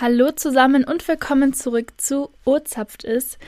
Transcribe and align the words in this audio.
Hallo 0.00 0.30
zusammen 0.30 0.84
und 0.84 1.06
willkommen 1.08 1.52
zurück 1.52 1.92
zu 1.98 2.30
Ozapft 2.46 3.04
ist. 3.04 3.38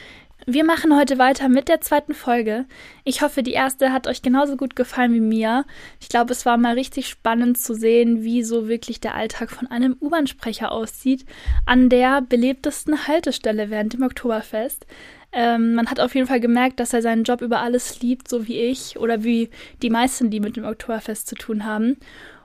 Wir 0.44 0.64
machen 0.64 0.94
heute 0.94 1.16
weiter 1.16 1.48
mit 1.48 1.68
der 1.68 1.80
zweiten 1.80 2.12
Folge. 2.12 2.66
Ich 3.04 3.22
hoffe, 3.22 3.42
die 3.42 3.54
erste 3.54 3.90
hat 3.90 4.06
euch 4.06 4.20
genauso 4.20 4.58
gut 4.58 4.76
gefallen 4.76 5.14
wie 5.14 5.20
mir. 5.20 5.64
Ich 5.98 6.10
glaube, 6.10 6.32
es 6.32 6.44
war 6.44 6.58
mal 6.58 6.74
richtig 6.74 7.08
spannend 7.08 7.56
zu 7.56 7.72
sehen, 7.72 8.22
wie 8.22 8.42
so 8.42 8.68
wirklich 8.68 9.00
der 9.00 9.14
Alltag 9.14 9.50
von 9.50 9.66
einem 9.68 9.96
U-Bahn-Sprecher 9.98 10.72
aussieht, 10.72 11.24
an 11.64 11.88
der 11.88 12.20
belebtesten 12.20 13.08
Haltestelle 13.08 13.70
während 13.70 13.94
dem 13.94 14.02
Oktoberfest. 14.02 14.84
Ähm, 15.32 15.72
man 15.72 15.86
hat 15.86 16.00
auf 16.00 16.14
jeden 16.14 16.26
Fall 16.26 16.40
gemerkt, 16.40 16.80
dass 16.80 16.92
er 16.92 17.00
seinen 17.00 17.24
Job 17.24 17.40
über 17.40 17.60
alles 17.60 18.02
liebt, 18.02 18.28
so 18.28 18.46
wie 18.46 18.58
ich 18.58 18.98
oder 18.98 19.24
wie 19.24 19.48
die 19.80 19.88
meisten, 19.88 20.28
die 20.28 20.40
mit 20.40 20.56
dem 20.56 20.66
Oktoberfest 20.66 21.28
zu 21.28 21.34
tun 21.34 21.64
haben. 21.64 21.96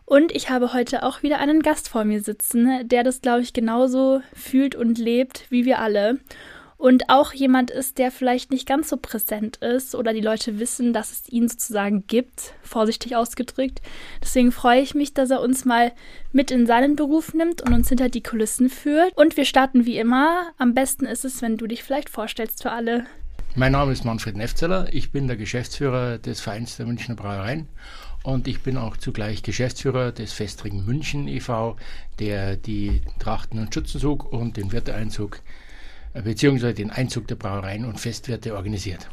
Und 0.09 0.31
ich 0.31 0.49
habe 0.49 0.71
heute 0.71 1.03
auch 1.03 1.21
wieder 1.21 1.39
einen 1.39 1.61
Gast 1.61 1.89
vor 1.89 2.05
mir 2.05 2.21
sitzen, 2.21 2.87
der 2.87 3.03
das, 3.03 3.19
glaube 3.19 3.41
ich, 3.41 3.51
genauso 3.51 4.21
fühlt 4.33 4.73
und 4.73 4.97
lebt 4.97 5.43
wie 5.49 5.65
wir 5.65 5.79
alle. 5.79 6.17
Und 6.77 7.09
auch 7.09 7.33
jemand 7.33 7.71
ist, 7.71 7.97
der 7.97 8.09
vielleicht 8.09 8.49
nicht 8.49 8.65
ganz 8.65 8.87
so 8.87 8.95
präsent 8.95 9.57
ist 9.57 9.95
oder 9.95 10.13
die 10.13 10.21
Leute 10.21 10.59
wissen, 10.59 10.93
dass 10.93 11.11
es 11.11 11.27
ihn 11.27 11.49
sozusagen 11.49 12.07
gibt, 12.07 12.53
vorsichtig 12.63 13.17
ausgedrückt. 13.17 13.81
Deswegen 14.21 14.53
freue 14.53 14.79
ich 14.79 14.95
mich, 14.95 15.13
dass 15.13 15.29
er 15.29 15.41
uns 15.41 15.65
mal 15.65 15.91
mit 16.31 16.51
in 16.51 16.67
seinen 16.67 16.95
Beruf 16.95 17.33
nimmt 17.33 17.61
und 17.61 17.73
uns 17.73 17.89
hinter 17.89 18.07
die 18.07 18.23
Kulissen 18.23 18.69
führt. 18.69 19.11
Und 19.17 19.35
wir 19.35 19.43
starten 19.43 19.85
wie 19.85 19.97
immer. 19.97 20.51
Am 20.57 20.73
besten 20.73 21.05
ist 21.05 21.25
es, 21.25 21.41
wenn 21.41 21.57
du 21.57 21.67
dich 21.67 21.83
vielleicht 21.83 22.07
vorstellst 22.07 22.63
für 22.63 22.71
alle. 22.71 23.05
Mein 23.55 23.73
Name 23.73 23.91
ist 23.91 24.05
Manfred 24.05 24.37
Nefzeller. 24.37 24.87
Ich 24.93 25.11
bin 25.11 25.27
der 25.27 25.35
Geschäftsführer 25.35 26.17
des 26.17 26.39
Vereins 26.39 26.77
der 26.77 26.85
Münchner 26.85 27.15
Brauereien 27.15 27.67
und 28.27 28.45
ich 28.49 28.59
bin 28.59 28.75
auch 28.75 28.97
zugleich 28.97 29.41
Geschäftsführer 29.41 30.11
des 30.11 30.33
Festring 30.33 30.83
München 30.85 31.29
e.V., 31.29 31.77
der 32.19 32.57
die 32.57 33.01
Trachten- 33.19 33.57
und 33.57 33.73
Schützenzug 33.73 34.33
und 34.33 34.57
den 34.57 34.73
Wirteeinzug 34.73 35.39
äh, 36.13 36.21
beziehungsweise 36.21 36.73
den 36.73 36.91
Einzug 36.91 37.29
der 37.29 37.35
Brauereien 37.35 37.85
und 37.85 38.01
Festwirte 38.01 38.53
organisiert. 38.53 39.09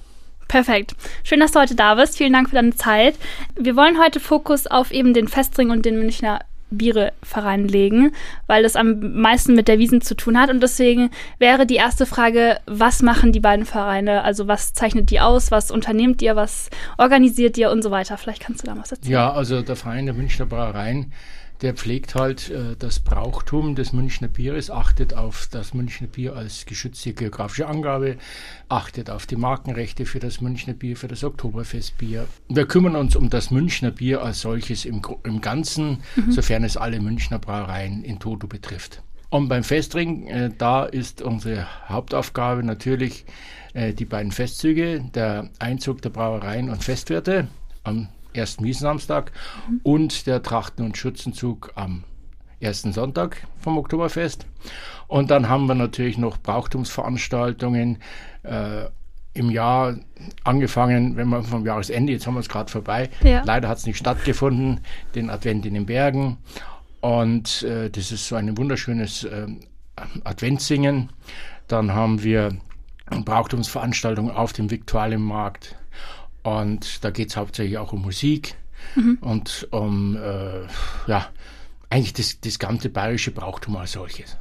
Perfekt. 0.48 0.96
Schön, 1.22 1.38
dass 1.38 1.52
du 1.52 1.60
heute 1.60 1.76
da 1.76 1.94
bist. 1.94 2.16
Vielen 2.16 2.32
Dank 2.32 2.48
für 2.48 2.56
deine 2.56 2.74
Zeit. 2.74 3.14
Wir 3.54 3.76
wollen 3.76 4.02
heute 4.02 4.18
Fokus 4.18 4.66
auf 4.66 4.90
eben 4.90 5.14
den 5.14 5.28
Festring 5.28 5.70
und 5.70 5.86
den 5.86 5.96
Münchner 5.96 6.40
Biereverein 6.76 7.66
legen, 7.66 8.12
weil 8.46 8.62
das 8.62 8.76
am 8.76 9.20
meisten 9.20 9.54
mit 9.54 9.68
der 9.68 9.78
Wiesen 9.78 10.00
zu 10.00 10.14
tun 10.14 10.38
hat. 10.38 10.50
Und 10.50 10.62
deswegen 10.62 11.10
wäre 11.38 11.66
die 11.66 11.76
erste 11.76 12.06
Frage, 12.06 12.58
was 12.66 13.02
machen 13.02 13.32
die 13.32 13.40
beiden 13.40 13.64
Vereine? 13.64 14.22
Also 14.22 14.48
was 14.48 14.72
zeichnet 14.72 15.10
die 15.10 15.20
aus? 15.20 15.50
Was 15.50 15.70
unternehmt 15.70 16.22
ihr? 16.22 16.36
Was 16.36 16.70
organisiert 16.98 17.56
ihr 17.58 17.70
und 17.70 17.82
so 17.82 17.90
weiter? 17.90 18.16
Vielleicht 18.16 18.42
kannst 18.42 18.62
du 18.62 18.66
da 18.66 18.76
was 18.78 18.92
erzählen. 18.92 19.12
Ja, 19.12 19.32
also 19.32 19.62
der 19.62 19.76
Verein 19.76 20.06
der 20.06 20.14
Münchner 20.14 20.46
Brauereien 20.46 21.12
der 21.62 21.74
pflegt 21.74 22.14
halt 22.14 22.50
äh, 22.50 22.76
das 22.78 23.00
Brauchtum 23.00 23.74
des 23.74 23.92
Münchner 23.92 24.28
Bieres, 24.28 24.70
achtet 24.70 25.14
auf 25.14 25.48
das 25.50 25.74
Münchner 25.74 26.06
Bier 26.06 26.36
als 26.36 26.66
geschützte 26.66 27.12
geografische 27.12 27.66
Angabe, 27.66 28.16
achtet 28.68 29.10
auf 29.10 29.26
die 29.26 29.36
Markenrechte 29.36 30.06
für 30.06 30.18
das 30.18 30.40
Münchner 30.40 30.74
Bier, 30.74 30.96
für 30.96 31.08
das 31.08 31.24
Oktoberfestbier. 31.24 32.26
Wir 32.48 32.66
kümmern 32.66 32.96
uns 32.96 33.16
um 33.16 33.30
das 33.30 33.50
Münchner 33.50 33.90
Bier 33.90 34.22
als 34.22 34.40
solches 34.40 34.84
im, 34.84 35.02
im 35.24 35.40
Ganzen, 35.40 36.02
mhm. 36.16 36.32
sofern 36.32 36.64
es 36.64 36.76
alle 36.76 37.00
Münchner 37.00 37.38
Brauereien 37.38 38.04
in 38.04 38.18
Toto 38.18 38.46
betrifft. 38.46 39.02
Und 39.30 39.48
beim 39.48 39.64
Festring, 39.64 40.26
äh, 40.28 40.50
da 40.56 40.84
ist 40.84 41.22
unsere 41.22 41.66
Hauptaufgabe 41.88 42.62
natürlich 42.62 43.24
äh, 43.72 43.92
die 43.92 44.04
beiden 44.04 44.30
Festzüge, 44.30 45.04
der 45.14 45.50
Einzug 45.58 46.02
der 46.02 46.10
Brauereien 46.10 46.70
und 46.70 46.84
Festwirte 46.84 47.48
am 47.82 48.08
ersten 48.34 48.64
Wiesensamstag 48.64 49.32
mhm. 49.68 49.80
und 49.82 50.26
der 50.26 50.42
Trachten- 50.42 50.84
und 50.84 50.96
Schützenzug 50.96 51.72
am 51.74 52.04
ersten 52.60 52.92
Sonntag 52.92 53.46
vom 53.58 53.78
Oktoberfest. 53.78 54.46
Und 55.06 55.30
dann 55.30 55.48
haben 55.48 55.66
wir 55.66 55.74
natürlich 55.74 56.18
noch 56.18 56.38
Brauchtumsveranstaltungen 56.38 57.98
äh, 58.42 58.86
im 59.34 59.50
Jahr 59.50 59.96
angefangen, 60.44 61.16
wenn 61.16 61.28
man 61.28 61.42
vom 61.42 61.66
Jahresende, 61.66 62.12
jetzt 62.12 62.26
haben 62.26 62.34
wir 62.34 62.40
es 62.40 62.48
gerade 62.48 62.70
vorbei, 62.70 63.10
ja. 63.22 63.42
leider 63.44 63.68
hat 63.68 63.78
es 63.78 63.86
nicht 63.86 63.98
stattgefunden, 63.98 64.80
den 65.14 65.28
Advent 65.28 65.66
in 65.66 65.74
den 65.74 65.86
Bergen. 65.86 66.38
Und 67.00 67.62
äh, 67.64 67.90
das 67.90 68.12
ist 68.12 68.28
so 68.28 68.36
ein 68.36 68.56
wunderschönes 68.56 69.24
äh, 69.24 69.46
Adventssingen. 70.22 71.10
Dann 71.68 71.92
haben 71.92 72.22
wir 72.22 72.56
Brauchtumsveranstaltungen 73.10 74.30
auf 74.30 74.52
dem 74.52 74.70
Viktualienmarkt 74.70 75.76
und 76.44 77.04
da 77.04 77.10
geht 77.10 77.30
es 77.30 77.36
hauptsächlich 77.36 77.78
auch 77.78 77.92
um 77.92 78.02
Musik 78.02 78.54
mhm. 78.94 79.18
und 79.20 79.66
um, 79.70 80.16
äh, 80.16 80.60
ja, 81.08 81.28
eigentlich 81.90 82.12
das, 82.12 82.38
das 82.40 82.58
ganze 82.58 82.90
bayerische 82.90 83.32
Brauchtum 83.32 83.76
als 83.76 83.92
solches. 83.92 84.36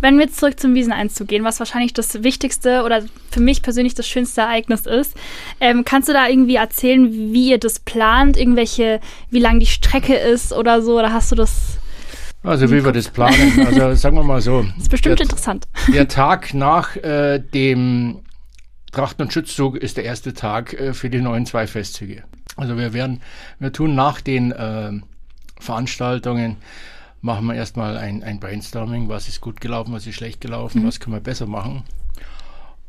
Wenn 0.00 0.16
wir 0.16 0.26
jetzt 0.26 0.38
zurück 0.38 0.58
zum 0.58 0.74
Wieseneinzug 0.74 1.26
gehen, 1.26 1.44
was 1.44 1.58
wahrscheinlich 1.58 1.92
das 1.92 2.22
wichtigste 2.22 2.84
oder 2.84 3.02
für 3.30 3.40
mich 3.40 3.62
persönlich 3.62 3.94
das 3.94 4.06
schönste 4.06 4.42
Ereignis 4.42 4.86
ist, 4.86 5.14
ähm, 5.60 5.84
kannst 5.84 6.08
du 6.08 6.12
da 6.12 6.28
irgendwie 6.28 6.54
erzählen, 6.54 7.10
wie 7.12 7.50
ihr 7.50 7.58
das 7.58 7.80
plant, 7.80 8.36
irgendwelche, 8.36 9.00
wie 9.30 9.40
lang 9.40 9.58
die 9.58 9.66
Strecke 9.66 10.14
ist 10.14 10.52
oder 10.52 10.80
so, 10.80 10.98
oder 10.98 11.12
hast 11.12 11.32
du 11.32 11.36
das? 11.36 11.78
Also 12.44 12.70
wie 12.70 12.84
wir 12.84 12.92
das 12.92 13.08
planen, 13.08 13.66
also 13.66 13.94
sagen 13.94 14.16
wir 14.16 14.22
mal 14.22 14.40
so. 14.40 14.62
Das 14.62 14.76
ist 14.82 14.90
bestimmt 14.90 15.18
der, 15.18 15.24
interessant. 15.24 15.66
Der 15.92 16.06
Tag 16.06 16.54
nach 16.54 16.94
äh, 16.96 17.40
dem 17.40 18.20
Trachten- 18.92 19.22
und 19.22 19.32
Schutzzug 19.32 19.76
ist 19.76 19.96
der 19.96 20.04
erste 20.04 20.32
Tag 20.32 20.72
äh, 20.72 20.94
für 20.94 21.10
die 21.10 21.20
neuen 21.20 21.46
zwei 21.46 21.66
Festzüge. 21.66 22.24
Also 22.56 22.76
wir 22.76 22.92
werden, 22.92 23.20
wir 23.58 23.72
tun 23.72 23.94
nach 23.94 24.20
den 24.20 24.52
äh, 24.52 24.92
Veranstaltungen, 25.60 26.56
machen 27.20 27.46
wir 27.46 27.54
erstmal 27.54 27.96
ein, 27.96 28.22
ein 28.22 28.40
Brainstorming, 28.40 29.08
was 29.08 29.28
ist 29.28 29.40
gut 29.40 29.60
gelaufen, 29.60 29.92
was 29.92 30.06
ist 30.06 30.14
schlecht 30.14 30.40
gelaufen, 30.40 30.82
mhm. 30.82 30.86
was 30.86 31.00
können 31.00 31.16
wir 31.16 31.20
besser 31.20 31.46
machen. 31.46 31.84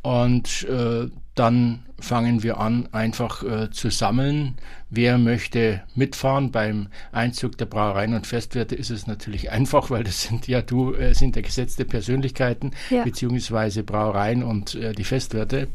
Und 0.02 0.64
äh, 0.64 1.09
dann 1.40 1.80
fangen 2.00 2.44
wir 2.44 2.60
an, 2.60 2.90
einfach 2.92 3.44
äh, 3.44 3.72
zu 3.72 3.90
sammeln. 3.90 4.56
Wer 4.90 5.18
möchte 5.18 5.84
mitfahren? 5.96 6.52
Beim 6.52 6.90
Einzug 7.12 7.58
der 7.58 7.66
Brauereien 7.66 8.14
und 8.14 8.28
Festwirte 8.28 8.76
ist 8.76 8.90
es 8.90 9.08
natürlich 9.08 9.50
einfach, 9.52 9.90
weil 9.90 10.04
das 10.04 10.24
sind 10.24 10.48
ja 10.48 10.62
du, 10.62 10.94
äh, 10.94 11.14
sind 11.16 11.38
ja 11.38 11.42
gesetzte 11.42 11.86
Persönlichkeiten, 11.86 12.72
ja. 12.90 13.04
beziehungsweise 13.04 13.84
Brauereien 13.84 14.44
und 14.44 14.76
äh, 14.76 14.94
die 14.94 15.06
Festwirte. 15.06 15.70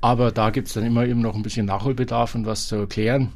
Aber 0.00 0.32
da 0.32 0.50
gibt 0.50 0.68
es 0.68 0.74
dann 0.74 0.84
immer 0.84 1.04
eben 1.04 1.20
noch 1.20 1.36
ein 1.36 1.42
bisschen 1.42 1.66
Nachholbedarf 1.66 2.34
und 2.34 2.46
was 2.46 2.66
zu 2.66 2.76
erklären. 2.76 3.32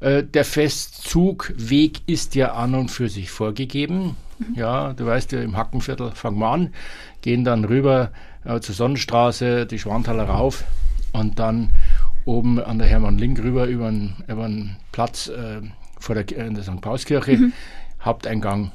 Äh, 0.00 0.22
der 0.22 0.44
Festzugweg 0.44 2.02
ist 2.06 2.36
ja 2.36 2.52
an 2.52 2.74
und 2.74 2.90
für 2.90 3.08
sich 3.08 3.30
vorgegeben. 3.30 4.16
Mhm. 4.38 4.54
Ja, 4.54 4.92
du 4.92 5.06
weißt 5.06 5.32
ja, 5.32 5.40
im 5.42 5.56
Hackenviertel 5.56 6.12
fangen 6.12 6.38
wir 6.38 6.48
an, 6.48 6.72
gehen 7.20 7.42
dann 7.42 7.64
rüber 7.64 8.12
äh, 8.44 8.60
zur 8.60 8.74
Sonnenstraße, 8.74 9.66
die 9.66 9.78
Schwanthaler 9.78 10.24
rauf 10.24 10.64
und 11.12 11.38
dann 11.38 11.70
oben 12.24 12.60
an 12.60 12.78
der 12.78 12.88
Hermann-Link 12.88 13.38
rüber 13.40 13.66
über 13.66 13.86
einen, 13.86 14.76
Platz 14.92 15.28
äh, 15.28 15.60
vor 15.98 16.14
der, 16.14 16.24
äh, 16.36 16.52
der 16.52 16.62
St. 16.62 16.80
Paulskirche, 16.80 17.36
mhm. 17.36 17.52
Haupteingang 18.04 18.72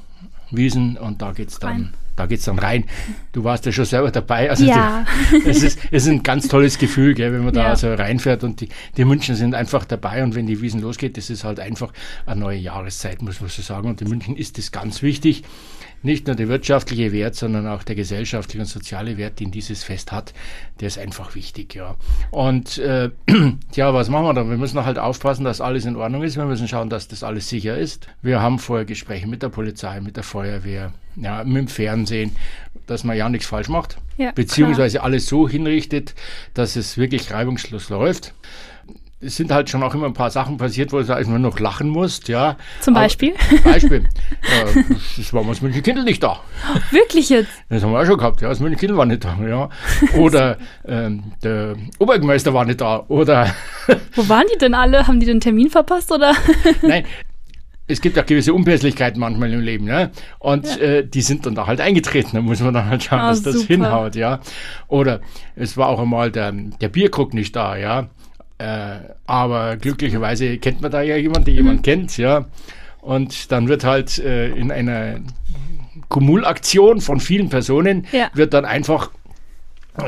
Wiesen 0.50 0.96
und 0.96 1.22
da 1.22 1.32
geht's 1.32 1.58
dann. 1.58 1.72
Rein. 1.72 1.94
Da 2.16 2.26
geht's 2.26 2.44
dann 2.44 2.60
rein. 2.60 2.84
Du 3.32 3.42
warst 3.42 3.66
ja 3.66 3.72
schon 3.72 3.86
selber 3.86 4.12
dabei. 4.12 4.48
Also 4.48 4.64
ja. 4.64 5.04
die, 5.32 5.48
es, 5.48 5.64
ist, 5.64 5.80
es 5.90 6.04
ist 6.04 6.08
ein 6.08 6.22
ganz 6.22 6.46
tolles 6.46 6.78
Gefühl, 6.78 7.14
gell, 7.14 7.32
wenn 7.32 7.44
man 7.44 7.52
da 7.52 7.70
ja. 7.70 7.76
so 7.76 7.92
reinfährt 7.92 8.44
und 8.44 8.60
die, 8.60 8.68
die 8.96 9.04
München 9.04 9.34
sind 9.34 9.54
einfach 9.54 9.84
dabei 9.84 10.22
und 10.22 10.36
wenn 10.36 10.46
die 10.46 10.60
Wiesen 10.60 10.80
losgeht, 10.80 11.16
das 11.16 11.28
ist 11.28 11.42
halt 11.42 11.58
einfach 11.58 11.92
eine 12.24 12.40
neue 12.40 12.58
Jahreszeit, 12.58 13.20
muss 13.20 13.40
man 13.40 13.50
so 13.50 13.62
sagen. 13.62 13.88
Und 13.88 14.00
in 14.00 14.08
München 14.08 14.36
ist 14.36 14.58
das 14.58 14.70
ganz 14.70 15.02
wichtig 15.02 15.42
nicht 16.04 16.26
nur 16.26 16.36
der 16.36 16.48
wirtschaftliche 16.48 17.12
Wert, 17.12 17.34
sondern 17.34 17.66
auch 17.66 17.82
der 17.82 17.96
gesellschaftliche 17.96 18.60
und 18.60 18.66
soziale 18.66 19.16
Wert, 19.16 19.40
den 19.40 19.50
dieses 19.50 19.82
Fest 19.82 20.12
hat, 20.12 20.34
der 20.80 20.88
ist 20.88 20.98
einfach 20.98 21.34
wichtig, 21.34 21.74
ja. 21.74 21.96
Und 22.30 22.78
äh, 22.78 23.10
ja, 23.74 23.94
was 23.94 24.10
machen 24.10 24.26
wir 24.26 24.34
da? 24.34 24.48
Wir 24.48 24.56
müssen 24.56 24.84
halt 24.84 24.98
aufpassen, 24.98 25.44
dass 25.44 25.60
alles 25.60 25.86
in 25.86 25.96
Ordnung 25.96 26.22
ist. 26.22 26.36
Wir 26.36 26.44
müssen 26.44 26.68
schauen, 26.68 26.90
dass 26.90 27.08
das 27.08 27.22
alles 27.22 27.48
sicher 27.48 27.76
ist. 27.76 28.06
Wir 28.22 28.40
haben 28.40 28.58
vorher 28.58 28.84
Gespräche 28.84 29.26
mit 29.26 29.42
der 29.42 29.48
Polizei, 29.48 30.00
mit 30.00 30.16
der 30.16 30.24
Feuerwehr, 30.24 30.92
ja, 31.16 31.42
mit 31.42 31.56
dem 31.56 31.68
Fernsehen, 31.68 32.36
dass 32.86 33.02
man 33.02 33.16
ja 33.16 33.28
nichts 33.28 33.46
falsch 33.46 33.68
macht, 33.68 33.96
ja, 34.18 34.32
beziehungsweise 34.32 34.98
klar. 34.98 35.06
alles 35.06 35.26
so 35.26 35.48
hinrichtet, 35.48 36.14
dass 36.52 36.76
es 36.76 36.98
wirklich 36.98 37.32
reibungslos 37.32 37.88
läuft 37.88 38.34
es 39.24 39.36
sind 39.36 39.50
halt 39.50 39.70
schon 39.70 39.82
auch 39.82 39.94
immer 39.94 40.06
ein 40.06 40.12
paar 40.12 40.30
Sachen 40.30 40.56
passiert, 40.56 40.92
wo 40.92 41.00
du 41.00 41.14
einfach 41.14 41.38
noch 41.38 41.58
lachen 41.58 41.88
musst, 41.88 42.28
ja. 42.28 42.56
Zum 42.80 42.94
Beispiel? 42.94 43.34
Aber, 43.50 43.72
Beispiel. 43.72 44.04
äh, 44.42 44.84
das 45.16 45.32
war 45.32 45.44
das 45.44 45.62
München 45.62 45.82
Kindl 45.82 46.04
nicht 46.04 46.22
da. 46.22 46.40
Wirklich 46.90 47.30
jetzt? 47.30 47.50
Das 47.68 47.82
haben 47.82 47.92
wir 47.92 48.00
auch 48.00 48.06
schon 48.06 48.18
gehabt, 48.18 48.40
ja. 48.42 48.48
Das 48.48 48.60
München 48.60 48.78
Kindl 48.78 48.96
war 48.96 49.06
nicht 49.06 49.24
da, 49.24 49.36
ja. 49.46 49.68
Oder 50.16 50.58
ähm, 50.86 51.32
der 51.42 51.76
Oberbürgermeister 51.98 52.52
war 52.52 52.64
nicht 52.64 52.80
da, 52.80 53.04
oder. 53.08 53.54
wo 54.14 54.28
waren 54.28 54.44
die 54.52 54.58
denn 54.58 54.74
alle? 54.74 55.06
Haben 55.06 55.20
die 55.20 55.26
den 55.26 55.40
Termin 55.40 55.70
verpasst, 55.70 56.12
oder? 56.12 56.34
Nein, 56.82 57.04
es 57.86 58.00
gibt 58.00 58.16
ja 58.16 58.22
gewisse 58.22 58.54
Unpässlichkeiten 58.54 59.20
manchmal 59.20 59.52
im 59.52 59.60
Leben, 59.60 59.84
ne? 59.84 60.10
Und 60.38 60.66
ja. 60.76 60.82
äh, 60.82 61.06
die 61.06 61.20
sind 61.20 61.44
dann 61.44 61.54
da 61.54 61.66
halt 61.66 61.80
eingetreten. 61.80 62.30
Da 62.32 62.40
muss 62.40 62.60
man 62.60 62.72
dann 62.72 62.88
halt 62.88 63.02
schauen, 63.02 63.20
oh, 63.20 63.28
dass 63.28 63.42
das 63.42 63.54
super. 63.54 63.66
hinhaut, 63.66 64.16
ja. 64.16 64.40
Oder 64.88 65.20
es 65.54 65.76
war 65.76 65.88
auch 65.88 66.00
einmal 66.00 66.30
der, 66.30 66.52
der 66.52 66.88
Bierkrug 66.88 67.34
nicht 67.34 67.54
da, 67.54 67.76
ja. 67.76 68.08
Äh, 68.58 68.98
aber 69.26 69.76
glücklicherweise 69.76 70.58
kennt 70.58 70.80
man 70.80 70.90
da 70.90 71.02
ja 71.02 71.16
jemanden, 71.16 71.46
der 71.46 71.54
jemand 71.54 71.78
mhm. 71.78 71.82
kennt, 71.82 72.16
ja. 72.18 72.46
Und 73.00 73.52
dann 73.52 73.68
wird 73.68 73.84
halt 73.84 74.18
äh, 74.18 74.48
in 74.48 74.70
einer 74.70 75.20
Kumulaktion 76.08 77.00
von 77.00 77.20
vielen 77.20 77.48
Personen 77.48 78.06
Ja. 78.12 78.30
wird 78.34 78.54
dann 78.54 78.64
einfach 78.64 79.10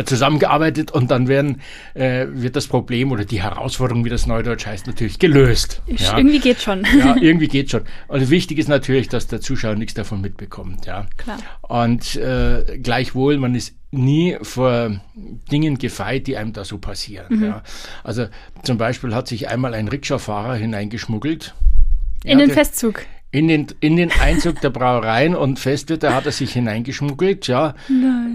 zusammengearbeitet 0.05 0.91
und 0.91 1.11
dann 1.11 1.29
werden, 1.29 1.61
äh, 1.95 2.27
wird 2.31 2.57
das 2.57 2.67
Problem 2.67 3.13
oder 3.13 3.25
die 3.25 3.43
Herausforderung, 3.43 4.05
wie 4.05 4.09
das 4.11 4.27
Neudeutsch 4.27 4.67
heißt, 4.67 4.87
natürlich 4.87 5.19
gelöst. 5.19 5.83
Ja. 5.87 6.17
Irgendwie 6.17 6.41
geht 6.41 6.61
schon. 6.61 6.85
Ja, 6.99 7.17
irgendwie 7.21 7.49
geht 7.49 7.71
schon. 7.71 7.83
Und 8.09 8.29
wichtig 8.31 8.59
ist 8.59 8.69
natürlich, 8.69 9.09
dass 9.09 9.27
der 9.29 9.41
Zuschauer 9.41 9.77
nichts 9.77 9.95
davon 9.95 10.21
mitbekommt. 10.21 10.87
Ja. 10.87 11.07
Klar. 11.17 11.39
Und 11.63 12.17
äh, 12.17 12.79
gleichwohl, 12.83 13.39
man 13.39 13.55
ist 13.55 13.75
nie 13.93 14.37
vor 14.43 15.01
Dingen 15.51 15.79
gefeit, 15.79 16.27
die 16.27 16.37
einem 16.37 16.53
da 16.53 16.65
so 16.65 16.79
passieren. 16.79 17.27
Mhm. 17.39 17.45
Ja. 17.45 17.63
Also 18.03 18.27
zum 18.65 18.79
Beispiel 18.79 19.15
hat 19.15 19.29
sich 19.29 19.49
einmal 19.49 19.73
ein 19.75 19.89
Rikscha-Fahrer 19.89 20.57
hineingeschmuggelt. 20.57 21.55
In 22.25 22.31
Ja, 22.33 22.39
den 22.39 22.49
der- 22.49 22.57
Festzug. 22.57 23.07
In 23.33 23.49
den, 23.49 23.67
in 23.81 23.97
den 23.97 24.11
Einzug 24.21 24.61
der 24.61 24.71
Brauereien 24.71 25.35
und 25.35 25.59
Festwirte 25.59 26.15
hat 26.15 26.25
er 26.27 26.33
sich 26.33 26.53
hineingeschmuggelt, 26.53 27.49
ja. 27.49 27.75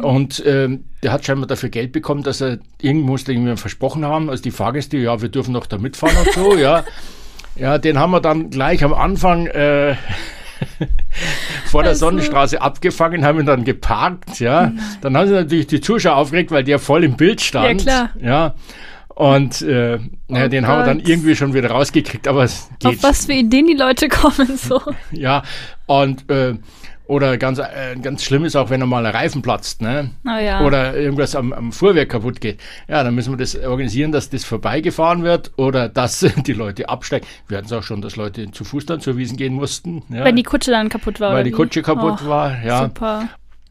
Und 0.01 0.43
ähm, 0.45 0.83
der 1.01 1.11
hat 1.13 1.25
scheinbar 1.25 1.47
dafür 1.47 1.69
Geld 1.69 1.91
bekommen, 1.91 2.21
dass 2.23 2.41
er 2.41 2.59
irgend 2.81 3.05
musste 3.05 3.31
irgendjemand 3.31 3.59
versprochen 3.59 4.05
haben, 4.05 4.29
also 4.29 4.43
die 4.43 4.51
Fahrgäste, 4.51 4.97
ja, 4.97 5.21
wir 5.21 5.29
dürfen 5.29 5.53
doch 5.53 5.65
da 5.65 5.77
mitfahren 5.77 6.15
und 6.17 6.33
so, 6.33 6.55
ja. 6.55 6.83
Ja, 7.55 7.77
den 7.77 7.97
haben 7.99 8.11
wir 8.11 8.21
dann 8.21 8.49
gleich 8.49 8.83
am 8.83 8.93
Anfang 8.93 9.47
äh, 9.47 9.95
vor 11.65 11.83
der 11.83 11.91
Also- 11.91 12.05
Sonnenstraße 12.05 12.61
abgefangen, 12.61 13.25
haben 13.25 13.39
ihn 13.39 13.45
dann 13.45 13.63
geparkt, 13.63 14.39
ja. 14.39 14.71
Dann 15.01 15.17
haben 15.17 15.27
sie 15.27 15.33
natürlich 15.33 15.67
die 15.67 15.81
Zuschauer 15.81 16.17
aufgeregt, 16.17 16.51
weil 16.51 16.63
der 16.63 16.79
voll 16.79 17.03
im 17.03 17.15
Bild 17.17 17.41
stand. 17.41 17.83
Ja, 17.85 18.09
klar. 18.09 18.09
Ja. 18.21 18.53
Und 19.15 19.61
äh, 19.61 19.99
naja, 20.27 20.45
Oh 20.45 20.49
den 20.49 20.67
haben 20.67 20.79
wir 20.79 20.85
dann 20.85 20.99
irgendwie 20.99 21.35
schon 21.35 21.53
wieder 21.53 21.69
rausgekriegt, 21.71 22.27
aber 22.27 22.43
es 22.43 22.69
geht 22.79 22.97
Auf 22.97 23.03
was 23.03 23.25
für 23.25 23.33
Ideen 23.33 23.67
die 23.67 23.73
Leute 23.73 24.07
kommen, 24.09 24.57
so. 24.57 24.81
ja, 25.11 25.43
und 25.85 26.29
äh, 26.29 26.55
oder 27.07 27.37
ganz, 27.37 27.59
äh, 27.59 27.97
ganz 28.01 28.23
schlimm 28.23 28.45
ist 28.45 28.55
auch, 28.55 28.69
wenn 28.69 28.81
einmal 28.81 29.05
ein 29.05 29.13
Reifen 29.13 29.41
platzt, 29.41 29.81
ne? 29.81 30.11
Oh 30.25 30.39
ja. 30.39 30.61
Oder 30.65 30.95
irgendwas 30.95 31.35
am, 31.35 31.51
am 31.51 31.73
Fuhrwerk 31.73 32.07
kaputt 32.07 32.39
geht. 32.39 32.61
Ja, 32.87 33.03
dann 33.03 33.13
müssen 33.13 33.33
wir 33.33 33.37
das 33.37 33.53
organisieren, 33.57 34.13
dass 34.13 34.29
das 34.29 34.45
vorbeigefahren 34.45 35.23
wird 35.23 35.51
oder 35.57 35.89
dass 35.89 36.19
die 36.47 36.53
Leute 36.53 36.87
absteigen. 36.87 37.27
Wir 37.49 37.57
hatten 37.57 37.67
es 37.67 37.73
auch 37.73 37.83
schon, 37.83 38.01
dass 38.01 38.15
Leute 38.15 38.49
zu 38.51 38.63
Fuß 38.63 38.85
dann 38.85 39.01
zur 39.01 39.17
Wiesen 39.17 39.35
gehen 39.35 39.53
mussten. 39.53 40.03
Ja, 40.07 40.23
Wenn 40.23 40.37
die 40.37 40.43
Kutsche 40.43 40.71
dann 40.71 40.87
kaputt 40.87 41.19
war. 41.19 41.33
weil 41.33 41.43
die 41.43 41.51
wie? 41.51 41.55
Kutsche 41.55 41.81
kaputt 41.81 42.19
Oh, 42.23 42.27
war. 42.29 42.63
Ja, 42.63 42.85
Super. 42.85 43.27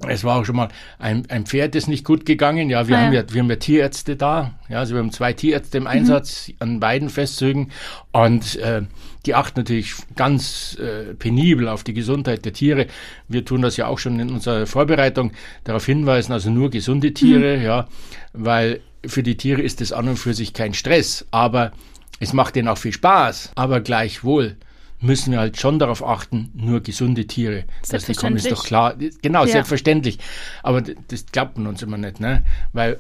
Es 0.09 0.25
war 0.25 0.37
auch 0.41 0.45
schon 0.45 0.57
mal 0.57 0.69
ein, 0.99 1.25
ein 1.29 1.45
Pferd 1.47 1.75
ist 1.75 1.89
nicht 1.89 2.05
gut 2.05 2.25
gegangen. 2.25 2.71
Ja, 2.71 2.89
wir 2.89 2.97
Ah, 2.97 3.01
haben 3.03 3.13
ja. 3.13 3.23
wir 3.31 3.41
haben 3.43 3.51
ja 3.51 3.57
Tierärzte 3.57 4.17
da. 4.17 4.55
Ja, 4.69 4.79
also 4.79 4.95
wir 4.95 5.01
haben 5.01 5.13
zwei 5.13 5.33
Tierärzte 5.33 5.79
im 5.79 5.87
Einsatz 5.87 6.51
an 6.59 6.81
beiden 6.81 7.11
Festzügen 7.11 7.71
und 8.13 8.57
äh, 8.57 8.83
die 9.27 9.35
achten 9.35 9.61
natürlich 9.61 9.95
ganz 10.17 10.79
äh, 10.81 11.15
penibel 11.15 11.69
auf 11.69 11.85
die 11.85 11.93
Gesundheit 11.93 12.45
der 12.45 12.55
Tiere. 12.55 12.87
Wir 13.29 13.45
tun 13.45 13.61
das 13.63 13.77
ja 13.77 13.87
auch 13.87 13.99
schon 13.99 14.19
in 14.19 14.31
unserer 14.31 14.67
Vorbereitung 14.67 15.33
darauf 15.65 15.85
hinweisen, 15.85 16.33
also 16.33 16.51
nur 16.51 16.71
gesunde 16.71 17.13
Tiere, 17.13 17.63
ja, 17.63 17.87
weil 18.33 18.81
für 19.07 19.23
die 19.23 19.37
Tiere 19.37 19.61
ist 19.61 19.81
es 19.81 19.93
an 19.93 20.09
und 20.09 20.17
für 20.17 20.35
sich 20.35 20.55
kein 20.55 20.73
Stress, 20.75 21.27
aber 21.31 21.73
es 22.21 22.33
macht 22.33 22.55
denen 22.57 22.69
auch 22.69 22.79
viel 22.79 22.93
Spaß. 22.93 23.53
Aber 23.55 23.81
gleichwohl 23.81 24.57
müssen 25.01 25.33
wir 25.33 25.41
halt 25.41 25.59
schon 25.59 25.79
darauf 25.79 26.07
achten, 26.07 26.51
nur 26.55 26.81
gesunde 26.81 27.27
Tiere. 27.27 27.65
Dass 27.89 28.05
die 28.05 28.15
kommen, 28.15 28.37
ist 28.37 28.51
doch 28.51 28.65
klar. 28.65 28.95
Genau, 29.23 29.45
Ja. 29.45 29.53
selbstverständlich. 29.53 30.19
Aber 30.63 30.83
das 30.83 31.27
glaubt 31.27 31.57
man 31.59 31.67
uns 31.69 31.83
immer 31.83 31.97
nicht, 31.99 32.21
ne? 32.21 32.45
Weil 32.73 32.99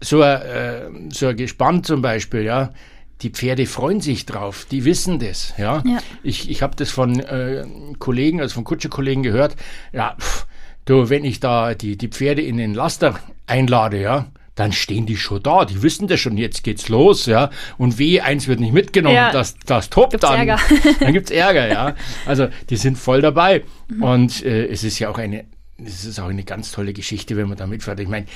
so 0.00 0.22
ein, 0.22 0.42
äh, 0.42 0.82
so 1.10 1.28
ein 1.28 1.36
Gespann 1.36 1.84
zum 1.84 2.02
Beispiel, 2.02 2.42
ja, 2.42 2.72
die 3.20 3.30
Pferde 3.30 3.66
freuen 3.66 4.00
sich 4.00 4.26
drauf, 4.26 4.66
die 4.70 4.84
wissen 4.84 5.18
das, 5.20 5.54
ja. 5.56 5.82
Ja. 5.86 5.98
Ich, 6.24 6.50
ich 6.50 6.62
habe 6.62 6.74
das 6.74 6.90
von 6.90 7.20
äh, 7.20 7.64
Kollegen, 7.98 8.40
also 8.40 8.54
von 8.54 8.64
Kutscherkollegen 8.64 9.22
gehört, 9.22 9.54
ja, 9.92 10.16
pff, 10.18 10.46
du, 10.86 11.08
wenn 11.08 11.24
ich 11.24 11.38
da 11.38 11.74
die, 11.74 11.96
die 11.96 12.08
Pferde 12.08 12.42
in 12.42 12.56
den 12.56 12.74
Laster 12.74 13.20
einlade, 13.46 14.00
ja, 14.00 14.26
dann 14.54 14.72
stehen 14.72 15.06
die 15.06 15.16
schon 15.16 15.42
da, 15.42 15.64
die 15.64 15.82
wissen 15.82 16.08
das 16.08 16.20
schon, 16.20 16.36
jetzt 16.36 16.62
geht's 16.62 16.88
los, 16.88 17.26
ja, 17.26 17.50
und 17.78 17.98
weh, 17.98 18.20
eins 18.20 18.48
wird 18.48 18.60
nicht 18.60 18.74
mitgenommen, 18.74 19.14
Ja. 19.16 19.32
das, 19.32 19.54
das 19.66 19.88
tobt 19.88 20.10
Gibt's 20.10 20.26
dann. 20.28 20.46
Ärger. 20.46 20.58
dann 21.00 21.12
gibt's 21.12 21.30
Ärger, 21.30 21.68
ja. 21.68 21.94
Also, 22.26 22.48
die 22.68 22.76
sind 22.76 22.98
voll 22.98 23.22
dabei. 23.22 23.62
Und 24.00 24.44
äh, 24.44 24.66
es 24.66 24.84
ist 24.84 24.98
ja 24.98 25.08
auch 25.08 25.18
eine, 25.18 25.44
es 25.82 26.04
ist 26.04 26.20
auch 26.20 26.28
eine 26.28 26.44
ganz 26.44 26.70
tolle 26.72 26.92
Geschichte, 26.92 27.36
wenn 27.36 27.48
man 27.48 27.56
da 27.56 27.66
mitfährt. 27.66 27.98
Ich 28.00 28.08
meine, 28.08 28.26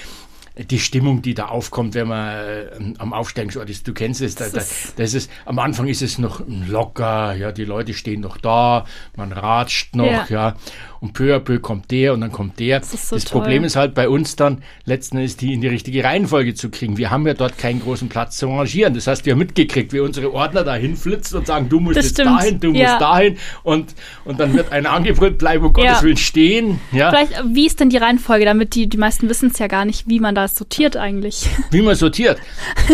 die 0.58 0.78
Stimmung, 0.78 1.20
die 1.20 1.34
da 1.34 1.46
aufkommt, 1.46 1.94
wenn 1.94 2.08
man 2.08 2.28
äh, 2.28 2.64
am 2.98 3.12
Aufsteigungsort 3.12 3.68
ist, 3.68 3.86
du 3.86 3.92
kennst 3.92 4.22
es, 4.22 4.34
da, 4.36 4.46
da, 4.48 4.62
das 4.96 5.14
ist, 5.14 5.30
am 5.44 5.58
Anfang 5.58 5.86
ist 5.86 6.00
es 6.02 6.18
noch 6.18 6.40
locker, 6.68 7.34
ja, 7.34 7.52
die 7.52 7.64
Leute 7.64 7.92
stehen 7.92 8.20
noch 8.22 8.38
da, 8.38 8.86
man 9.16 9.32
ratscht 9.32 9.94
noch, 9.94 10.06
Ja. 10.06 10.26
ja, 10.30 10.56
und 11.00 11.12
peu 11.12 11.34
à 11.36 11.40
peu 11.40 11.58
kommt 11.58 11.90
der 11.90 12.14
und 12.14 12.22
dann 12.22 12.32
kommt 12.32 12.58
der. 12.58 12.80
ist 12.80 13.08
so 13.08 13.18
toll. 13.18 13.42
Problem 13.42 13.64
ist 13.64 13.76
halt 13.76 13.94
bei 13.94 14.08
uns 14.08 14.34
dann, 14.36 14.62
letzten 14.86 15.18
Endes 15.18 15.36
die 15.36 15.52
in 15.52 15.60
die 15.60 15.68
richtige 15.68 16.02
Reihenfolge 16.02 16.54
zu 16.54 16.70
kriegen. 16.70 16.96
Wir 16.96 17.10
haben 17.10 17.26
ja 17.26 17.34
dort 17.34 17.58
keinen 17.58 17.80
großen 17.82 18.08
Platz 18.08 18.38
zum 18.38 18.56
Rangieren. 18.56 18.94
Das 18.94 19.06
hast 19.06 19.22
du 19.26 19.30
ja 19.30 19.36
mitgekriegt, 19.36 19.92
wie 19.92 20.00
unsere 20.00 20.32
Ordner 20.32 20.64
da 20.64 20.74
hinflitzen 20.74 21.38
und 21.38 21.46
sagen, 21.46 21.68
du 21.68 21.80
musst 21.80 21.98
Das 21.98 22.06
jetzt 22.06 22.14
stimmt. 22.20 22.30
dahin, 22.40 22.60
du 22.60 22.72
Ja. 22.72 22.88
musst 22.92 23.00
dahin 23.02 23.36
und, 23.62 23.94
und 24.24 24.40
dann 24.40 24.54
wird 24.54 24.72
einer 24.72 24.90
angebrüllt, 24.90 25.36
bleib 25.36 25.62
um 25.62 25.74
Gottes 25.74 25.98
Ja. 25.98 26.02
Willen 26.02 26.16
stehen, 26.16 26.80
ja. 26.92 27.10
Vielleicht, 27.10 27.42
wie 27.52 27.66
ist 27.66 27.78
denn 27.78 27.90
die 27.90 27.98
Reihenfolge, 27.98 28.46
damit 28.46 28.74
die, 28.74 28.88
die 28.88 28.96
meisten 28.96 29.28
wissen 29.28 29.50
es 29.52 29.58
ja 29.58 29.66
gar 29.66 29.84
nicht, 29.84 30.08
wie 30.08 30.18
man 30.18 30.34
sortiert 30.54 30.96
eigentlich. 30.96 31.48
Wie 31.70 31.82
man 31.82 31.94
sortiert. 31.94 32.38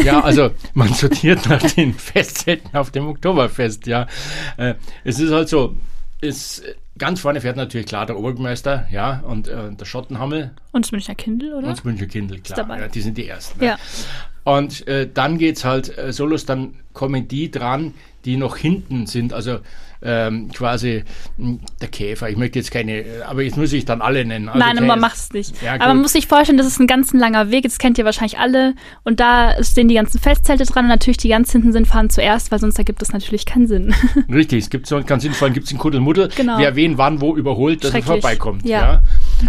Ja, 0.05 0.21
also 0.21 0.51
man 0.75 0.89
sortiert 0.95 1.49
nach 1.49 1.63
den 1.63 1.95
Festzelten 1.95 2.75
auf 2.75 2.91
dem 2.91 3.09
Oktoberfest, 3.09 3.87
ja. 3.87 4.07
Äh, 4.57 4.75
es 5.05 5.19
ist 5.19 5.33
halt 5.33 5.49
so, 5.49 5.77
es, 6.21 6.63
ganz 6.99 7.21
vorne 7.21 7.41
fährt 7.41 7.57
natürlich 7.57 7.87
klar 7.87 8.07
der 8.07 8.19
Obermeister, 8.19 8.87
ja, 8.91 9.21
und 9.27 9.49
äh, 9.49 9.73
der 9.73 9.85
Schottenhammel 9.85 10.53
Und 10.73 10.85
das 10.85 10.93
Münchner 10.93 11.15
Kindle, 11.15 11.57
oder? 11.57 11.69
und 11.69 11.77
das 11.77 11.85
München 11.85 12.09
Kindl, 12.09 12.41
klar. 12.41 12.57
dabei. 12.57 12.81
Ja, 12.81 12.89
die 12.89 13.01
sind 13.01 13.19
die 13.19 13.29
Ersten. 13.29 13.61
ne? 13.61 13.67
Ja. 13.67 13.79
Und 14.45 14.87
äh, 14.89 15.09
dann 15.13 15.39
geht's 15.39 15.65
halt 15.65 15.97
äh, 15.97 16.13
Solos, 16.13 16.47
dann 16.47 16.75
kommen 16.93 17.29
die 17.29 17.51
dran, 17.51 17.95
die 18.25 18.37
noch 18.37 18.57
hinten 18.57 19.07
sind, 19.07 19.33
also 19.33 19.61
ähm, 20.05 20.51
quasi 20.53 21.05
mh, 21.37 21.59
der 21.81 21.89
Käfer. 21.89 22.29
Ich 22.31 22.37
möchte 22.37 22.59
jetzt 22.59 22.71
keine, 22.71 23.05
aber 23.27 23.43
jetzt 23.43 23.57
muss 23.57 23.73
ich 23.73 23.85
dann 23.85 24.01
alle 24.03 24.25
nennen. 24.25 24.49
Also 24.49 24.59
Nein, 24.59 24.87
man 24.87 25.01
macht 25.01 25.17
es 25.17 25.33
nicht. 25.33 25.63
Ja, 25.63 25.75
Aber 25.75 25.89
man 25.89 26.03
muss 26.03 26.13
sich 26.13 26.27
vorstellen, 26.27 26.59
das 26.59 26.67
ist 26.67 26.81
ein 26.81 26.87
ganz 26.87 27.13
langer 27.13 27.51
Weg. 27.51 27.65
Das 27.65 27.79
kennt 27.79 27.99
ihr 27.99 28.05
wahrscheinlich 28.05 28.39
alle. 28.39 28.75
Und 29.05 29.21
da 29.21 29.63
stehen 29.63 29.89
die 29.89 29.95
ganzen 29.95 30.21
Festzelte 30.21 30.65
dran. 30.65 30.85
Und 30.85 30.89
natürlich 30.91 31.19
die 31.19 31.29
ganz 31.29 31.53
hinten 31.53 31.73
sind, 31.73 31.87
fahren 31.87 32.11
zuerst, 32.11 32.51
weil 32.51 32.59
sonst 32.59 32.79
ergibt 32.79 33.03
es 33.03 33.13
natürlich 33.13 33.47
keinen 33.47 33.67
Sinn. 33.67 33.95
Richtig, 34.33 34.65
es 34.65 34.71
gibt 34.71 34.87
so 34.87 35.03
ganz 35.03 35.23
sinnvoll, 35.23 35.51
gibt 35.51 35.67
es 35.67 35.73
einen 35.73 35.79
Kuddelmuddel, 35.79 36.29
Genau. 36.37 36.59
wer 36.59 36.75
wen 36.77 36.99
wann 36.99 37.21
wo 37.21 37.37
überholt, 37.37 37.85
dass 37.85 37.95
er 37.95 38.03
vorbeikommt. 38.03 38.65
Ja. 38.67 38.81
Ja. 38.81 39.03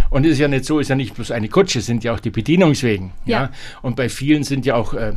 Und 0.09 0.25
es 0.25 0.33
ist 0.33 0.39
ja 0.39 0.47
nicht 0.47 0.65
so, 0.65 0.79
ist 0.79 0.89
ja 0.89 0.95
nicht 0.95 1.15
bloß 1.15 1.31
eine 1.31 1.49
Kutsche, 1.49 1.79
es 1.79 1.85
sind 1.85 2.03
ja 2.03 2.13
auch 2.13 2.19
die 2.19 2.29
Bedienungswegen. 2.29 3.11
Ja. 3.25 3.43
Ja. 3.43 3.49
Und 3.81 3.95
bei 3.95 4.09
vielen 4.09 4.43
sind 4.43 4.65
ja 4.65 4.75
auch 4.75 4.93
äh, 4.93 5.13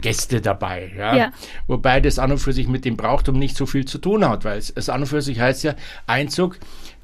Gäste 0.00 0.40
dabei. 0.40 0.92
Ja? 0.96 1.16
Ja. 1.16 1.32
Wobei 1.66 2.00
das 2.00 2.18
an 2.18 2.32
und 2.32 2.38
für 2.38 2.52
sich 2.52 2.68
mit 2.68 2.84
dem 2.84 2.96
Brauchtum 2.96 3.38
nicht 3.38 3.56
so 3.56 3.66
viel 3.66 3.84
zu 3.84 3.98
tun 3.98 4.28
hat, 4.28 4.44
weil 4.44 4.58
es, 4.58 4.70
es 4.70 4.88
an 4.88 5.00
und 5.02 5.06
für 5.06 5.22
sich 5.22 5.40
heißt 5.40 5.64
ja 5.64 5.74
Einzug 6.06 6.58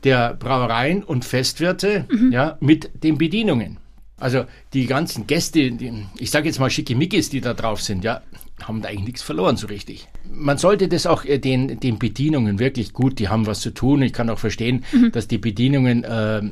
der 0.04 0.34
Brauereien 0.34 1.02
und 1.02 1.24
Festwirte 1.24 2.06
Mhm. 2.10 2.32
ja, 2.32 2.56
mit 2.60 2.90
den 3.02 3.18
Bedienungen. 3.18 3.78
Also 4.18 4.44
die 4.72 4.86
ganzen 4.86 5.26
Gäste, 5.26 5.72
die, 5.72 6.06
ich 6.18 6.30
sage 6.30 6.46
jetzt 6.46 6.60
mal 6.60 6.70
Schickimickis, 6.70 7.30
die 7.30 7.40
da 7.40 7.54
drauf 7.54 7.80
sind, 7.82 8.04
ja, 8.04 8.20
haben 8.62 8.80
da 8.82 8.88
eigentlich 8.88 9.06
nichts 9.06 9.22
verloren 9.22 9.56
so 9.56 9.66
richtig. 9.66 10.06
Man 10.30 10.58
sollte 10.58 10.86
das 10.86 11.06
auch 11.06 11.24
äh, 11.24 11.38
den, 11.38 11.80
den 11.80 11.98
Bedienungen 11.98 12.60
wirklich 12.60 12.92
gut, 12.92 13.18
die 13.18 13.28
haben 13.28 13.46
was 13.46 13.60
zu 13.60 13.72
tun. 13.74 14.02
Ich 14.02 14.12
kann 14.12 14.30
auch 14.30 14.38
verstehen, 14.38 14.84
dass 15.12 15.26
die 15.26 15.38
Bedienungen, 15.38 16.04
äh, 16.04 16.42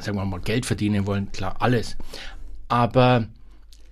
sagen 0.00 0.16
wir 0.16 0.24
mal, 0.24 0.40
Geld 0.40 0.66
verdienen 0.66 1.06
wollen, 1.06 1.30
klar, 1.30 1.56
alles. 1.60 1.96
Aber 2.68 3.26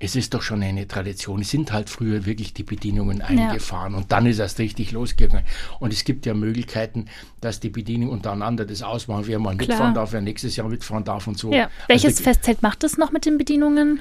es 0.02 0.16
ist 0.16 0.32
doch 0.32 0.40
schon 0.40 0.62
eine 0.62 0.88
Tradition. 0.88 1.42
Es 1.42 1.50
sind 1.50 1.72
halt 1.72 1.90
früher 1.90 2.24
wirklich 2.24 2.54
die 2.54 2.62
Bedienungen 2.62 3.20
eingefahren 3.20 3.94
und 3.94 4.10
dann 4.10 4.24
ist 4.24 4.38
erst 4.38 4.58
richtig 4.58 4.92
losgegangen. 4.92 5.44
Und 5.78 5.92
es 5.92 6.04
gibt 6.04 6.24
ja 6.24 6.32
Möglichkeiten, 6.32 7.04
dass 7.42 7.60
die 7.60 7.68
Bedienungen 7.68 8.14
untereinander 8.14 8.64
das 8.64 8.82
ausmachen, 8.82 9.24
wer 9.26 9.38
mal 9.38 9.54
mitfahren 9.54 9.92
darf, 9.92 10.12
wer 10.12 10.22
nächstes 10.22 10.56
Jahr 10.56 10.68
mitfahren 10.68 11.04
darf 11.04 11.26
und 11.26 11.38
so. 11.38 11.52
ja. 11.52 11.68
Welches 11.86 12.16
also, 12.16 12.24
Festzelt 12.24 12.62
macht 12.62 12.82
es 12.82 12.96
noch 12.96 13.12
mit 13.12 13.26
den 13.26 13.36
Bedienungen? 13.36 14.00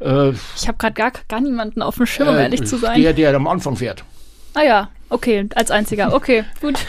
äh, 0.00 0.32
Ich 0.56 0.68
habe 0.68 0.76
gerade 0.76 0.94
gar, 0.94 1.12
gar 1.26 1.40
niemanden 1.40 1.80
auf 1.80 1.96
dem 1.96 2.04
Schirm, 2.04 2.28
um 2.28 2.36
ehrlich 2.36 2.64
zu 2.64 2.76
sein. 2.76 3.00
Der, 3.00 3.14
der 3.14 3.34
am 3.34 3.46
Anfang 3.46 3.76
fährt. 3.76 4.04
Ah 4.52 4.62
ja, 4.62 4.88
okay, 5.10 5.46
als 5.54 5.70
einziger. 5.70 6.14
Okay, 6.14 6.44
gut. 6.60 6.78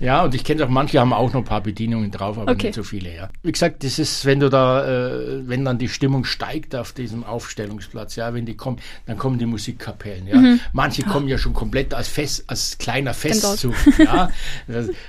Ja, 0.00 0.24
und 0.24 0.34
ich 0.34 0.44
kenne 0.44 0.64
auch, 0.64 0.68
manche 0.68 0.98
haben 0.98 1.12
auch 1.12 1.32
noch 1.32 1.40
ein 1.40 1.44
paar 1.44 1.60
Bedienungen 1.62 2.10
drauf, 2.10 2.38
aber 2.38 2.52
Okay. 2.52 2.68
nicht 2.68 2.74
so 2.76 2.82
viele, 2.82 3.14
ja. 3.14 3.28
Wie 3.42 3.52
gesagt, 3.52 3.84
das 3.84 3.98
ist, 3.98 4.24
wenn 4.24 4.40
du 4.40 4.48
da, 4.48 4.84
äh, 5.10 5.46
wenn 5.48 5.64
dann 5.64 5.78
die 5.78 5.88
Stimmung 5.88 6.24
steigt 6.24 6.74
auf 6.74 6.92
diesem 6.92 7.22
Aufstellungsplatz, 7.24 8.16
ja, 8.16 8.32
wenn 8.34 8.46
die 8.46 8.56
kommen, 8.56 8.78
dann 9.06 9.18
kommen 9.18 9.38
die 9.38 9.46
Musikkapellen, 9.46 10.26
ja. 10.26 10.36
Mhm. 10.36 10.60
Manche 10.72 11.02
kommen 11.02 11.28
ja 11.28 11.36
schon 11.38 11.52
komplett 11.52 11.92
als 11.94 12.08
Fest, 12.08 12.44
als 12.46 12.78
kleiner. 12.78 13.12
Festzug, 13.14 13.74
ja. 13.98 14.30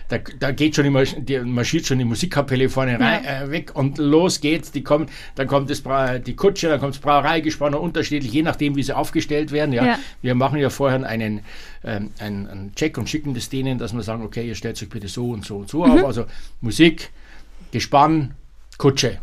Da, 0.10 0.18
da 0.40 0.52
geht 0.52 0.76
schon 0.76 0.84
die, 0.86 0.90
Marsch- 0.92 1.16
die 1.20 1.40
marschiert 1.40 1.86
schon 1.86 1.98
die 2.00 2.06
Musikkapelle 2.06 2.68
vorne 2.70 3.00
rein, 3.00 3.24
äh, 3.26 3.50
weg 3.52 3.72
und 3.76 3.98
los 3.98 4.42
geht's, 4.42 4.72
die 4.72 4.84
kommen, 4.84 5.08
dann 5.36 5.48
kommt 5.48 5.70
das 5.70 5.82
Bra 5.82 6.20
die 6.20 6.36
Kutsche, 6.36 6.68
dann 6.70 6.80
kommt 6.80 6.96
das 6.96 7.02
Brauereigespann, 7.02 7.74
unterschiedlich, 7.76 8.32
je 8.34 8.42
nachdem, 8.44 8.76
wie 8.76 8.84
sie 8.84 8.94
aufgestellt 8.94 9.52
werden, 9.52 9.74
ja. 9.74 9.86
Ja. 9.86 10.00
Wir 10.22 10.36
machen 10.36 10.60
ja 10.60 10.70
vorher 10.70 11.02
einen, 11.08 11.42
ähm, 11.84 12.12
einen, 12.20 12.48
einen 12.52 12.76
Check 12.76 12.98
und 12.98 13.10
schicken 13.10 13.34
das 13.34 13.50
denen, 13.50 13.78
dass 13.78 13.94
wir 13.94 14.04
sagen, 14.04 14.24
okay, 14.24 14.48
ihr 14.48 14.56
stellt 14.56 14.82
euch 14.82 14.90
bitte 14.90 15.08
so 15.08 15.30
und 15.32 15.46
so 15.46 15.58
und 15.58 15.70
so 15.70 15.86
Mhm. 15.86 15.92
auf. 15.92 16.06
Also 16.06 16.26
Musik, 16.62 17.12
Gespann, 17.72 18.34
Kutsche. 18.78 19.20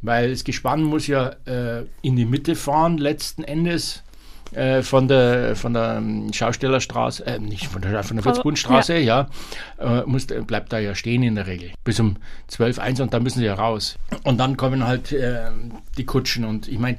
Weil 0.00 0.30
das 0.30 0.42
Gespann 0.44 0.82
muss 0.82 1.06
ja 1.06 1.32
äh, 1.46 1.84
in 2.02 2.16
die 2.16 2.24
Mitte 2.24 2.56
fahren, 2.56 2.98
letzten 2.98 3.44
Endes 3.44 4.02
äh, 4.52 4.82
von 4.82 5.06
der 5.08 5.54
von 5.56 5.72
der 5.74 5.94
ähm, 5.98 6.32
Schaustellerstraße, 6.32 7.24
äh, 7.26 7.38
nicht 7.38 7.66
von 7.68 7.80
der, 7.82 8.02
von 8.02 8.16
der 8.16 8.24
Würzbundstraße, 8.24 8.98
ja, 8.98 9.28
ja 9.78 10.00
äh, 10.00 10.06
muss, 10.06 10.26
bleibt 10.26 10.72
da 10.72 10.78
ja 10.78 10.94
stehen 10.94 11.22
in 11.22 11.36
der 11.36 11.46
Regel. 11.46 11.70
Bis 11.84 12.00
um 12.00 12.16
12, 12.48 12.78
1 12.80 13.00
und 13.00 13.14
dann 13.14 13.22
müssen 13.22 13.38
sie 13.38 13.46
ja 13.46 13.54
raus. 13.54 13.96
Und 14.24 14.38
dann 14.38 14.56
kommen 14.56 14.86
halt 14.86 15.12
äh, 15.12 15.50
die 15.96 16.04
Kutschen 16.04 16.44
und 16.44 16.68
ich 16.68 16.78
meine, 16.78 16.98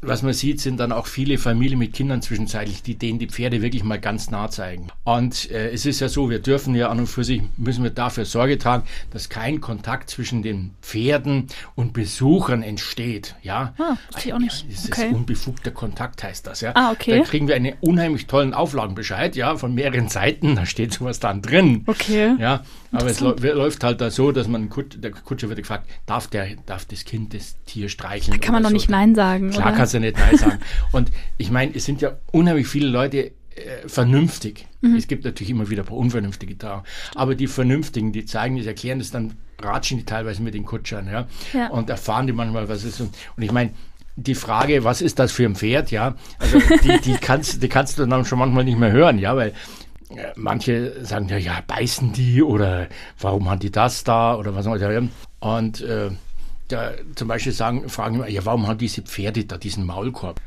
was 0.00 0.22
man 0.22 0.32
sieht, 0.32 0.60
sind 0.60 0.78
dann 0.78 0.92
auch 0.92 1.06
viele 1.06 1.38
Familien 1.38 1.78
mit 1.78 1.92
Kindern 1.92 2.22
zwischenzeitlich, 2.22 2.82
die 2.82 2.94
denen 2.94 3.18
die 3.18 3.26
Pferde 3.26 3.62
wirklich 3.62 3.82
mal 3.82 3.98
ganz 3.98 4.30
nah 4.30 4.48
zeigen. 4.48 4.88
Und 5.04 5.50
äh, 5.50 5.70
es 5.70 5.86
ist 5.86 6.00
ja 6.00 6.08
so, 6.08 6.30
wir 6.30 6.38
dürfen 6.38 6.74
ja 6.74 6.88
an 6.88 7.00
und 7.00 7.08
für 7.08 7.24
sich, 7.24 7.42
müssen 7.56 7.82
wir 7.82 7.90
dafür 7.90 8.24
Sorge 8.24 8.58
tragen, 8.58 8.84
dass 9.10 9.28
kein 9.28 9.60
Kontakt 9.60 10.08
zwischen 10.10 10.42
den 10.42 10.70
Pferden 10.82 11.48
und 11.74 11.94
Besuchern 11.94 12.62
entsteht. 12.62 13.34
Ja, 13.42 13.74
ah, 13.78 13.96
ich 14.16 14.32
auch 14.32 14.38
nicht. 14.38 14.66
Das 14.70 14.84
ist 14.84 14.92
okay. 14.92 15.12
unbefugter 15.12 15.72
Kontakt, 15.72 16.22
heißt 16.22 16.46
das. 16.46 16.60
Ja, 16.60 16.72
ah, 16.74 16.92
okay. 16.92 17.18
Da 17.18 17.24
kriegen 17.24 17.48
wir 17.48 17.56
einen 17.56 17.74
unheimlich 17.80 18.26
tollen 18.26 18.54
Auflagenbescheid, 18.54 19.34
ja, 19.34 19.56
von 19.56 19.74
mehreren 19.74 20.08
Seiten. 20.08 20.54
Da 20.54 20.64
steht 20.64 20.94
sowas 20.94 21.18
dann 21.18 21.42
drin. 21.42 21.82
Okay. 21.86 22.36
Ja, 22.38 22.62
aber 22.92 23.06
es 23.06 23.20
läuft 23.20 23.84
halt 23.84 24.00
da 24.00 24.10
so, 24.10 24.32
dass 24.32 24.48
man, 24.48 24.70
der 24.96 25.10
Kutscher 25.10 25.48
wird 25.48 25.58
gefragt, 25.58 25.88
darf, 26.06 26.28
der, 26.28 26.48
darf 26.66 26.84
das 26.84 27.04
Kind 27.04 27.34
das 27.34 27.56
Tier 27.66 27.88
streicheln? 27.88 28.38
Da 28.38 28.44
kann 28.44 28.52
man 28.52 28.62
doch 28.62 28.70
so. 28.70 28.76
nicht 28.76 28.88
Nein 28.88 29.14
sagen. 29.14 29.50
Klar 29.50 29.68
oder? 29.68 29.76
Kannst 29.88 29.94
du 29.94 30.00
nicht 30.00 30.18
Nein 30.18 30.36
sagen. 30.36 30.58
Und 30.92 31.10
ich 31.36 31.50
meine, 31.50 31.74
es 31.74 31.84
sind 31.84 32.00
ja 32.00 32.18
unheimlich 32.32 32.66
viele 32.66 32.88
Leute 32.88 33.26
äh, 33.26 33.32
vernünftig. 33.86 34.66
Mhm. 34.80 34.96
Es 34.96 35.06
gibt 35.06 35.24
natürlich 35.24 35.50
immer 35.50 35.70
wieder 35.70 35.82
ein 35.82 35.86
paar 35.86 35.96
Unvernünftige 35.96 36.54
da. 36.56 36.84
Aber 37.14 37.34
die 37.34 37.46
Vernünftigen, 37.46 38.12
die 38.12 38.24
zeigen 38.24 38.56
das, 38.56 38.66
erklären 38.66 38.98
das, 38.98 39.10
dann 39.10 39.34
ratschen 39.60 39.98
die 39.98 40.04
teilweise 40.04 40.42
mit 40.42 40.54
den 40.54 40.64
Kutschern. 40.64 41.08
Ja? 41.08 41.26
ja. 41.52 41.68
Und 41.68 41.90
erfahren 41.90 42.26
die 42.26 42.32
manchmal, 42.32 42.68
was 42.68 42.84
ist. 42.84 43.00
Und, 43.00 43.14
und 43.36 43.42
ich 43.42 43.52
meine, 43.52 43.70
die 44.16 44.34
Frage, 44.34 44.84
was 44.84 45.00
ist 45.00 45.18
das 45.18 45.32
für 45.32 45.44
ein 45.44 45.54
Pferd, 45.54 45.92
ja, 45.92 46.16
also 46.40 46.58
die, 46.82 47.00
die, 47.00 47.12
kannst, 47.20 47.62
die 47.62 47.68
kannst 47.68 47.98
du 47.98 48.06
dann 48.06 48.24
schon 48.24 48.40
manchmal 48.40 48.64
nicht 48.64 48.76
mehr 48.76 48.90
hören, 48.90 49.16
ja, 49.20 49.36
weil 49.36 49.50
äh, 50.10 50.32
manche 50.34 51.04
sagen 51.04 51.28
ja, 51.28 51.36
ja, 51.36 51.62
beißen 51.64 52.12
die 52.14 52.42
oder 52.42 52.88
warum 53.20 53.48
haben 53.48 53.60
die 53.60 53.70
das 53.70 54.02
da 54.02 54.34
oder 54.34 54.56
was 54.56 54.66
auch 54.66 54.74
immer. 54.74 55.08
Und 55.38 55.82
äh, 55.82 56.10
da 56.68 56.92
zum 57.14 57.28
Beispiel 57.28 57.52
sagen, 57.52 57.88
fragen 57.88 58.16
immer, 58.16 58.28
ja, 58.28 58.44
warum 58.44 58.66
haben 58.66 58.78
diese 58.78 59.02
Pferde 59.02 59.44
da 59.44 59.56
diesen 59.56 59.86
Maulkorb? 59.86 60.40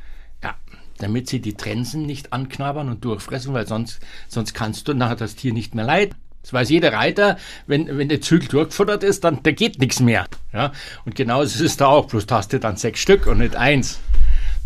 Ja, 0.44 0.56
damit 1.00 1.30
sie 1.30 1.40
die 1.40 1.54
Trensen 1.54 2.06
nicht 2.06 2.34
anknabbern 2.34 2.90
und 2.90 3.04
durchfressen, 3.04 3.54
weil 3.54 3.68
sonst, 3.68 4.00
sonst 4.28 4.54
kannst 4.54 4.88
du 4.88 4.94
nachher 4.94 5.16
das 5.16 5.36
Tier 5.36 5.54
nicht 5.54 5.76
mehr 5.76 5.86
leiden. 5.86 6.16
Das 6.42 6.54
weiß 6.54 6.70
jeder 6.70 6.94
Reiter, 6.94 7.38
wenn, 7.68 7.98
wenn 7.98 8.10
der 8.10 8.22
Zügel 8.22 8.48
durchgefuttert 8.48 9.04
ist, 9.04 9.24
dann 9.24 9.44
da 9.44 9.52
geht 9.52 9.80
nichts 9.80 10.00
mehr. 10.00 10.26
Ja, 10.54 10.72
und 11.06 11.16
genauso 11.16 11.56
ist 11.56 11.62
es 11.62 11.78
da 11.78 11.88
auch, 11.88 12.08
bloß 12.08 12.26
hast 12.32 12.54
du 12.54 12.60
dann 12.60 12.78
sechs 12.78 13.00
Stück 13.00 13.28
und 13.28 13.40
nicht 13.40 13.56
eins. 13.56 14.00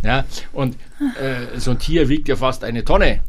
Ja, 0.01 0.23
und 0.53 0.77
äh, 1.19 1.59
so 1.59 1.71
ein 1.71 1.79
Tier 1.79 2.09
wiegt 2.09 2.27
ja 2.27 2.35
fast 2.35 2.63
eine 2.63 2.85
Tonne. 2.85 3.21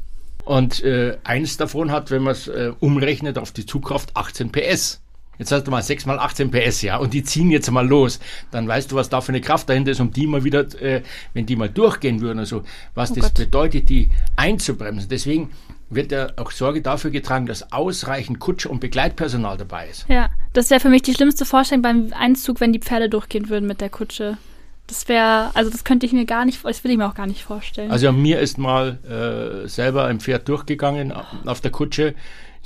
Und 0.45 0.85
äh, 0.85 1.16
eins 1.25 1.56
davon 1.56 1.90
hat, 1.90 2.12
wenn 2.12 2.23
man 2.23 2.33
es 2.33 2.47
äh, 2.47 2.73
umrechnet 2.78 3.37
auf 3.37 3.50
die 3.50 3.66
Zugkraft, 3.66 4.14
18 4.14 4.52
PS. 4.52 5.00
Jetzt 5.38 5.52
hast 5.52 5.66
du 5.66 5.71
mal 5.71 5.83
6 5.83 6.07
mal 6.07 6.19
18 6.19 6.50
PS, 6.50 6.83
ja, 6.83 6.97
und 6.97 7.12
die 7.12 7.23
ziehen 7.23 7.50
jetzt 7.50 7.71
mal 7.71 7.87
los. 7.87 8.21
Dann 8.50 8.66
weißt 8.66 8.93
du, 8.93 8.97
was 8.97 9.09
da 9.09 9.21
für 9.21 9.33
eine 9.33 9.40
Kraft 9.40 9.69
dahinter 9.69 9.90
ist, 9.90 10.00
um 10.00 10.12
die 10.12 10.26
mal 10.26 10.45
wieder, 10.45 10.61
äh, 10.81 11.02
wenn 11.35 11.47
die 11.47 11.57
mal 11.57 11.69
durchgehen 11.69 12.21
würden, 12.21 12.38
also 12.38 12.62
was 12.95 13.12
oh 13.12 13.14
das 13.14 13.25
Gott. 13.26 13.35
bedeutet, 13.35 13.88
die 13.88 14.11
einzubremsen. 14.37 15.09
Deswegen 15.09 15.50
wird 15.88 16.12
ja 16.12 16.28
auch 16.37 16.50
Sorge 16.50 16.83
dafür 16.83 17.11
getragen, 17.11 17.47
dass 17.47 17.73
ausreichend 17.73 18.40
Kutscher 18.40 18.71
und 18.71 18.81
Begleitpersonal 18.81 19.57
dabei 19.57 19.88
ist. 19.88 20.07
Ja, 20.09 20.31
das 20.52 20.71
wäre 20.71 20.81
für 20.81 20.88
mich 20.88 21.02
die 21.02 21.14
schlimmste 21.14 21.45
Vorstellung 21.45 21.83
beim 21.83 22.12
Einzug, 22.12 22.61
wenn 22.61 22.73
die 22.73 22.81
Pferde 22.81 23.09
durchgehen 23.09 23.49
würden 23.49 23.66
mit 23.66 23.81
der 23.81 23.90
Kutsche. 23.90 24.38
Das 24.87 25.09
wäre, 25.09 25.50
also 25.55 25.71
das 25.71 25.83
könnte 25.83 26.07
ich 26.07 26.12
mir 26.12 26.26
gar 26.26 26.45
nicht, 26.45 26.64
das 26.64 26.85
will 26.85 26.93
ich 26.93 26.97
mir 26.97 27.09
auch 27.09 27.14
gar 27.14 27.26
nicht 27.26 27.43
vorstellen. 27.43 27.90
Also 27.90 28.12
mir 28.12 28.38
ist 28.38 28.57
mal 28.57 28.99
äh, 29.05 29.69
selber 29.69 30.05
ein 30.05 30.21
Pferd 30.21 30.49
durchgegangen 30.49 31.12
auf 31.12 31.61
der 31.61 31.73
Kutsche. 31.73 32.14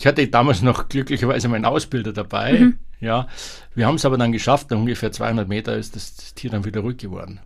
Ich 0.00 0.06
hatte 0.06 0.26
damals 0.26 0.62
noch 0.62 0.88
glücklicherweise 0.88 1.48
meinen 1.48 1.66
Ausbilder 1.66 2.14
dabei. 2.14 2.54
Mhm. 2.54 2.78
Ja, 3.00 3.28
wir 3.74 3.86
haben 3.86 3.96
es 3.96 4.06
aber 4.06 4.16
dann 4.16 4.32
geschafft. 4.32 4.70
Nach 4.70 4.78
ungefähr 4.78 5.12
200 5.12 5.46
Meter 5.46 5.76
ist 5.76 5.94
das 5.94 6.34
Tier 6.34 6.50
dann 6.50 6.64
wieder 6.64 6.80
ruhig 6.80 6.96
geworden. 6.96 7.38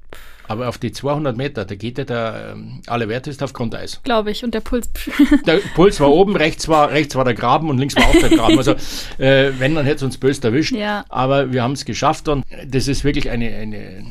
Aber 0.46 0.68
auf 0.68 0.78
die 0.78 0.92
200 0.92 1.37
Meter, 1.37 1.64
da 1.64 1.75
geht 1.75 1.99
ja 1.99 2.04
der 2.04 2.52
ähm, 2.52 2.80
alle 2.87 3.08
Werte 3.08 3.30
ist 3.30 3.42
auf 3.42 3.54
Grundeis. 3.54 4.00
Glaube 4.04 4.30
ich. 4.30 4.44
Und 4.44 4.54
der 4.54 4.61
Puls. 4.61 4.88
der 5.46 5.58
Puls 5.75 5.99
war 5.99 6.12
oben, 6.12 6.37
rechts 6.37 6.68
war, 6.68 6.90
rechts 6.92 7.16
war 7.16 7.25
der 7.25 7.34
Graben 7.34 7.70
und 7.70 7.78
links 7.78 7.96
war 7.96 8.04
auch 8.04 8.20
der 8.20 8.30
Graben. 8.30 8.56
Also 8.56 8.73
äh, 9.18 9.50
wenn, 9.58 9.75
dann 9.75 9.84
hätte 9.84 9.96
es 9.96 10.02
uns 10.04 10.18
böse 10.18 10.44
erwischt. 10.44 10.76
Ja. 10.76 11.04
Aber 11.08 11.52
wir 11.52 11.61
haben 11.61 11.73
es 11.73 11.84
geschafft 11.84 12.28
und 12.28 12.44
das 12.68 12.87
ist 12.87 13.02
wirklich 13.02 13.30
eine, 13.30 13.49
eine 13.52 14.04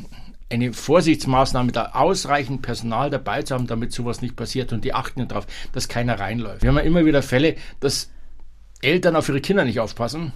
eine 0.52 0.72
Vorsichtsmaßnahme, 0.72 1.72
da 1.72 1.92
ausreichend 1.94 2.62
Personal 2.62 3.10
dabei 3.10 3.42
zu 3.42 3.56
haben, 3.56 3.66
damit 3.68 3.92
sowas 3.92 4.22
nicht 4.22 4.36
passiert. 4.36 4.72
Und 4.72 4.84
die 4.84 4.94
achten 4.94 5.28
darauf, 5.28 5.48
dass 5.72 5.88
keiner 5.88 6.20
reinläuft. 6.20 6.62
Wir 6.62 6.70
haben 6.70 6.78
ja 6.78 6.84
immer 6.84 7.06
wieder 7.06 7.24
Fälle, 7.24 7.56
dass 7.80 8.13
Eltern 8.84 9.16
auf 9.16 9.30
ihre 9.30 9.42
Kinder 9.42 9.66
nicht 9.66 9.80
aufpassen 9.80 10.34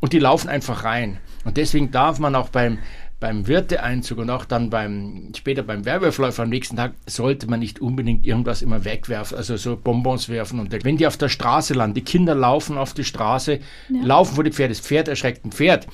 und 0.00 0.12
die 0.12 0.18
laufen 0.18 0.48
einfach 0.48 0.84
rein. 0.84 1.18
Und 1.44 1.56
deswegen 1.56 1.90
darf 1.90 2.18
man 2.18 2.34
auch 2.34 2.48
beim, 2.48 2.78
beim 3.20 3.46
Wirteeinzug 3.46 4.18
und 4.18 4.30
auch 4.30 4.44
dann 4.44 4.70
beim, 4.70 5.32
später 5.36 5.62
beim 5.62 5.84
Werwolfläufer 5.84 6.42
am 6.42 6.48
nächsten 6.48 6.76
Tag, 6.76 6.92
sollte 7.06 7.48
man 7.48 7.60
nicht 7.60 7.80
unbedingt 7.80 8.26
irgendwas 8.26 8.62
immer 8.62 8.84
wegwerfen, 8.84 9.36
also 9.36 9.56
so 9.56 9.76
Bonbons 9.76 10.28
werfen. 10.28 10.60
Und 10.60 10.72
wenn 10.84 10.96
die 10.96 11.06
auf 11.06 11.16
der 11.16 11.28
Straße 11.28 11.74
landen, 11.74 11.94
die 11.94 12.02
Kinder 12.02 12.34
laufen 12.34 12.78
auf 12.78 12.94
die 12.94 13.04
Straße, 13.04 13.60
ja. 13.88 14.02
laufen 14.02 14.34
vor 14.34 14.44
die 14.44 14.52
Pferde, 14.52 14.74
das 14.74 14.80
Pferd 14.80 15.08
erschreckt 15.08 15.44
ein 15.44 15.52
Pferd 15.52 15.86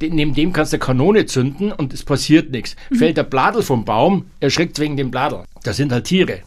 neben 0.00 0.34
dem 0.34 0.52
kannst 0.52 0.72
du 0.72 0.78
Kanone 0.78 1.26
zünden 1.26 1.72
und 1.72 1.92
es 1.92 2.04
passiert 2.04 2.50
nichts. 2.50 2.76
Mhm. 2.90 2.96
Fällt 2.96 3.16
der 3.16 3.24
Bladel 3.24 3.62
vom 3.62 3.84
Baum, 3.84 4.26
erschreckt 4.40 4.78
wegen 4.78 4.96
dem 4.96 5.10
Bladel. 5.10 5.44
Das 5.64 5.76
sind 5.76 5.92
halt 5.92 6.04
Tiere. 6.04 6.42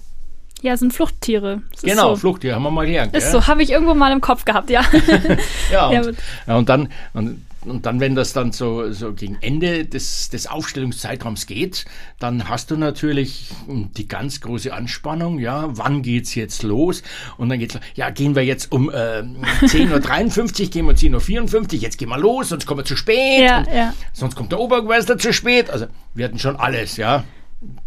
Ja, 0.61 0.77
sind 0.77 0.93
Fluchttiere. 0.93 1.61
Das 1.71 1.81
genau, 1.81 2.11
so. 2.11 2.21
Fluchttiere, 2.21 2.55
haben 2.55 2.63
wir 2.63 2.71
mal 2.71 2.85
gelernt. 2.85 3.15
Ist 3.15 3.25
ja? 3.25 3.31
so, 3.31 3.47
habe 3.47 3.63
ich 3.63 3.71
irgendwo 3.71 3.93
mal 3.93 4.11
im 4.11 4.21
Kopf 4.21 4.45
gehabt, 4.45 4.69
ja. 4.69 4.83
ja, 5.71 5.87
und, 6.01 6.17
ja, 6.47 6.55
und 6.55 6.69
dann, 6.69 6.89
und 7.13 7.41
und 7.65 7.85
dann, 7.85 7.99
wenn 7.99 8.15
das 8.15 8.33
dann 8.33 8.51
so, 8.51 8.91
so 8.91 9.13
gegen 9.13 9.37
Ende 9.41 9.85
des, 9.85 10.29
des 10.29 10.47
Aufstellungszeitraums 10.47 11.45
geht, 11.45 11.85
dann 12.17 12.49
hast 12.49 12.71
du 12.71 12.77
natürlich 12.77 13.49
die 13.67 14.07
ganz 14.07 14.41
große 14.41 14.73
Anspannung, 14.73 15.37
ja, 15.37 15.65
wann 15.77 16.01
geht's 16.01 16.33
jetzt 16.33 16.63
los? 16.63 17.03
Und 17.37 17.49
dann 17.49 17.59
geht's, 17.59 17.77
ja, 17.93 18.09
gehen 18.09 18.35
wir 18.35 18.43
jetzt 18.43 18.71
um 18.71 18.89
äh, 18.89 19.21
10.53 19.61 20.63
Uhr, 20.63 20.69
gehen 20.69 20.85
wir 20.85 20.91
um 20.91 21.21
10.54 21.21 21.55
Uhr, 21.55 21.79
jetzt 21.81 21.97
gehen 21.99 22.09
wir 22.09 22.17
los, 22.17 22.49
sonst 22.49 22.65
kommen 22.65 22.79
wir 22.79 22.85
zu 22.85 22.95
spät. 22.95 23.41
Ja, 23.41 23.63
ja. 23.71 23.93
Sonst 24.11 24.35
kommt 24.35 24.51
der 24.51 24.59
Obermeister 24.59 25.19
zu 25.19 25.31
spät. 25.31 25.69
Also 25.69 25.85
wir 26.15 26.25
hatten 26.25 26.39
schon 26.39 26.55
alles, 26.55 26.97
ja. 26.97 27.23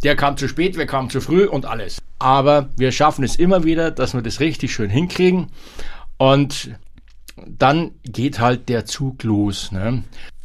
Der 0.02 0.14
kam 0.14 0.36
zu 0.36 0.48
spät, 0.48 0.76
wir 0.76 0.86
kamen 0.86 1.10
zu 1.10 1.20
früh 1.20 1.46
und 1.46 1.66
alles. 1.66 2.00
Aber 2.18 2.68
wir 2.76 2.92
schaffen 2.92 3.24
es 3.24 3.36
immer 3.36 3.64
wieder, 3.64 3.90
dass 3.90 4.14
wir 4.14 4.22
das 4.22 4.40
richtig 4.40 4.72
schön 4.72 4.90
hinkriegen. 4.90 5.48
Und 6.16 6.70
dann 7.46 7.92
geht 8.04 8.38
halt 8.38 8.68
der 8.68 8.84
Zug 8.84 9.22
los. 9.24 9.72
Ne? 9.72 10.04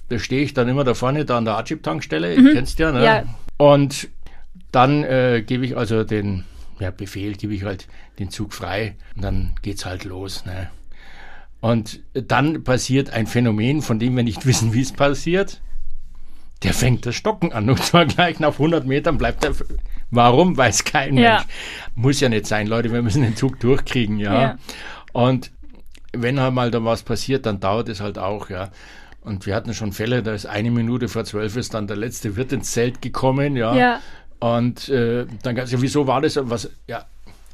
Da 0.10 0.18
stehe 0.18 0.42
ich 0.42 0.54
dann 0.54 0.68
immer 0.68 0.84
da 0.84 0.96
vorne, 0.96 1.26
da 1.26 1.38
an 1.38 1.46
der 1.46 1.58
Ajib-Tankstelle, 1.58 2.38
mhm. 2.38 2.54
kennst 2.54 2.80
ja, 2.80 2.92
ne? 2.92 3.06
ja. 3.06 3.24
Und 3.58 4.10
dann 4.72 5.04
äh, 5.04 5.44
gebe 5.46 5.66
ich 5.66 5.78
also 5.78 6.04
den 6.04 6.46
ja, 6.80 6.92
Befehl, 6.92 7.34
gebe 7.34 7.54
ich 7.54 7.64
halt 7.64 7.88
den 8.18 8.30
Zug 8.30 8.54
frei 8.54 8.96
und 9.16 9.24
dann 9.24 9.52
geht's 9.62 9.86
halt 9.86 10.06
los. 10.06 10.46
Ne? 10.46 10.70
Und 11.62 12.00
dann 12.14 12.64
passiert 12.64 13.12
ein 13.12 13.28
Phänomen, 13.28 13.82
von 13.82 14.00
dem 14.00 14.16
wir 14.16 14.24
nicht 14.24 14.46
wissen, 14.46 14.74
wie 14.74 14.82
es 14.82 14.92
passiert. 14.92 15.62
Der 16.64 16.74
fängt 16.74 17.06
das 17.06 17.16
Stocken 17.16 17.54
an 17.54 17.70
und 17.70 17.82
zwar 17.84 18.06
gleich 18.06 18.40
nach 18.40 18.54
100 18.54 18.86
Metern 18.86 19.18
bleibt 19.18 19.46
er. 19.46 19.54
Warum? 20.12 20.58
Weiß 20.58 20.84
kein 20.84 21.18
ja. 21.18 21.38
Mensch. 21.38 21.46
Muss 21.96 22.20
ja 22.20 22.30
nicht 22.30 22.48
sein, 22.48 22.68
Leute, 22.68 22.92
wir 22.92 23.02
müssen 23.02 23.22
den 23.22 23.36
Zug 23.36 23.60
durchkriegen, 23.60 24.20
ja. 24.20 24.42
ja. 24.42 24.58
Und 25.14 25.52
wenn 26.12 26.40
halt 26.40 26.54
mal 26.54 26.72
da 26.72 26.84
was 26.84 27.04
passiert, 27.04 27.46
dann 27.46 27.60
dauert 27.60 27.88
es 27.88 28.02
halt 28.02 28.18
auch, 28.18 28.50
ja. 28.50 28.72
Und 29.22 29.46
wir 29.46 29.56
hatten 29.56 29.74
schon 29.74 29.94
Fälle, 29.94 30.24
da 30.24 30.34
ist 30.34 30.46
eine 30.46 30.72
Minute 30.72 31.08
vor 31.08 31.24
zwölf 31.24 31.56
ist 31.56 31.74
dann 31.74 31.88
der 31.88 31.98
letzte 31.98 32.36
Wirt 32.36 32.52
ins 32.52 32.72
Zelt 32.72 33.02
gekommen, 33.02 33.56
ja. 33.56 33.76
ja. 33.76 34.02
Und 34.40 34.90
äh, 34.90 35.26
dann 35.44 35.56
gab 35.56 35.66
es 35.66 35.72
ja, 35.72 35.82
wieso 35.82 36.08
war 36.08 36.22
das? 36.22 36.40
Was, 36.42 36.70
ja, 36.88 37.06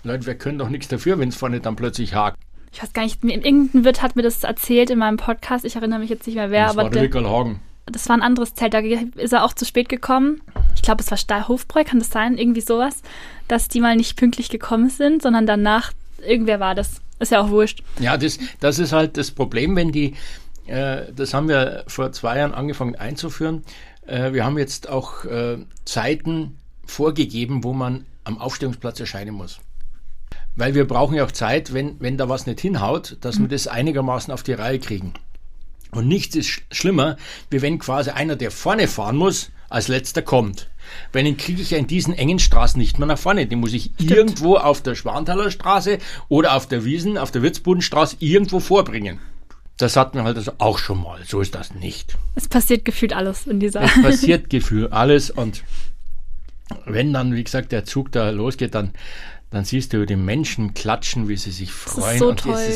Leute, 0.04 0.26
wir 0.26 0.36
können 0.36 0.58
doch 0.58 0.70
nichts 0.70 0.88
dafür, 0.88 1.20
wenn 1.20 1.30
es 1.30 1.36
vorne 1.36 1.60
dann 1.60 1.76
plötzlich 1.76 2.14
hakt. 2.14 2.38
Ich 2.72 2.82
weiß 2.82 2.94
gar 2.94 3.04
nicht, 3.04 3.24
irgendein 3.24 3.86
Wirt 3.86 4.02
hat 4.02 4.16
mir 4.16 4.22
das 4.22 4.44
erzählt 4.44 4.90
in 4.90 5.00
meinem 5.00 5.18
Podcast. 5.18 5.66
Ich 5.66 5.76
erinnere 5.76 6.00
mich 6.00 6.10
jetzt 6.10 6.28
nicht 6.28 6.36
mehr, 6.36 6.52
wer. 6.52 6.66
Das 6.66 6.74
aber 6.74 6.84
war 6.84 6.90
der, 6.90 7.08
der 7.08 7.30
Hagen. 7.30 7.62
Das 7.86 8.10
war 8.10 8.18
ein 8.18 8.24
anderes 8.24 8.56
Zelt, 8.56 8.74
da 8.74 8.80
ist 8.80 9.34
er 9.34 9.44
auch 9.44 9.54
zu 9.54 9.66
spät 9.66 9.90
gekommen. 9.90 10.42
Ich 10.76 10.82
glaube, 10.82 11.04
es 11.04 11.12
war 11.12 11.18
Stahlhofbräu, 11.18 11.84
kann 11.84 12.00
das 12.00 12.10
sein? 12.10 12.38
Irgendwie 12.38 12.62
sowas, 12.62 13.02
dass 13.48 13.68
die 13.68 13.80
mal 13.80 13.96
nicht 13.96 14.18
pünktlich 14.18 14.50
gekommen 14.50 14.90
sind, 14.90 15.22
sondern 15.22 15.46
danach, 15.46 15.92
irgendwer 16.26 16.60
war 16.60 16.76
das. 16.76 17.02
Ist 17.20 17.32
ja 17.32 17.42
auch 17.42 17.50
wurscht. 17.50 17.82
Ja, 18.00 18.18
das, 18.18 18.40
das 18.60 18.78
ist 18.78 18.92
halt 18.92 19.16
das 19.18 19.32
Problem, 19.32 19.76
wenn 19.76 19.92
die, 19.92 20.16
äh, 20.68 21.04
das 21.16 21.34
haben 21.34 21.48
wir 21.48 21.86
vor 21.88 22.12
zwei 22.12 22.40
Jahren 22.40 22.54
angefangen 22.54 22.96
einzuführen. 22.96 23.64
Äh, 24.06 24.34
wir 24.34 24.44
haben 24.44 24.58
jetzt 24.58 24.90
auch 24.90 25.24
äh, 25.24 25.58
Zeiten 25.86 26.58
vorgegeben, 26.86 27.64
wo 27.64 27.72
man 27.72 28.06
am 28.26 28.38
Aufstellungsplatz 28.38 29.00
erscheinen 29.00 29.34
muss. 29.34 29.60
Weil 30.56 30.74
wir 30.74 30.86
brauchen 30.86 31.16
ja 31.16 31.26
auch 31.26 31.32
Zeit, 31.32 31.74
wenn, 31.74 32.00
wenn 32.00 32.18
da 32.18 32.28
was 32.28 32.48
nicht 32.48 32.60
hinhaut, 32.60 33.18
dass 33.22 33.38
mhm. 33.38 33.44
wir 33.44 33.50
das 33.50 33.68
einigermaßen 33.68 34.34
auf 34.34 34.44
die 34.44 34.54
Reihe 34.54 34.80
kriegen. 34.80 35.14
Und 35.92 36.08
nichts 36.08 36.36
ist 36.36 36.48
sch 36.48 36.62
schlimmer, 36.72 37.18
wie 37.50 37.62
wenn 37.62 37.80
quasi 37.80 38.10
einer, 38.12 38.36
der 38.36 38.52
vorne 38.52 38.88
fahren 38.88 39.16
muss, 39.16 39.52
als 39.70 39.88
letzter 39.88 40.22
kommt. 40.22 40.70
Weil 41.12 41.24
den 41.24 41.38
kriege 41.38 41.62
ich 41.62 41.72
ja 41.72 41.78
in 41.78 41.88
diesen 41.88 42.14
engen 42.14 42.40
Straßen 42.40 42.80
nicht 42.80 43.00
mehr 43.00 43.08
nach 43.08 43.18
vorne. 43.18 43.48
Den 43.48 43.60
muss 43.60 43.74
ich 43.74 43.92
Stimmt. 43.96 44.12
irgendwo 44.12 44.58
auf 44.58 44.82
der 44.82 44.96
Schwanthaler 44.96 45.52
Straße 45.52 45.98
oder 46.30 46.56
auf 46.56 46.68
der 46.68 46.86
Wiesen, 46.86 47.18
auf 47.18 47.32
der 47.32 47.42
Wirzbodenstraße 47.42 48.18
irgendwo 48.20 48.60
vorbringen. 48.60 49.20
Das 49.78 49.98
hatten 49.98 50.18
wir 50.18 50.24
halt 50.24 50.38
also 50.38 50.54
auch 50.58 50.78
schon 50.78 51.02
mal. 51.02 51.20
So 51.26 51.42
ist 51.42 51.56
das 51.56 51.74
nicht. 51.74 52.18
Es 52.36 52.48
passiert 52.48 52.86
gefühlt 52.86 53.14
alles 53.14 53.46
in 53.48 53.60
dieser. 53.60 53.82
Es 53.82 53.94
passiert 54.02 54.50
gefühlt 54.50 54.94
alles 54.94 55.30
und 55.30 55.64
wenn 56.86 57.14
dann, 57.14 57.36
wie 57.36 57.44
gesagt, 57.44 57.72
der 57.72 57.86
Zug 57.86 58.12
da 58.12 58.30
losgeht, 58.30 58.74
dann, 58.74 58.92
dann 59.52 59.66
siehst 59.66 59.94
du 59.94 60.06
die 60.06 60.16
Menschen 60.16 60.74
klatschen, 60.74 61.28
wie 61.28 61.38
sie 61.38 61.52
sich 61.52 61.72
freuen. 61.72 62.18
so 62.18 62.30
und 62.30 62.40
toll. 62.40 62.74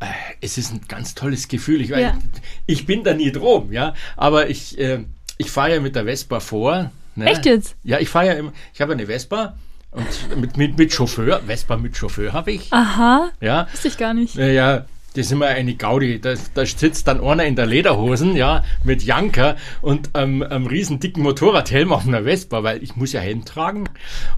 Es 0.00 0.06
ist, 0.08 0.08
äh, 0.08 0.36
es 0.40 0.58
ist 0.58 0.72
ein 0.72 0.80
ganz 0.88 1.14
tolles 1.14 1.48
Gefühl. 1.48 1.80
Ich, 1.80 1.88
Ja. 1.88 2.18
ich 2.66 2.86
bin 2.86 3.04
da 3.04 3.14
nie 3.14 3.32
drum, 3.32 3.72
ja, 3.72 3.94
aber 4.16 4.48
ich, 4.50 4.78
äh, 4.78 5.00
ich 5.38 5.50
fahre 5.50 5.74
ja 5.74 5.80
mit 5.80 5.96
der 5.96 6.04
Vespa 6.04 6.40
vor. 6.40 6.90
Ne? 7.14 7.26
Echt 7.26 7.46
jetzt? 7.46 7.76
Ja, 7.82 7.98
ich 7.98 8.08
fahre 8.08 8.26
ja 8.26 8.32
immer, 8.34 8.52
ich 8.74 8.80
habe 8.80 8.92
eine 8.92 9.06
Vespa 9.06 9.54
und 9.92 10.06
mit, 10.38 10.56
mit, 10.56 10.78
mit 10.78 10.92
Chauffeur, 10.92 11.40
Vespa 11.46 11.76
mit 11.76 11.96
Chauffeur 11.96 12.32
habe 12.32 12.52
ich. 12.52 12.72
Aha, 12.72 13.30
Ja, 13.40 13.66
wusste 13.72 13.88
ich 13.88 13.96
gar 13.96 14.12
nicht. 14.12 14.36
naja, 14.36 14.84
das 15.14 15.26
ist 15.26 15.32
immer 15.32 15.46
eine 15.46 15.74
Gaudi. 15.74 16.20
Da, 16.20 16.34
da 16.52 16.66
sitzt 16.66 17.08
dann 17.08 17.22
einer 17.24 17.46
in 17.46 17.56
der 17.56 17.64
Lederhosen, 17.64 18.36
ja, 18.36 18.62
mit 18.84 19.02
Janker 19.02 19.56
und 19.80 20.10
ähm, 20.12 20.42
einem 20.42 20.66
riesen 20.66 21.00
dicken 21.00 21.22
Motorradhelm 21.22 21.90
auf 21.90 22.06
einer 22.06 22.24
Vespa, 22.24 22.62
weil 22.62 22.82
ich 22.82 22.96
muss 22.96 23.12
ja 23.12 23.20
Helm 23.22 23.46
tragen. 23.46 23.88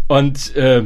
Und 0.07 0.55
äh, 0.55 0.85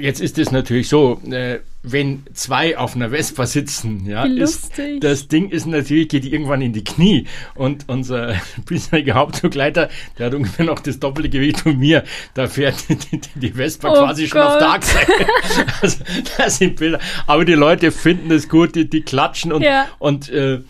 jetzt 0.00 0.20
ist 0.20 0.38
es 0.38 0.50
natürlich 0.50 0.88
so, 0.88 1.20
äh, 1.30 1.58
wenn 1.82 2.24
zwei 2.34 2.76
auf 2.76 2.94
einer 2.96 3.10
Vespa 3.10 3.46
sitzen, 3.46 4.04
ja, 4.06 4.24
ist, 4.24 4.72
das 5.00 5.28
Ding 5.28 5.48
ist 5.50 5.66
natürlich, 5.66 6.08
geht 6.08 6.24
irgendwann 6.24 6.60
in 6.60 6.72
die 6.72 6.84
Knie. 6.84 7.26
Und 7.54 7.88
unser 7.88 8.34
bisheriger 8.66 9.14
Hauptbegleiter, 9.14 9.88
der 10.18 10.26
hat 10.26 10.34
ungefähr 10.34 10.66
noch 10.66 10.80
das 10.80 10.98
doppelte 10.98 11.30
Gewicht 11.30 11.60
von 11.60 11.78
mir. 11.78 12.04
Da 12.34 12.48
fährt 12.48 12.76
die, 12.88 12.96
die, 12.96 13.20
die 13.36 13.50
Vespa 13.52 13.90
Oh 13.90 14.04
quasi 14.04 14.26
schon 14.28 14.40
auf 14.40 14.52
Gott. 14.54 14.60
der 14.60 14.70
Achse. 14.70 14.98
Also, 15.82 15.98
das 16.36 16.58
sind 16.58 16.76
Bilder. 16.76 16.98
Aber 17.26 17.44
die 17.44 17.54
Leute 17.54 17.92
finden 17.92 18.30
es 18.32 18.48
gut, 18.48 18.74
die, 18.74 18.90
die 18.90 19.02
klatschen 19.02 19.52
und, 19.52 19.62
Ja. 19.62 19.86
und 19.98 20.28
äh, 20.30 20.60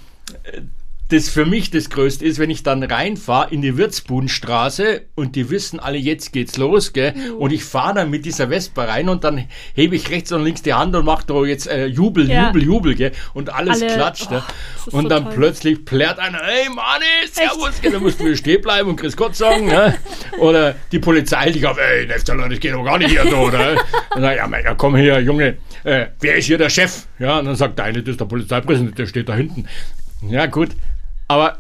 das 1.11 1.31
für 1.31 1.47
mich 1.47 1.71
das 1.71 1.88
Größte 1.88 2.25
ist, 2.25 2.38
wenn 2.38 2.50
ich 2.50 2.62
dann 2.62 2.83
reinfahre 2.83 3.53
in 3.53 3.62
die 3.62 3.77
Wirzbudenstraße 3.79 5.03
und 5.15 5.37
die 5.37 5.49
wissen 5.49 5.81
alle, 5.81 5.97
jetzt 5.97 6.33
geht's 6.33 6.57
los, 6.59 6.93
gell? 6.93 7.15
Und 7.38 7.50
ich 7.53 7.65
fahre 7.65 7.95
dann 7.95 8.11
mit 8.11 8.25
dieser 8.27 8.49
Vespa 8.49 8.85
rein 8.85 9.09
und 9.09 9.25
dann 9.25 9.47
hebe 9.75 9.97
ich 9.97 10.11
rechts 10.11 10.33
und 10.33 10.45
links 10.45 10.62
die 10.62 10.75
Hand 10.75 10.95
und 10.95 11.05
mache 11.07 11.25
da 11.27 11.43
jetzt 11.45 11.67
äh, 11.67 11.87
Jubel, 11.87 12.29
Ja. 12.29 12.49
Jubel, 12.49 12.62
Jubel, 12.62 12.95
gell? 12.95 13.12
Und 13.33 13.50
alles 13.53 13.81
Alle- 13.83 13.95
klatscht. 13.95 14.29
oh, 14.31 14.43
Und 14.91 15.03
so 15.05 15.09
dann 15.09 15.25
toll. 15.25 15.33
plötzlich 15.35 15.85
plärt 15.85 16.19
einer, 16.19 16.41
hey 16.43 16.69
Manni, 16.69 17.05
servus, 17.33 17.81
gell? 17.81 17.93
Da 17.93 18.00
musst 18.00 18.21
du 18.21 18.25
wieder 18.27 18.37
stehen 18.37 18.61
bleiben 18.61 18.91
und 18.91 18.97
Grüß 19.00 19.17
Gott 19.17 19.35
sagen, 19.35 19.67
ne? 19.67 19.95
Oder 20.38 20.75
die 20.93 20.99
Polizei, 20.99 21.50
die 21.50 21.61
kommt, 21.61 21.79
ey, 21.79 22.07
Nefterler, 22.07 22.49
das 22.49 22.61
geht 22.61 22.75
doch 22.75 22.85
gar 22.85 22.99
nicht 22.99 23.11
hier 23.11 23.23
so, 23.23 23.49
ne? 23.49 23.77
Und 24.15 24.23
dann, 24.23 24.37
ja, 24.37 24.47
mein, 24.47 24.62
ja, 24.65 24.75
komm 24.75 24.97
her, 24.97 25.21
Junge, 25.21 25.57
äh, 25.85 26.07
wer 26.21 26.37
ist 26.37 26.45
hier 26.47 26.59
der 26.59 26.69
Chef? 26.69 27.07
Ja, 27.19 27.38
und 27.38 27.47
dann 27.47 27.57
sagt 27.57 27.79
der 27.79 27.87
eine, 27.87 28.03
das 28.03 28.11
ist 28.12 28.21
der 28.21 28.27
Polizeipräsident, 28.27 28.99
der 28.99 29.07
steht 29.07 29.29
da 29.29 29.35
hinten. 29.35 29.67
Ja, 30.29 30.47
gut. 30.47 30.71
Aber 31.29 31.59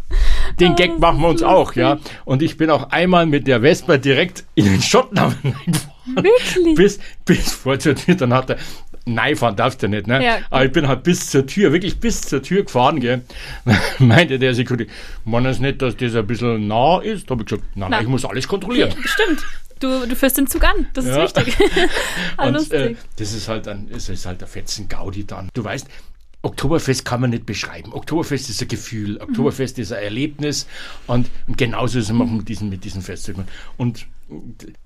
den 0.58 0.74
Gag 0.76 0.98
machen 0.98 1.20
wir 1.20 1.28
ist 1.28 1.28
uns 1.28 1.42
auch, 1.42 1.74
ja. 1.74 1.98
Und 2.24 2.42
ich 2.42 2.56
bin 2.56 2.70
auch 2.70 2.90
einmal 2.90 3.26
mit 3.26 3.46
der 3.46 3.60
Vespa 3.60 3.98
direkt 3.98 4.44
in 4.54 4.64
den 4.64 4.82
Schottenhammer 4.82 5.34
reingefahren. 5.44 5.92
Wirklich? 6.16 6.74
Bis, 6.74 6.98
bis 7.26 7.52
vor 7.52 7.78
zur 7.78 7.94
Tür, 7.94 8.14
dann 8.14 8.32
hat 8.32 8.48
er, 8.48 8.56
nein, 9.04 9.36
fahren 9.36 9.56
darfst 9.56 9.82
du 9.82 9.88
nicht, 9.88 10.06
ne? 10.06 10.24
Ja. 10.24 10.38
Aber 10.48 10.64
ich 10.64 10.72
bin 10.72 10.88
halt 10.88 11.02
bis 11.02 11.28
zur 11.28 11.46
Tür, 11.46 11.70
wirklich 11.72 12.00
bis 12.00 12.22
zur 12.22 12.42
Tür 12.42 12.62
gefahren, 12.64 12.98
gell. 13.00 13.22
Meinte 13.98 14.38
der 14.38 14.54
Security, 14.54 14.86
man 15.26 15.44
es 15.44 15.58
nicht, 15.58 15.82
dass 15.82 15.96
das 15.96 16.14
ein 16.14 16.26
bisschen 16.26 16.66
nah 16.66 16.98
ist? 17.00 17.26
Da 17.28 17.32
habe 17.32 17.42
ich 17.42 17.48
gesagt, 17.48 17.68
nein, 17.76 17.90
nein, 17.90 18.02
ich 18.04 18.08
muss 18.08 18.24
alles 18.24 18.48
kontrollieren. 18.48 18.90
Stimmt. 19.04 19.42
Du, 19.80 20.06
du 20.06 20.16
führst 20.16 20.38
den 20.38 20.46
Zug 20.46 20.64
an. 20.64 20.86
Das 20.94 21.04
ist 21.04 21.14
Ja. 21.14 21.22
wichtig. 21.24 21.54
ah, 22.36 22.48
Und 22.48 22.72
äh, 22.72 22.96
das 23.16 23.32
ist 23.32 23.46
halt 23.48 23.68
ein, 23.68 23.86
ist 23.88 24.26
halt 24.26 24.42
ein 24.42 24.48
fetzen 24.48 24.88
Gaudi 24.88 25.24
dann. 25.24 25.50
Du 25.54 25.62
weißt, 25.62 25.86
Oktoberfest 26.42 27.04
kann 27.04 27.20
man 27.20 27.30
nicht 27.30 27.46
beschreiben. 27.46 27.92
Oktoberfest 27.92 28.48
ist 28.48 28.62
ein 28.62 28.68
Gefühl, 28.68 29.20
Oktoberfest 29.20 29.78
ist 29.78 29.92
ein 29.92 30.02
Erlebnis 30.02 30.66
und, 31.06 31.28
und 31.46 31.58
genauso 31.58 31.98
ist 31.98 32.10
es 32.10 32.10
auch 32.10 32.24
mit 32.24 32.48
diesen, 32.48 32.68
mit 32.68 32.84
diesen 32.84 33.02
Festzügen. 33.02 33.44
Und 33.76 34.06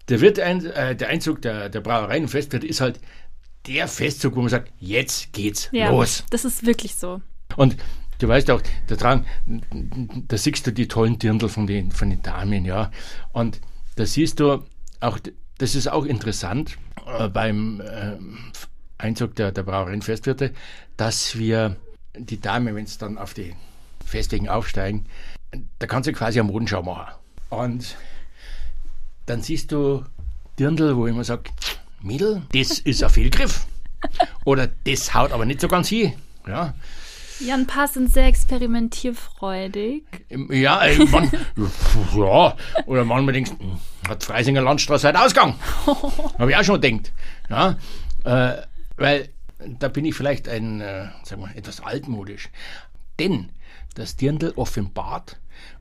der, 0.09 0.21
Wirt 0.21 0.39
ein, 0.39 0.65
äh, 0.67 0.97
der 0.97 1.09
Einzug 1.09 1.43
der, 1.43 1.69
der 1.69 1.81
Brauereien 1.81 2.25
und 2.25 2.29
Festwirt 2.29 2.65
ist 2.65 2.81
halt 2.81 3.01
der 3.67 3.87
Festzug, 3.89 4.37
wo 4.37 4.41
man 4.41 4.49
sagt, 4.49 4.73
jetzt 4.79 5.33
geht's 5.33 5.69
ja, 5.73 5.91
los. 5.91 6.25
das 6.31 6.45
ist 6.45 6.65
wirklich 6.67 6.95
so. 6.95 7.21
Und 7.57 7.77
du 8.19 8.29
weißt 8.29 8.51
auch, 8.51 8.63
da 8.87 8.97
dran, 8.97 9.27
da 10.29 10.37
siehst 10.37 10.67
du 10.67 10.73
die 10.73 10.89
tollen 10.89 11.19
Dirndl 11.19 11.49
von 11.49 11.67
den, 11.67 11.91
von 11.91 12.11
den 12.11 12.23
Damen, 12.23 12.65
ja. 12.65 12.91
Und 13.33 13.61
da 13.97 14.07
siehst 14.07 14.41
du 14.41 14.65
auch, 15.01 15.19
das 15.59 15.75
ist 15.75 15.89
auch 15.89 16.05
interessant 16.05 16.79
äh, 17.07 17.29
beim 17.29 17.83
ähm, 17.85 18.39
Einzug 19.03 19.35
der, 19.35 19.53
der 19.53 19.63
Brauereien 19.63 20.03
Festwirte, 20.03 20.53
dass 20.97 21.39
wir 21.39 21.77
die 22.17 22.41
Dame, 22.41 22.75
wenn 22.75 22.85
es 22.85 22.99
dann 22.99 23.19
auf 23.19 23.35
die 23.35 23.55
Festwegen 24.05 24.49
aufsteigen, 24.49 25.07
da 25.79 25.87
kannst 25.87 26.09
du 26.09 26.13
quasi 26.13 26.41
am 26.41 26.47
Modenschau 26.47 26.83
machen. 26.83 27.15
Und 27.51 27.97
dann 29.27 29.43
siehst 29.43 29.73
du 29.73 30.05
Dirndl, 30.59 30.97
wo 30.97 31.07
ich 31.07 31.13
immer 31.13 31.25
sage, 31.25 31.51
Mädel, 32.01 32.43
das 32.53 32.79
ist 32.79 33.03
ein 33.03 33.11
Fehlgriff. 33.11 33.67
Oder 34.45 34.69
das 34.85 35.15
haut 35.15 35.33
aber 35.33 35.45
nicht 35.45 35.61
so 35.61 35.69
ganz 35.69 35.89
hin. 35.89 36.15
Ja, 36.47 36.75
ein 37.55 37.67
paar 37.67 37.89
sind 37.89 38.13
sehr 38.13 38.27
experimentierfreudig. 38.27 40.05
ja, 40.51 40.81
ey, 40.83 41.05
man, 41.07 41.31
ja, 42.17 42.57
oder 42.87 43.05
manchmal 43.05 43.35
denkst 43.35 43.51
hm, 43.59 43.79
hat 44.09 44.23
Freisinger 44.23 44.63
Landstraße 44.63 45.09
halt 45.09 45.17
Ausgang. 45.17 45.55
Habe 46.39 46.51
ich 46.51 46.57
auch 46.57 46.63
schon 46.63 46.81
gedacht. 46.81 47.13
Ja, 47.49 47.77
äh, 48.25 48.63
weil 48.97 49.29
da 49.79 49.89
bin 49.89 50.05
ich 50.05 50.15
vielleicht 50.15 50.49
ein, 50.49 50.81
äh, 50.81 51.09
sagen 51.25 51.43
wir, 51.43 51.57
etwas 51.57 51.81
altmodisch. 51.81 52.51
Denn 53.19 53.51
das 53.95 54.17
Dirndl 54.17 54.53
offenbart, 54.57 55.39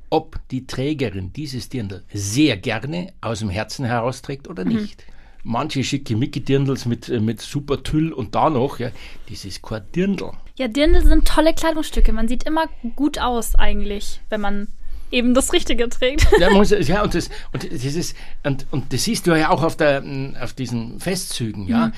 ob 0.10 0.39
die 0.50 0.67
Trägerin 0.67 1.34
dieses 1.34 1.69
Dirndl 1.69 2.04
sehr 2.13 2.58
gerne 2.58 3.13
aus 3.21 3.39
dem 3.39 3.50
Herzen 3.50 3.86
herausträgt 3.86 4.47
oder 4.47 4.65
nicht. 4.65 5.06
Manche 5.43 5.84
schickimicki-Dirndls 5.84 6.86
mit, 6.86 7.10
äh, 7.10 7.19
mit 7.19 7.41
super 7.41 7.82
Tüll 7.82 8.13
und 8.13 8.36
da 8.36 8.50
noch, 8.50 8.78
ja, 8.78 8.91
das 9.30 9.45
ist 9.45 9.63
kein 9.63 9.82
Dirndl. 9.95 10.32
Ja, 10.58 10.67
Dirndl 10.67 11.04
sind 11.04 11.28
tolle 11.28 11.56
Kleidungsstücke. 11.56 12.13
Man 12.13 12.28
sieht 12.28 12.43
immer 12.43 12.67
gut 12.95 13.17
aus 13.17 13.56
eigentlich, 13.56 14.21
wenn 14.30 14.41
man 14.41 14.67
eben 15.12 15.34
das 15.34 15.54
Richtige 15.54 15.88
trägt. 15.89 16.28
Ja, 16.39 16.50
muss, 16.50 16.71
ja 16.71 17.04
und, 17.04 17.13
das, 17.13 17.30
und, 17.52 17.71
das 17.71 17.84
ist, 17.84 18.15
und, 18.43 18.65
und 18.71 18.93
das 18.93 19.04
siehst 19.04 19.28
du 19.28 19.38
ja 19.38 19.50
auch 19.50 19.63
auf, 19.63 19.76
der, 19.78 20.04
auf 20.41 20.54
diesen 20.54 21.00
Festzügen, 21.00 21.67
ja. 21.67 21.91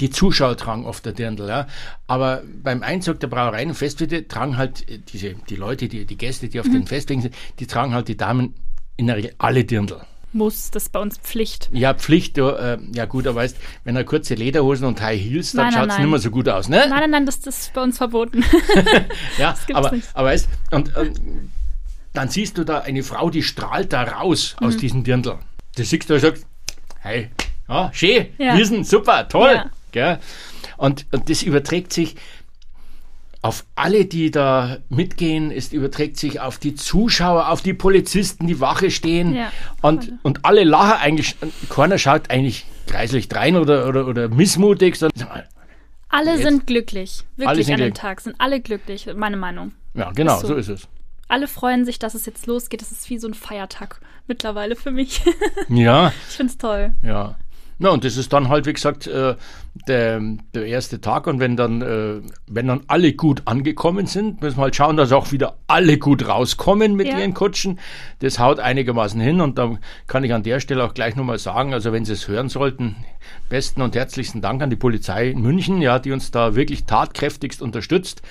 Die 0.00 0.10
Zuschauer 0.10 0.56
tragen 0.56 0.84
oft 0.84 1.04
der 1.04 1.12
Dirndl, 1.12 1.48
ja. 1.48 1.66
Aber 2.06 2.42
beim 2.62 2.82
Einzug 2.82 3.20
der 3.20 3.28
Brauereien 3.28 3.70
und 3.70 3.74
Festwirte 3.74 4.28
tragen 4.28 4.56
halt 4.56 4.86
diese, 5.12 5.34
die 5.34 5.56
Leute, 5.56 5.88
die, 5.88 6.04
die 6.04 6.16
Gäste, 6.16 6.48
die 6.48 6.60
auf 6.60 6.66
den 6.66 6.86
Festwegen 6.86 7.22
sind, 7.22 7.34
die 7.58 7.66
tragen 7.66 7.94
halt 7.94 8.08
die 8.08 8.16
Damen 8.16 8.54
in 8.96 9.06
der 9.06 9.16
Regel 9.16 9.34
alle 9.38 9.64
Dirndl. 9.64 10.00
Muss, 10.32 10.70
das 10.70 10.84
ist 10.84 10.92
bei 10.92 11.00
uns 11.00 11.16
Pflicht. 11.16 11.70
Ja, 11.72 11.94
Pflicht, 11.94 12.36
du, 12.36 12.48
äh, 12.48 12.78
ja 12.94 13.06
gut, 13.06 13.26
aber 13.26 13.36
weißt, 13.36 13.56
wenn 13.84 13.96
er 13.96 14.04
kurze 14.04 14.34
Lederhosen 14.34 14.86
und 14.86 15.00
High 15.00 15.18
Heels, 15.18 15.52
dann 15.52 15.72
schaut 15.72 15.88
es 15.88 15.98
nicht 15.98 16.08
mehr 16.08 16.18
so 16.18 16.30
gut 16.30 16.48
aus, 16.50 16.68
ne? 16.68 16.84
Nein, 16.86 17.00
nein, 17.00 17.10
nein, 17.10 17.26
das, 17.26 17.40
das 17.40 17.60
ist 17.60 17.72
bei 17.72 17.82
uns 17.82 17.96
verboten. 17.96 18.44
Ja, 19.38 19.54
aber, 19.72 19.92
nicht. 19.92 20.08
aber 20.14 20.28
weißt, 20.28 20.48
und, 20.72 20.96
und 20.96 21.20
dann 22.18 22.28
siehst 22.28 22.58
du 22.58 22.64
da 22.64 22.80
eine 22.80 23.02
Frau, 23.02 23.30
die 23.30 23.42
strahlt 23.42 23.92
da 23.92 24.02
raus 24.02 24.56
aus 24.60 24.74
Mhm. 24.74 24.78
diesem 24.78 25.04
Dirndl. 25.04 25.38
Das 25.76 25.88
siehst 25.90 26.10
du 26.10 26.14
und 26.14 26.20
sagst, 26.20 26.44
hey, 27.00 27.30
ja, 27.68 27.90
schön, 27.92 28.26
Ja. 28.38 28.56
Wiesen, 28.56 28.82
super, 28.84 29.28
toll. 29.28 29.64
Ja. 29.94 30.18
Und, 30.76 31.06
und 31.12 31.30
das 31.30 31.42
überträgt 31.42 31.92
sich 31.92 32.16
auf 33.40 33.64
alle, 33.76 34.04
die 34.04 34.30
da 34.32 34.78
mitgehen, 34.88 35.52
es 35.52 35.72
überträgt 35.72 36.16
sich 36.16 36.40
auf 36.40 36.58
die 36.58 36.74
Zuschauer, 36.74 37.48
auf 37.50 37.62
die 37.62 37.72
Polizisten, 37.72 38.48
die 38.48 38.58
Wache 38.58 38.90
stehen. 38.90 39.34
Ja, 39.36 39.52
und, 39.80 40.12
und 40.24 40.44
alle 40.44 40.64
lachen 40.64 41.00
eigentlich, 41.00 41.36
keiner 41.68 41.98
schaut 41.98 42.30
eigentlich 42.30 42.66
kreislich 42.86 43.28
drein 43.28 43.54
oder, 43.56 43.86
oder, 43.86 44.06
oder 44.08 44.28
missmutig, 44.28 44.96
sondern 44.96 45.44
Alle 46.08 46.32
Jetzt- 46.32 46.42
sind 46.42 46.66
glücklich. 46.66 47.22
Alle 47.38 47.46
Wirklich 47.50 47.66
sind 47.66 47.74
an 47.76 47.80
dem. 47.80 47.94
Tag 47.94 48.20
sind 48.22 48.34
alle 48.40 48.60
glücklich, 48.60 49.06
meine 49.14 49.36
Meinung. 49.36 49.72
ja, 49.94 50.10
genau, 50.10 50.34
Ist 50.34 50.40
so. 50.42 50.48
so 50.48 50.54
ist 50.56 50.68
es. 50.68 50.88
Alle 51.28 51.46
freuen 51.46 51.84
sich, 51.84 51.98
dass 51.98 52.14
es 52.14 52.26
jetzt 52.26 52.46
losgeht. 52.46 52.80
Das 52.80 52.90
ist 52.90 53.08
wie 53.10 53.18
so 53.18 53.28
ein 53.28 53.34
Feiertag 53.34 54.00
mittlerweile 54.26 54.76
für 54.76 54.90
mich. 54.90 55.22
Ja, 55.68 56.12
ich 56.28 56.36
find's 56.36 56.56
toll. 56.56 56.92
Ja. 57.02 57.36
Na, 57.80 57.90
und 57.90 58.04
das 58.04 58.16
ist 58.16 58.32
dann 58.32 58.48
halt, 58.48 58.66
wie 58.66 58.72
gesagt, 58.72 59.06
äh, 59.06 59.36
der, 59.86 60.20
der 60.52 60.66
erste 60.66 61.00
Tag. 61.00 61.28
Und 61.28 61.38
wenn 61.38 61.56
dann, 61.56 61.80
äh, 61.80 62.20
wenn 62.48 62.66
dann 62.66 62.80
alle 62.88 63.12
gut 63.12 63.42
angekommen 63.44 64.06
sind, 64.06 64.42
müssen 64.42 64.56
wir 64.58 64.62
halt 64.64 64.74
schauen, 64.74 64.96
dass 64.96 65.12
auch 65.12 65.30
wieder 65.30 65.58
alle 65.68 65.96
gut 65.98 66.26
rauskommen 66.26 66.94
mit 66.96 67.06
Ja. 67.06 67.18
ihren 67.18 67.34
Kutschen. 67.34 67.78
Das 68.18 68.40
haut 68.40 68.58
einigermaßen 68.58 69.20
hin. 69.20 69.40
Und 69.40 69.58
dann 69.58 69.78
kann 70.08 70.24
ich 70.24 70.34
an 70.34 70.42
der 70.42 70.58
Stelle 70.58 70.82
auch 70.82 70.92
gleich 70.92 71.14
nochmal 71.14 71.38
sagen, 71.38 71.72
also 71.72 71.92
wenn 71.92 72.04
Sie 72.04 72.14
es 72.14 72.26
hören 72.26 72.48
sollten, 72.48 72.96
besten 73.48 73.80
und 73.80 73.94
herzlichsten 73.94 74.40
Dank 74.42 74.60
an 74.60 74.70
die 74.70 74.76
Polizei 74.76 75.28
in 75.30 75.40
München, 75.40 75.80
ja, 75.80 76.00
die 76.00 76.10
uns 76.10 76.32
da 76.32 76.56
wirklich 76.56 76.84
tatkräftigst 76.84 77.62
unterstützt. 77.62 78.22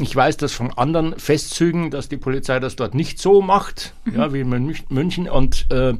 Ich 0.00 0.16
weiß 0.16 0.38
das 0.38 0.54
von 0.54 0.72
anderen 0.72 1.18
Festzügen, 1.18 1.90
dass 1.90 2.08
die 2.08 2.16
Polizei 2.16 2.60
das 2.60 2.76
dort 2.76 2.94
nicht 2.94 3.18
so 3.18 3.42
macht, 3.42 3.92
ja, 4.10 4.32
wie 4.32 4.40
in 4.40 4.48
Münch- 4.48 4.84
München. 4.88 5.28
Und 5.28 5.66
äh, 5.70 5.92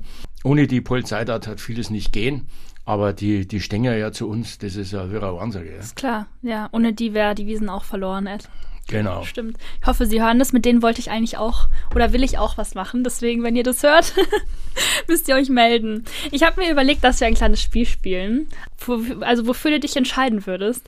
ohne 0.44 0.66
die 0.66 0.80
Polizei 0.80 1.26
dort 1.26 1.46
hat 1.46 1.60
vieles 1.60 1.90
nicht 1.90 2.12
gehen. 2.14 2.46
Aber 2.86 3.12
die, 3.12 3.46
die 3.46 3.60
Stänger 3.60 3.94
ja 3.96 4.12
zu 4.12 4.28
uns, 4.28 4.58
das 4.58 4.76
ist 4.76 4.92
ja 4.92 5.10
wirrer 5.10 5.36
Wahnsinn. 5.36 5.66
Ja. 5.66 5.78
Ist 5.78 5.96
klar, 5.96 6.26
ja. 6.42 6.68
Ohne 6.72 6.92
die 6.94 7.12
wäre 7.12 7.34
die 7.34 7.46
Wiesen 7.46 7.68
auch 7.68 7.84
verloren, 7.84 8.26
Ed. 8.26 8.48
Genau. 8.88 9.24
Stimmt. 9.24 9.56
Ich 9.80 9.86
hoffe, 9.88 10.06
Sie 10.06 10.22
hören 10.22 10.38
das. 10.38 10.52
Mit 10.52 10.64
denen 10.64 10.80
wollte 10.80 11.00
ich 11.00 11.10
eigentlich 11.10 11.36
auch 11.36 11.68
oder 11.92 12.12
will 12.12 12.22
ich 12.22 12.38
auch 12.38 12.56
was 12.56 12.76
machen. 12.76 13.02
Deswegen, 13.02 13.42
wenn 13.42 13.56
ihr 13.56 13.64
das 13.64 13.82
hört, 13.82 14.14
müsst 15.08 15.26
ihr 15.28 15.34
euch 15.34 15.48
melden. 15.48 16.04
Ich 16.30 16.44
habe 16.44 16.60
mir 16.60 16.70
überlegt, 16.70 17.02
dass 17.02 17.18
wir 17.18 17.26
ein 17.26 17.34
kleines 17.34 17.60
Spiel 17.60 17.84
spielen. 17.86 18.46
Wo, 18.78 19.02
also 19.22 19.48
wofür 19.48 19.72
du 19.72 19.80
dich 19.80 19.96
entscheiden 19.96 20.46
würdest. 20.46 20.82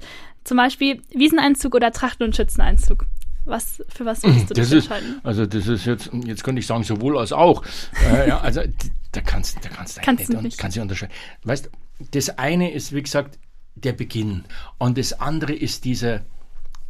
Zum 0.44 0.56
Beispiel 0.56 1.02
Wieseneinzug 1.12 1.74
oder 1.74 1.90
Trachten- 1.90 2.22
und 2.24 2.36
Schützeneinzug. 2.36 3.06
Was, 3.44 3.82
für 3.88 4.04
was 4.04 4.22
würdest 4.22 4.50
du 4.50 4.54
Das 4.54 4.68
dich 4.68 4.78
ist, 4.78 4.84
entscheiden? 4.84 5.20
also 5.24 5.44
das 5.46 5.66
ist 5.66 5.84
jetzt, 5.84 6.10
jetzt 6.24 6.44
könnte 6.44 6.60
ich 6.60 6.66
sagen, 6.68 6.84
sowohl 6.84 7.18
als 7.18 7.32
auch. 7.32 7.64
äh, 8.08 8.28
ja, 8.28 8.38
also 8.38 8.60
da 9.12 9.20
kannst, 9.22 9.56
da 9.64 9.70
kannst 9.70 9.96
du 9.96 10.02
Kannst 10.02 10.28
nicht, 10.28 10.38
du 10.38 10.42
nicht. 10.44 10.56
Kannst 10.58 10.76
du 10.76 10.82
unterscheiden. 10.82 11.12
Weißt, 11.42 11.66
du, 11.66 11.70
das 12.12 12.38
eine 12.38 12.72
ist, 12.72 12.94
wie 12.94 13.02
gesagt, 13.02 13.38
der 13.74 13.92
Beginn. 13.92 14.44
Und 14.78 14.98
das 14.98 15.12
andere 15.14 15.52
ist 15.52 15.84
diese, 15.84 16.24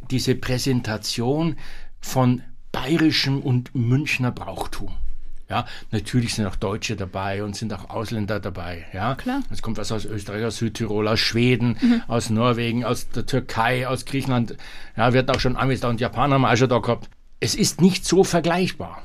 diese 0.09 0.35
Präsentation 0.35 1.57
von 1.99 2.41
bayerischem 2.71 3.41
und 3.41 3.73
Münchner 3.75 4.31
Brauchtum. 4.31 4.95
Ja, 5.49 5.65
natürlich 5.89 6.35
sind 6.35 6.45
auch 6.45 6.55
Deutsche 6.55 6.95
dabei 6.95 7.43
und 7.43 7.55
sind 7.55 7.73
auch 7.73 7.89
Ausländer 7.89 8.39
dabei. 8.39 8.85
Ja, 8.93 9.15
Klar. 9.15 9.41
Es 9.49 9.63
kommt 9.63 9.77
was 9.77 9.91
aus 9.91 10.05
Österreich, 10.05 10.45
aus 10.45 10.57
Südtirol, 10.57 11.07
aus 11.07 11.19
Schweden, 11.19 12.03
aus 12.07 12.29
Norwegen, 12.29 12.85
aus 12.85 13.09
der 13.09 13.25
Türkei, 13.25 13.87
aus 13.87 14.05
Griechenland. 14.05 14.55
Ja, 14.95 15.11
wir 15.11 15.19
hatten 15.19 15.31
auch 15.31 15.39
schon 15.39 15.57
Amis 15.57 15.79
da 15.79 15.89
und 15.89 15.99
Japaner 15.99 16.35
haben 16.35 16.45
auch 16.45 16.55
schon 16.55 16.69
da 16.69 16.77
gehabt. 16.77 17.09
Es 17.39 17.55
ist 17.55 17.81
nicht 17.81 18.05
so 18.05 18.23
vergleichbar. 18.23 19.01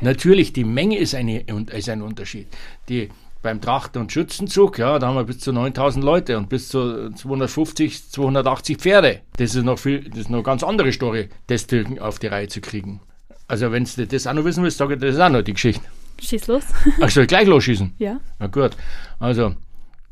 Natürlich, 0.00 0.52
die 0.52 0.64
Menge 0.64 0.98
ist, 0.98 1.14
eine, 1.14 1.40
ist 1.40 1.88
ein 1.88 2.02
Unterschied. 2.02 2.46
Die, 2.88 3.08
beim 3.42 3.60
Trachten- 3.60 4.00
und 4.00 4.12
Schützenzug, 4.12 4.78
ja, 4.78 4.98
da 4.98 5.08
haben 5.08 5.14
wir 5.16 5.24
bis 5.24 5.38
zu 5.38 5.52
9000 5.52 6.04
Leute 6.04 6.36
und 6.36 6.48
bis 6.48 6.68
zu 6.68 7.10
250, 7.12 8.10
280 8.10 8.78
Pferde. 8.78 9.20
Das 9.36 9.54
ist 9.54 9.64
noch 9.64 9.78
viel, 9.78 10.08
das 10.08 10.20
ist 10.20 10.30
noch 10.30 10.38
eine 10.38 10.44
ganz 10.44 10.62
andere 10.62 10.92
Story, 10.92 11.28
das 11.46 11.66
auf 12.00 12.18
die 12.18 12.26
Reihe 12.26 12.48
zu 12.48 12.60
kriegen. 12.60 13.00
Also, 13.46 13.72
wenn 13.72 13.84
du 13.84 14.06
das 14.06 14.26
auch 14.26 14.34
noch 14.34 14.44
wissen 14.44 14.62
willst, 14.62 14.78
sage 14.78 14.94
ich, 14.94 15.00
das 15.00 15.14
ist 15.14 15.20
auch 15.20 15.30
noch 15.30 15.42
die 15.42 15.54
Geschichte. 15.54 15.84
Schieß 16.20 16.48
los. 16.48 16.64
Ach, 17.00 17.08
soll 17.08 17.22
ich 17.24 17.28
gleich 17.28 17.46
losschießen? 17.46 17.94
ja. 17.98 18.20
Na 18.38 18.48
gut. 18.48 18.76
Also, 19.20 19.54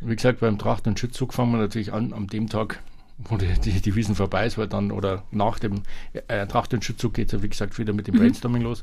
wie 0.00 0.16
gesagt, 0.16 0.40
beim 0.40 0.58
Tracht- 0.58 0.86
und 0.86 0.98
Schützzug 0.98 1.34
fangen 1.34 1.52
wir 1.52 1.58
natürlich 1.58 1.92
an, 1.92 2.12
am 2.12 2.28
dem 2.28 2.48
Tag, 2.48 2.80
wo 3.18 3.36
die, 3.36 3.48
die, 3.64 3.80
die 3.80 3.94
Wiesen 3.94 4.14
vorbei 4.14 4.46
ist, 4.46 4.56
weil 4.56 4.68
dann, 4.68 4.92
oder 4.92 5.24
nach 5.32 5.58
dem 5.58 5.82
äh, 6.28 6.46
Tracht- 6.46 6.72
und 6.74 6.84
Schützzug 6.84 7.14
geht 7.14 7.26
es 7.28 7.32
ja, 7.32 7.42
wie 7.42 7.48
gesagt, 7.48 7.78
wieder 7.78 7.92
mit 7.92 8.06
dem 8.06 8.14
Brainstorming 8.16 8.62
los. 8.62 8.82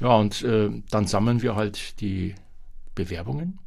Ja, 0.00 0.16
und 0.16 0.42
äh, 0.42 0.68
dann 0.90 1.06
sammeln 1.06 1.42
wir 1.42 1.54
halt 1.54 2.00
die 2.00 2.34
Bewerbungen 2.94 3.58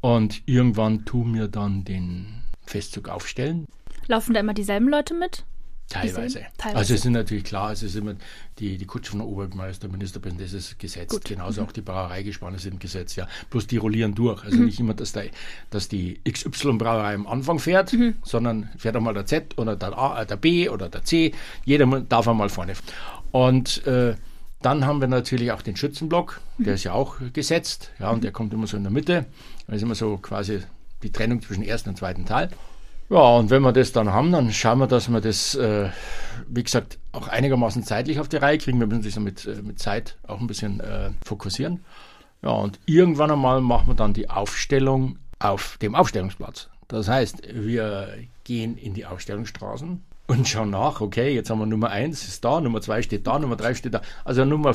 und 0.00 0.42
irgendwann 0.46 1.04
tun 1.04 1.34
wir 1.34 1.48
dann 1.48 1.84
den 1.84 2.42
Festzug 2.66 3.08
aufstellen. 3.08 3.66
Laufen 4.06 4.34
da 4.34 4.40
immer 4.40 4.54
dieselben 4.54 4.88
Leute 4.88 5.14
mit? 5.14 5.44
Teilweise. 5.88 6.22
Dieselben? 6.22 6.48
Teilweise. 6.56 6.78
Also 6.78 6.94
es 6.94 7.02
sind 7.02 7.12
natürlich 7.12 7.44
klar, 7.44 7.72
es 7.72 7.82
ist 7.82 7.94
immer 7.94 8.14
die, 8.58 8.78
die 8.78 8.86
Kutsche 8.86 9.10
von 9.10 9.20
der 9.20 9.28
Oberbürgermeister, 9.28 9.88
Ministerpräsident, 9.88 10.42
das 10.44 10.52
ist 10.54 10.78
gesetzt. 10.78 11.10
Gut. 11.10 11.24
Genauso 11.24 11.62
auch 11.62 11.72
die 11.72 11.82
Brauereigespanne 11.82 12.58
sind 12.58 12.80
gesetzt, 12.80 13.16
ja. 13.16 13.28
Bloß 13.50 13.66
die 13.66 13.76
rollieren 13.76 14.14
durch. 14.14 14.44
Also 14.44 14.56
nicht 14.58 14.80
immer, 14.80 14.94
dass, 14.94 15.12
der, 15.12 15.26
dass 15.70 15.88
die 15.88 16.20
XY-Brauerei 16.28 17.14
am 17.14 17.26
Anfang 17.26 17.58
fährt, 17.58 17.94
sondern 18.22 18.70
fährt 18.78 18.96
einmal 18.96 19.14
der 19.14 19.26
Z 19.26 19.58
oder 19.58 19.76
der 19.76 19.96
A, 19.96 20.22
äh, 20.22 20.26
der 20.26 20.36
B 20.36 20.68
oder 20.68 20.88
der 20.88 21.04
C. 21.04 21.32
Jeder 21.64 21.86
darf 22.00 22.28
einmal 22.28 22.48
vorne. 22.48 22.74
Und 23.30 23.86
äh, 23.86 24.16
dann 24.64 24.86
haben 24.86 25.00
wir 25.00 25.08
natürlich 25.08 25.52
auch 25.52 25.62
den 25.62 25.76
Schützenblock, 25.76 26.40
der 26.58 26.74
ist 26.74 26.84
ja 26.84 26.92
auch 26.92 27.16
gesetzt, 27.32 27.90
ja, 27.98 28.10
und 28.10 28.24
der 28.24 28.32
kommt 28.32 28.54
immer 28.54 28.66
so 28.66 28.76
in 28.76 28.82
der 28.82 28.92
Mitte. 28.92 29.26
Da 29.66 29.74
ist 29.74 29.82
immer 29.82 29.94
so 29.94 30.16
quasi 30.16 30.60
die 31.02 31.12
Trennung 31.12 31.42
zwischen 31.42 31.62
ersten 31.62 31.90
und 31.90 31.96
zweiten 31.96 32.24
Teil. 32.24 32.48
Ja, 33.10 33.18
und 33.36 33.50
wenn 33.50 33.62
wir 33.62 33.72
das 33.72 33.92
dann 33.92 34.10
haben, 34.10 34.32
dann 34.32 34.50
schauen 34.50 34.78
wir, 34.78 34.86
dass 34.86 35.10
wir 35.10 35.20
das, 35.20 35.54
äh, 35.54 35.90
wie 36.48 36.62
gesagt, 36.62 36.98
auch 37.12 37.28
einigermaßen 37.28 37.82
zeitlich 37.82 38.18
auf 38.18 38.28
die 38.28 38.36
Reihe 38.36 38.56
kriegen. 38.56 38.80
Wir 38.80 38.86
müssen 38.86 39.02
sich 39.02 39.14
so 39.14 39.20
mit, 39.20 39.44
äh, 39.44 39.60
mit 39.62 39.78
Zeit 39.78 40.16
auch 40.26 40.40
ein 40.40 40.46
bisschen 40.46 40.80
äh, 40.80 41.10
fokussieren. 41.22 41.84
Ja, 42.42 42.50
und 42.50 42.80
irgendwann 42.86 43.30
einmal 43.30 43.60
machen 43.60 43.88
wir 43.88 43.94
dann 43.94 44.14
die 44.14 44.30
Aufstellung 44.30 45.18
auf 45.38 45.76
dem 45.82 45.94
Aufstellungsplatz. 45.94 46.70
Das 46.88 47.08
heißt, 47.08 47.42
wir 47.52 48.14
gehen 48.44 48.78
in 48.78 48.94
die 48.94 49.04
Aufstellungsstraßen 49.04 50.02
und 50.26 50.48
schauen 50.48 50.70
nach, 50.70 51.00
okay, 51.00 51.34
jetzt 51.34 51.50
haben 51.50 51.58
wir 51.58 51.66
Nummer 51.66 51.90
1 51.90 52.26
ist 52.26 52.44
da, 52.44 52.60
Nummer 52.60 52.80
2 52.80 53.02
steht 53.02 53.26
da, 53.26 53.38
Nummer 53.38 53.56
3 53.56 53.74
steht 53.74 53.94
da. 53.94 54.00
Also 54.24 54.44
Nummer, 54.44 54.74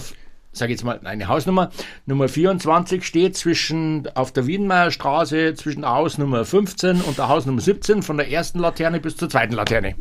sage 0.51 0.71
jetzt 0.71 0.83
mal 0.83 0.99
eine 1.03 1.27
Hausnummer, 1.27 1.71
Nummer 2.05 2.27
24 2.27 3.03
steht 3.03 3.35
zwischen 3.35 4.07
auf 4.15 4.31
der 4.31 4.47
Wiedenmeierstraße 4.47 5.55
zwischen 5.55 5.81
der 5.81 5.91
Hausnummer 5.91 6.45
15 6.45 7.01
und 7.01 7.17
der 7.17 7.29
Hausnummer 7.29 7.61
17 7.61 8.03
von 8.03 8.17
der 8.17 8.29
ersten 8.29 8.59
Laterne 8.59 8.99
bis 8.99 9.17
zur 9.17 9.29
zweiten 9.29 9.53
Laterne. 9.53 9.95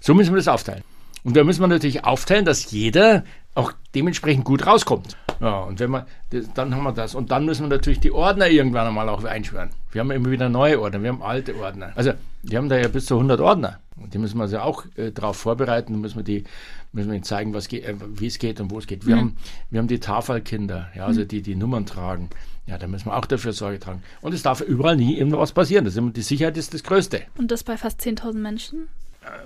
So 0.00 0.14
müssen 0.14 0.32
wir 0.32 0.38
das 0.38 0.48
aufteilen. 0.48 0.82
Und 1.24 1.36
da 1.36 1.44
müssen 1.44 1.60
wir 1.60 1.66
natürlich 1.66 2.04
aufteilen, 2.04 2.44
dass 2.44 2.70
jeder 2.70 3.24
auch 3.54 3.72
dementsprechend 3.94 4.44
gut 4.44 4.66
rauskommt. 4.66 5.16
Ja, 5.40 5.60
und 5.60 5.80
wenn 5.80 5.90
man, 5.90 6.04
das, 6.30 6.52
dann 6.54 6.74
haben 6.74 6.84
wir 6.84 6.92
das. 6.92 7.14
Und 7.14 7.30
dann 7.30 7.44
müssen 7.44 7.64
wir 7.64 7.68
natürlich 7.68 8.00
die 8.00 8.12
Ordner 8.12 8.48
irgendwann 8.48 8.86
einmal 8.86 9.08
auch 9.08 9.22
einschwören. 9.24 9.70
Wir 9.92 10.00
haben 10.00 10.10
immer 10.10 10.30
wieder 10.30 10.48
neue 10.48 10.80
Ordner, 10.80 11.02
wir 11.02 11.10
haben 11.10 11.22
alte 11.22 11.56
Ordner. 11.56 11.92
Also, 11.94 12.12
wir 12.42 12.58
haben 12.58 12.68
da 12.68 12.76
ja 12.76 12.88
bis 12.88 13.06
zu 13.06 13.14
100 13.14 13.40
Ordner. 13.40 13.80
Und 13.96 14.12
die 14.12 14.18
müssen 14.18 14.36
wir 14.36 14.42
also 14.42 14.58
auch 14.58 14.84
äh, 14.96 15.10
darauf 15.10 15.36
vorbereiten, 15.36 15.94
da 15.94 15.98
müssen 15.98 16.16
wir 16.16 16.24
die, 16.24 16.44
müssen 16.92 17.08
wir 17.08 17.14
ihnen 17.14 17.24
zeigen, 17.24 17.54
was 17.54 17.68
geht, 17.68 17.84
äh, 17.84 17.94
wie 17.98 18.26
es 18.26 18.38
geht 18.38 18.60
und 18.60 18.70
wo 18.70 18.78
es 18.78 18.86
geht. 18.86 19.06
Wir, 19.06 19.16
haben, 19.16 19.36
wir 19.70 19.78
haben 19.78 19.88
die 19.88 20.00
Tafelkinder, 20.00 20.90
ja, 20.94 21.06
also 21.06 21.24
die, 21.24 21.40
die 21.42 21.54
Nummern 21.56 21.86
tragen. 21.86 22.28
Ja, 22.66 22.78
da 22.78 22.88
müssen 22.88 23.06
wir 23.06 23.16
auch 23.16 23.26
dafür 23.26 23.52
Sorge 23.52 23.78
tragen. 23.78 24.02
Und 24.20 24.34
es 24.34 24.42
darf 24.42 24.60
überall 24.60 24.96
nie 24.96 25.16
irgendwas 25.16 25.52
passieren. 25.52 25.84
Das 25.84 25.96
immer, 25.96 26.10
die 26.10 26.22
Sicherheit 26.22 26.56
ist 26.56 26.74
das 26.74 26.82
Größte 26.82 27.22
Und 27.38 27.50
das 27.50 27.62
bei 27.62 27.76
fast 27.76 28.00
10.000 28.00 28.34
Menschen? 28.34 28.88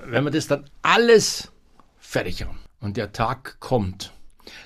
wenn 0.07 0.25
wir 0.25 0.31
das 0.31 0.47
dann 0.47 0.65
alles 0.83 1.51
fertig 1.99 2.45
haben 2.45 2.59
und 2.81 2.97
der 2.97 3.13
Tag 3.13 3.57
kommt, 3.61 4.13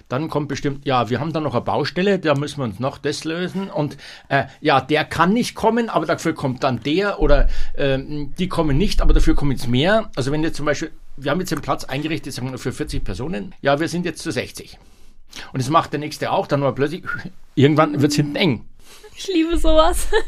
dann 0.09 0.29
kommt 0.29 0.49
bestimmt, 0.49 0.85
ja, 0.87 1.11
wir 1.11 1.20
haben 1.20 1.33
da 1.33 1.40
noch 1.40 1.55
eine 1.55 1.64
Baustelle, 1.64 2.18
da 2.18 2.35
müssen 2.35 2.59
wir 2.59 2.64
uns 2.64 2.81
noch 2.81 2.99
das 2.99 3.25
lösen 3.25 3.70
und 3.70 3.97
äh, 4.29 4.44
ja, 4.61 4.81
der 4.81 5.05
kann 5.05 5.33
nicht 5.33 5.55
kommen, 5.55 5.88
aber 5.88 6.07
dafür 6.07 6.35
kommt 6.35 6.64
dann 6.64 6.81
der 6.81 7.20
oder 7.20 7.49
ähm, 7.77 8.35
die 8.38 8.49
kommen 8.49 8.77
nicht, 8.77 9.01
aber 9.01 9.12
dafür 9.14 9.35
kommen 9.35 9.53
jetzt 9.53 9.68
mehr. 9.68 10.11
Also 10.16 10.33
wenn 10.33 10.42
jetzt 10.42 10.57
zum 10.57 10.66
Beispiel, 10.66 10.90
wir 11.16 11.31
haben 11.31 11.40
jetzt 11.40 11.53
den 11.53 11.61
Platz 11.61 11.85
eingerichtet, 11.85 12.33
sagen 12.33 12.51
wir 12.51 12.59
für 12.59 12.73
40 12.73 13.05
Personen, 13.05 13.55
ja, 13.62 13.81
wir 13.81 13.88
sind 13.88 14.05
jetzt 14.05 14.23
zu 14.23 14.31
60. 14.31 14.79
Und 15.53 15.61
das 15.61 15.70
macht 15.70 15.92
der 15.92 16.01
nächste 16.01 16.31
auch, 16.31 16.47
dann 16.47 16.62
war 16.62 16.75
plötzlich, 16.75 17.03
irgendwann 17.55 18.01
wird 18.01 18.12
es 18.12 18.16
hinten 18.16 18.37
eng. 18.37 18.64
Ich 19.16 19.29
liebe 19.29 19.57
sowas. 19.59 20.09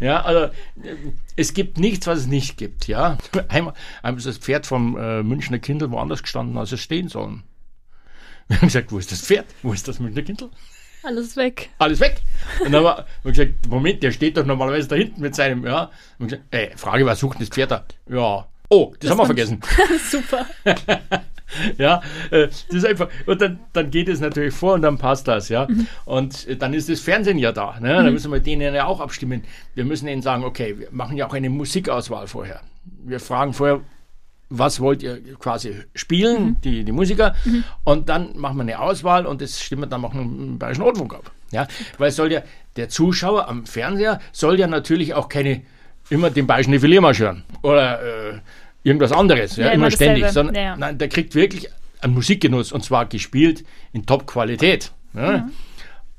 Ja, 0.00 0.22
also 0.22 0.52
äh, 0.82 0.96
es 1.36 1.54
gibt 1.54 1.78
nichts, 1.78 2.08
was 2.08 2.20
es 2.20 2.26
nicht 2.26 2.56
gibt. 2.56 2.88
Ja, 2.88 3.18
einmal, 3.48 3.74
einmal 4.02 4.18
ist 4.18 4.26
das 4.26 4.38
Pferd 4.38 4.66
vom 4.66 4.96
äh, 4.96 5.22
Münchner 5.22 5.60
Kindl 5.60 5.92
woanders 5.92 6.22
gestanden, 6.22 6.58
als 6.58 6.72
es 6.72 6.80
stehen 6.80 7.06
sollen. 7.06 7.44
Wir 8.52 8.58
haben 8.58 8.68
gesagt, 8.68 8.92
wo 8.92 8.98
ist 8.98 9.10
das 9.10 9.22
Pferd? 9.22 9.46
Wo 9.62 9.72
ist 9.72 9.88
das 9.88 9.98
Münchner 9.98 10.20
Kindl? 10.20 10.50
Alles 11.04 11.36
weg. 11.36 11.70
Alles 11.78 12.00
weg. 12.00 12.20
Und 12.62 12.70
dann 12.72 12.84
haben 12.84 13.04
wir 13.22 13.32
gesagt, 13.32 13.66
Moment, 13.66 14.02
der 14.02 14.12
steht 14.12 14.36
doch 14.36 14.44
normalerweise 14.44 14.88
da 14.88 14.96
hinten 14.96 15.22
mit 15.22 15.34
seinem, 15.34 15.64
ja. 15.64 15.90
Und 16.18 16.28
gesagt, 16.28 16.44
ey, 16.50 16.70
Frage, 16.76 17.06
was 17.06 17.18
sucht 17.18 17.40
das 17.40 17.48
Pferd 17.48 17.70
da? 17.70 17.84
Ja. 18.10 18.46
Oh, 18.68 18.92
das, 19.00 19.10
haben 19.10 19.18
wir 19.18 19.24
vergessen. 19.24 19.58
Super. 20.10 20.46
ja, 21.78 22.02
äh, 22.30 22.48
das 22.48 22.66
ist 22.68 22.84
einfach, 22.84 23.08
und 23.24 23.40
dann, 23.40 23.58
dann 23.72 23.90
geht 23.90 24.10
es 24.10 24.20
natürlich 24.20 24.54
vor 24.54 24.74
und 24.74 24.82
dann 24.82 24.98
passt 24.98 25.26
das, 25.28 25.48
ja. 25.48 25.66
Und 26.04 26.46
äh, 26.46 26.56
dann 26.56 26.74
ist 26.74 26.90
das 26.90 27.00
Fernsehen 27.00 27.38
ja 27.38 27.52
da, 27.52 27.80
ne? 27.80 27.88
Dann 27.88 28.12
müssen 28.12 28.30
wir 28.30 28.40
denen 28.40 28.74
ja 28.74 28.84
auch 28.84 29.00
abstimmen. 29.00 29.44
Wir 29.74 29.86
müssen 29.86 30.08
ihnen 30.08 30.20
sagen, 30.20 30.44
okay, 30.44 30.78
wir 30.78 30.88
machen 30.90 31.16
ja 31.16 31.26
auch 31.26 31.32
eine 31.32 31.48
Musikauswahl 31.48 32.26
vorher. 32.26 32.60
Wir 33.02 33.18
fragen 33.18 33.54
vorher, 33.54 33.80
was 34.58 34.80
wollt 34.80 35.02
ihr 35.02 35.20
quasi 35.38 35.74
spielen, 35.94 36.56
die, 36.62 36.84
die 36.84 36.92
Musiker, 36.92 37.34
und 37.84 38.08
dann 38.08 38.36
machen 38.36 38.56
wir 38.56 38.62
eine 38.62 38.80
Auswahl 38.80 39.26
und 39.26 39.40
das 39.40 39.60
stimmen 39.60 39.82
wir 39.82 39.86
dann 39.86 40.02
wir 40.02 40.12
im 40.14 40.58
Bayerischen 40.58 40.82
Rundfunk 40.82 41.14
ab. 41.14 41.30
Ja, 41.50 41.66
weil 41.98 42.08
es 42.08 42.16
soll 42.16 42.32
ja, 42.32 42.42
der 42.76 42.88
Zuschauer 42.88 43.48
am 43.48 43.66
Fernseher 43.66 44.20
soll 44.32 44.58
ja 44.58 44.66
natürlich 44.66 45.14
auch 45.14 45.28
keine, 45.28 45.62
immer 46.10 46.30
den 46.30 46.46
Bayerischen 46.46 46.70
Nivelliermarsch 46.70 47.20
hören 47.20 47.44
oder 47.62 48.02
äh, 48.02 48.38
irgendwas 48.82 49.12
anderes, 49.12 49.56
ja, 49.56 49.66
Ja, 49.66 49.72
immer 49.72 49.86
immer 49.86 49.90
ständig, 49.90 50.28
sondern 50.30 50.54
Ja, 50.54 50.62
ja. 50.62 50.76
nein, 50.76 50.98
der 50.98 51.08
kriegt 51.08 51.34
wirklich 51.34 51.68
einen 52.00 52.14
Musikgenuss 52.14 52.72
und 52.72 52.84
zwar 52.84 53.06
gespielt 53.06 53.64
in 53.92 54.06
Top-Qualität. 54.06 54.92
Ja. 55.14 55.48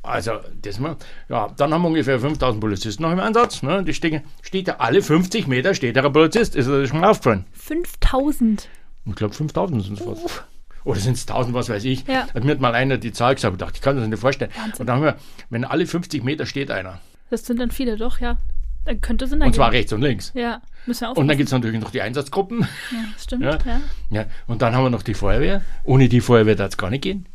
Also, 0.04 0.34
das 0.62 0.80
mal, 0.80 0.98
ja, 1.30 1.48
dann 1.56 1.74
haben 1.74 1.82
wir 1.84 1.88
ungefähr 1.88 2.20
5000 2.20 2.60
Polizisten 2.60 3.04
noch 3.04 3.12
im 3.12 3.20
Einsatz. 3.22 3.64
Ne? 3.64 3.84
Die 3.86 3.94
stehen, 3.94 4.22
steht 4.42 4.68
ja 4.68 4.76
alle 4.80 5.02
50 5.02 5.48
Meter 5.48 5.74
steht 5.74 5.96
da 5.96 6.04
ein 6.04 6.12
Polizist. 6.12 6.56
Ist 6.56 6.68
das 6.68 6.90
schon 6.90 7.00
mal 7.00 7.10
aufgefallen? 7.10 7.46
5000. 7.54 8.68
Ich 9.06 9.16
glaube, 9.16 9.34
5000 9.34 9.84
sind 9.84 10.00
es 10.00 10.06
fast. 10.06 10.44
Oder 10.84 11.00
sind 11.00 11.14
es 11.16 11.22
1000, 11.28 11.56
was 11.56 11.70
weiß 11.70 11.86
ich. 11.86 12.06
Ja. 12.08 12.28
Hat 12.34 12.44
mir 12.44 12.56
mal 12.58 12.76
einer 12.76 12.98
die 12.98 13.14
Zahl 13.14 13.36
gesagt. 13.36 13.54
Ich 13.54 13.60
dachte, 13.60 13.74
ich 13.76 13.82
kann 13.82 13.96
das 13.96 14.08
nicht 14.08 14.20
vorstellen. 14.20 14.52
Wahnsinn. 14.58 14.80
Und 14.82 14.88
dann 14.88 14.96
haben 14.98 15.04
wir, 15.04 15.16
wenn 15.50 15.64
alle 15.64 15.86
50 15.88 16.24
Meter 16.24 16.46
steht 16.46 16.70
einer. 16.70 17.00
Das 17.30 17.46
sind 17.46 17.60
dann 17.60 17.72
viele, 17.72 17.96
doch, 17.96 18.20
ja. 18.20 18.38
Dann 18.86 19.00
könnte 19.00 19.28
Sinn 19.28 19.42
Und 19.42 19.56
zwar 19.56 19.72
rechts 19.72 19.94
und 19.94 20.02
links. 20.02 20.34
Ja, 20.36 20.62
müssen 20.86 21.02
wir 21.02 21.08
Und 21.08 21.12
aufpassen. 21.12 21.28
dann 21.30 21.38
gibt 21.38 21.48
es 21.48 21.54
natürlich 21.54 21.80
noch 21.80 21.92
die 21.92 22.02
Einsatzgruppen. 22.02 22.60
ja, 22.92 23.06
stimmt, 23.18 23.44
Ja. 23.46 23.58
ja. 23.66 23.82
Ja, 24.10 24.26
und 24.48 24.62
dann 24.62 24.76
haben 24.76 24.84
wir 24.84 24.90
noch 24.90 25.04
die 25.04 25.14
Feuerwehr. 25.14 25.62
Ohne 25.86 26.10
die 26.10 26.20
Feuerwehr 26.20 26.56
darf 26.56 26.72
es 26.72 26.78
gar 26.78 26.90
nicht 26.90 27.04
gehen, 27.04 27.30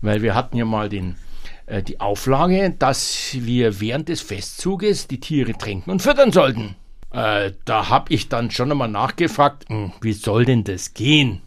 weil 0.00 0.22
wir 0.22 0.34
hatten 0.34 0.56
ja 0.56 0.64
mal 0.64 0.88
den, 0.88 1.16
die 1.66 2.00
Auflage, 2.00 2.74
dass 2.78 3.30
wir 3.32 3.80
während 3.80 4.08
des 4.08 4.20
Festzuges 4.20 5.06
die 5.06 5.20
Tiere 5.20 5.52
tränken 5.54 5.90
und 5.90 6.02
füttern 6.02 6.30
sollten. 6.30 6.76
Äh, 7.14 7.52
da 7.64 7.88
habe 7.90 8.12
ich 8.12 8.28
dann 8.28 8.50
schon 8.50 8.72
einmal 8.72 8.88
nachgefragt, 8.88 9.68
hm, 9.68 9.92
wie 10.00 10.12
soll 10.12 10.44
denn 10.44 10.64
das 10.64 10.94
gehen? 10.94 11.40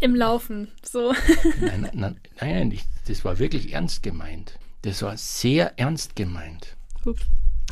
Im 0.00 0.14
Laufen, 0.14 0.68
so. 0.82 1.12
Nein, 1.60 1.82
nein, 1.82 1.90
nein, 1.92 2.20
nein 2.40 2.70
ich, 2.72 2.84
das 3.06 3.24
war 3.24 3.38
wirklich 3.38 3.74
ernst 3.74 4.02
gemeint. 4.02 4.58
Das 4.82 5.02
war 5.02 5.16
sehr 5.18 5.78
ernst 5.78 6.16
gemeint. 6.16 6.76
Ups. 7.04 7.22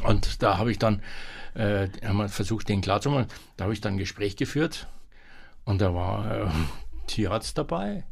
Und 0.03 0.43
da 0.43 0.59
habe 0.59 0.71
ich 0.71 0.79
dann, 0.79 1.01
äh, 1.55 1.89
haben 2.05 2.19
wir 2.19 2.29
versucht, 2.29 2.69
den 2.69 2.83
klarzumachen. 2.83 3.29
Da 3.57 3.65
habe 3.65 3.73
ich 3.73 3.81
dann 3.81 3.95
ein 3.95 3.99
Gespräch 3.99 4.37
geführt 4.37 4.87
und 5.65 5.81
da 5.81 5.95
war 5.95 6.31
äh, 6.31 6.51
Tierarzt 7.07 7.57
dabei. 7.57 8.05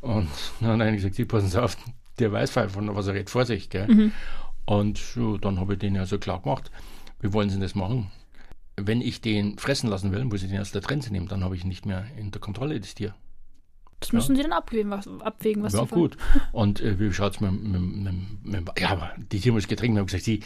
Und 0.00 0.30
dann 0.60 0.70
hat 0.70 0.80
einer 0.80 0.92
gesagt, 0.92 1.16
Sie 1.16 1.24
passen 1.24 1.58
auf, 1.58 1.76
der 2.20 2.32
weiß 2.32 2.50
von 2.50 2.94
was 2.94 3.06
er 3.06 3.14
redet, 3.14 3.30
Vorsicht. 3.30 3.70
Gell? 3.70 4.12
Und 4.66 4.98
so, 4.98 5.38
dann 5.38 5.58
habe 5.58 5.74
ich 5.74 5.78
den 5.78 5.94
ja 5.94 6.06
so 6.06 6.18
klar 6.18 6.40
gemacht, 6.42 6.70
wie 7.20 7.32
wollen 7.32 7.50
Sie 7.50 7.58
das 7.58 7.74
machen? 7.74 8.10
Wenn 8.76 9.02
ich 9.02 9.20
den 9.20 9.58
fressen 9.58 9.90
lassen 9.90 10.12
will, 10.12 10.24
muss 10.24 10.42
ich 10.42 10.50
den 10.50 10.60
aus 10.60 10.70
der 10.70 10.80
Grenze 10.80 11.12
nehmen, 11.12 11.28
dann 11.28 11.44
habe 11.44 11.56
ich 11.56 11.64
nicht 11.64 11.86
mehr 11.86 12.04
in 12.16 12.30
der 12.30 12.40
Kontrolle, 12.40 12.80
das 12.80 12.94
Tier. 12.94 13.14
Das 14.00 14.12
müssen 14.12 14.34
sie 14.34 14.42
dann 14.42 14.52
abwägen, 14.52 14.90
was, 14.90 15.06
abwägen, 15.20 15.62
was 15.62 15.74
Ja, 15.74 15.84
gut. 15.84 16.16
Und 16.52 16.80
äh, 16.80 16.98
wie 16.98 17.12
schaut 17.12 17.34
es 17.34 17.40
mit, 17.40 17.52
mit, 17.52 17.80
mit, 17.80 18.66
mit. 18.66 18.80
Ja, 18.80 18.90
aber 18.90 19.12
die 19.18 19.40
Tiere 19.40 19.54
muss 19.54 19.68
getrinkt. 19.68 19.98
Haben 19.98 20.06
gesagt, 20.06 20.24
sie, 20.24 20.40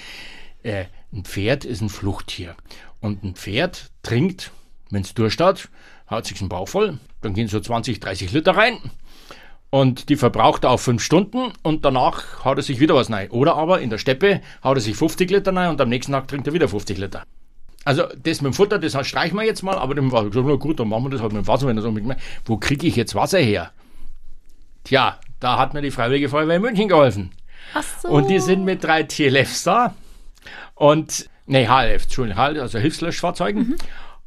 äh, 0.65 0.87
ein 1.13 1.25
Pferd 1.25 1.65
ist 1.65 1.81
ein 1.81 1.89
Fluchttier. 1.89 2.57
Und 3.01 3.23
ein 3.23 3.35
Pferd 3.35 3.93
trinkt, 4.03 4.51
wenn 4.91 5.03
es 5.03 5.15
Durst 5.15 5.41
hat, 5.41 5.69
haut 6.11 6.27
sich 6.27 6.39
den 6.39 6.49
Bauch 6.49 6.69
voll, 6.69 6.99
dann 7.21 7.35
gehen 7.35 7.47
so 7.49 7.61
20, 7.61 8.01
30 8.01 8.33
Liter 8.33 8.57
rein. 8.57 8.79
Und 9.75 10.09
die 10.09 10.15
verbraucht 10.15 10.63
er 10.63 10.71
auf 10.71 10.83
fünf 10.83 11.03
Stunden 11.03 11.53
und 11.65 11.85
danach 11.85 12.45
haut 12.45 12.59
er 12.59 12.63
sich 12.63 12.79
wieder 12.79 12.95
was 12.95 13.11
rein. 13.11 13.29
Oder 13.33 13.57
aber 13.57 13.81
in 13.81 13.91
der 13.91 13.99
Steppe 13.99 14.41
haut 14.63 14.77
er 14.77 14.81
sich 14.81 14.95
50 14.95 15.29
Liter 15.29 15.53
rein 15.53 15.71
und 15.71 15.81
am 15.81 15.89
nächsten 15.89 16.13
Tag 16.13 16.29
trinkt 16.29 16.47
er 16.47 16.53
wieder 16.53 16.69
50 16.69 16.97
Liter. 16.97 17.25
Also 17.85 18.05
das 18.05 18.41
mit 18.41 18.53
dem 18.53 18.55
Futter, 18.55 18.79
das 18.79 18.97
streichen 19.05 19.37
wir 19.37 19.45
jetzt 19.45 19.65
mal, 19.65 19.77
aber 19.77 19.97
dem 19.97 20.13
Wasser. 20.13 20.29
Gesagt, 20.29 20.47
na 20.47 20.55
gut, 20.55 20.79
dann 20.79 20.89
machen 20.89 21.07
wir 21.07 21.11
das 21.11 21.23
halt 21.23 21.33
mit 21.33 21.45
dem 21.45 21.49
Wasser, 21.49 21.67
wenn 21.67 21.75
das 21.75 21.85
unbedingt 21.85 22.07
mehr. 22.07 22.19
Wo 22.45 22.57
kriege 22.57 22.87
ich 22.87 22.95
jetzt 22.95 23.17
Wasser 23.17 23.41
her? 23.41 23.73
Tja, 24.85 25.19
da 25.41 25.59
hat 25.59 25.75
mir 25.75 25.83
die 25.83 25.91
Freiwillige 25.91 26.29
Feuerwehr 26.29 26.55
in 26.55 26.63
München 26.63 26.87
geholfen. 26.87 27.33
Ach 27.75 27.83
so. 28.01 28.11
Und 28.11 28.31
die 28.31 28.39
sind 28.39 28.65
mit 28.65 28.85
drei 28.85 29.03
TLFs 29.03 29.65
da. 29.65 29.97
Und, 30.77 31.29
nee, 31.47 31.67
HLF, 31.67 32.05
Entschuldigung, 32.05 32.41
HLF, 32.41 32.61
also 32.61 32.79
Hilfslöschfahrzeugen. 32.79 33.75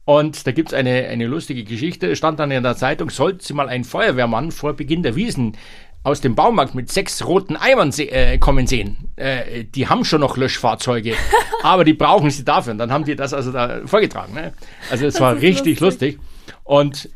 Und 0.08 0.48
da 0.48 0.54
gibt's 0.54 0.74
eine, 0.74 1.10
eine 1.10 1.28
lustige 1.28 1.66
Geschichte, 1.66 2.16
stand 2.16 2.40
dann 2.40 2.50
in 2.50 2.64
der 2.64 2.78
Zeitung, 2.78 3.10
sollte 3.10 3.44
Sie 3.44 3.54
mal 3.54 3.68
einen 3.68 3.84
Feuerwehrmann 3.84 4.52
vor 4.52 4.72
Beginn 4.72 5.04
der 5.04 5.18
Wiesen 5.18 5.58
aus 6.02 6.22
dem 6.22 6.34
Baumarkt 6.34 6.76
mit 6.76 6.90
sechs 6.90 7.26
roten 7.26 7.58
Eimern 7.58 7.92
se 7.92 8.10
äh, 8.10 8.38
kommen 8.38 8.68
sehen. 8.68 9.12
Äh, 9.18 9.66
die 9.66 9.90
haben 9.90 10.06
schon 10.06 10.22
noch 10.22 10.38
Löschfahrzeuge, 10.38 11.14
aber 11.62 11.84
die 11.84 11.94
brauchen 11.94 12.30
sie 12.30 12.46
dafür. 12.46 12.72
Und 12.72 12.78
dann 12.78 12.94
haben 12.94 13.04
die 13.04 13.18
das 13.18 13.34
also 13.34 13.52
da 13.52 13.82
vorgetragen. 13.86 14.34
Ne? 14.34 14.54
Also 14.90 15.06
es 15.06 15.20
war 15.20 15.36
richtig 15.36 15.82
lustig. 15.82 16.16
lustig. 16.16 16.56
Und 16.64 17.10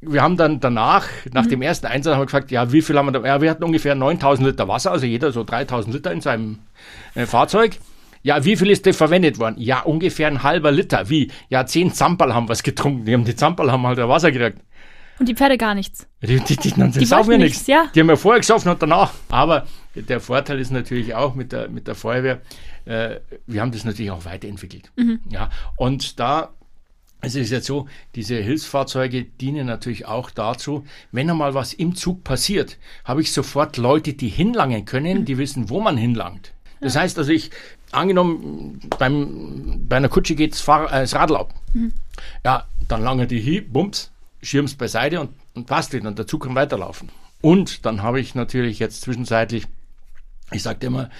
wir 0.00 0.20
haben 0.20 0.36
dann 0.36 0.58
danach, 0.58 1.06
nach 1.32 1.46
dem 1.46 1.62
ersten 1.62 1.86
Einsatz, 1.86 2.14
haben 2.14 2.22
wir 2.22 2.26
gefragt, 2.26 2.50
ja, 2.50 2.72
wie 2.72 2.82
viel 2.82 2.98
haben 2.98 3.06
wir 3.06 3.12
da? 3.12 3.24
Ja, 3.24 3.40
wir 3.40 3.48
hatten 3.48 3.62
ungefähr 3.62 3.94
9000 3.94 4.48
Liter 4.48 4.66
Wasser, 4.66 4.90
also 4.90 5.06
jeder 5.06 5.30
so 5.30 5.44
3000 5.44 5.94
Liter 5.94 6.10
in 6.10 6.20
seinem 6.20 6.58
äh, 7.14 7.26
Fahrzeug. 7.26 7.78
Ja, 8.22 8.44
wie 8.44 8.56
viel 8.56 8.70
ist 8.70 8.86
denn 8.86 8.94
verwendet 8.94 9.38
worden? 9.38 9.56
Ja, 9.58 9.80
ungefähr 9.80 10.28
ein 10.28 10.42
halber 10.42 10.70
Liter. 10.70 11.08
Wie? 11.08 11.30
Ja, 11.48 11.66
zehn 11.66 11.92
Zamperl 11.92 12.34
haben 12.34 12.48
was 12.48 12.62
getrunken. 12.62 13.04
Die 13.04 13.14
haben 13.14 13.24
die 13.24 13.36
Zamperl 13.36 13.70
haben 13.70 13.86
halt 13.86 13.98
Wasser 13.98 14.32
gekriegt. 14.32 14.58
Und 15.18 15.28
die 15.28 15.34
Pferde 15.34 15.58
gar 15.58 15.74
nichts. 15.74 16.06
Die, 16.22 16.38
die, 16.38 16.56
die, 16.56 16.72
die, 16.72 16.90
die 16.90 17.04
saufen 17.04 17.32
ja 17.32 17.38
nichts. 17.38 17.58
nichts, 17.58 17.66
ja. 17.66 17.90
Die 17.94 18.00
haben 18.00 18.08
ja 18.08 18.16
vorher 18.16 18.40
gesoffen 18.40 18.70
und 18.70 18.80
danach. 18.80 19.12
Aber 19.28 19.66
der 19.94 20.20
Vorteil 20.20 20.60
ist 20.60 20.70
natürlich 20.70 21.14
auch 21.14 21.34
mit 21.34 21.50
der, 21.50 21.68
mit 21.68 21.88
der 21.88 21.96
Feuerwehr, 21.96 22.40
äh, 22.84 23.16
wir 23.46 23.60
haben 23.60 23.72
das 23.72 23.84
natürlich 23.84 24.12
auch 24.12 24.24
weiterentwickelt. 24.24 24.92
Mhm. 24.96 25.20
Ja, 25.28 25.50
und 25.76 26.20
da 26.20 26.50
es 27.20 27.34
ist 27.34 27.50
jetzt 27.50 27.66
so, 27.66 27.88
diese 28.14 28.36
Hilfsfahrzeuge 28.36 29.24
dienen 29.24 29.66
natürlich 29.66 30.06
auch 30.06 30.30
dazu, 30.30 30.84
wenn 31.10 31.28
einmal 31.28 31.52
was 31.52 31.72
im 31.72 31.96
Zug 31.96 32.22
passiert, 32.22 32.78
habe 33.04 33.22
ich 33.22 33.32
sofort 33.32 33.76
Leute, 33.76 34.12
die 34.12 34.28
hinlangen 34.28 34.84
können, 34.84 35.24
die 35.24 35.36
wissen, 35.36 35.68
wo 35.68 35.80
man 35.80 35.96
hinlangt. 35.96 36.52
Das 36.80 36.94
heißt 36.94 37.18
also, 37.18 37.32
ich, 37.32 37.50
angenommen, 37.92 38.80
beim, 38.98 39.86
bei 39.88 39.96
einer 39.96 40.08
Kutsche 40.08 40.34
geht 40.34 40.54
äh, 40.54 40.86
das 40.90 41.14
Radl 41.14 41.36
ab. 41.36 41.54
Ja, 42.44 42.66
dann 42.88 43.02
lange 43.02 43.26
die 43.26 43.40
hin, 43.40 43.70
bums, 43.72 44.10
schirm's 44.42 44.74
beiseite 44.74 45.20
und, 45.20 45.30
und 45.54 45.66
passt 45.66 45.92
wieder 45.92 46.08
und 46.08 46.18
der 46.18 46.26
Zug 46.26 46.44
kann 46.44 46.54
weiterlaufen. 46.54 47.10
Und 47.40 47.86
dann 47.86 48.02
habe 48.02 48.20
ich 48.20 48.34
natürlich 48.34 48.78
jetzt 48.78 49.02
zwischenzeitlich, 49.02 49.66
ich 50.50 50.62
sagte 50.62 50.86
immer, 50.86 51.10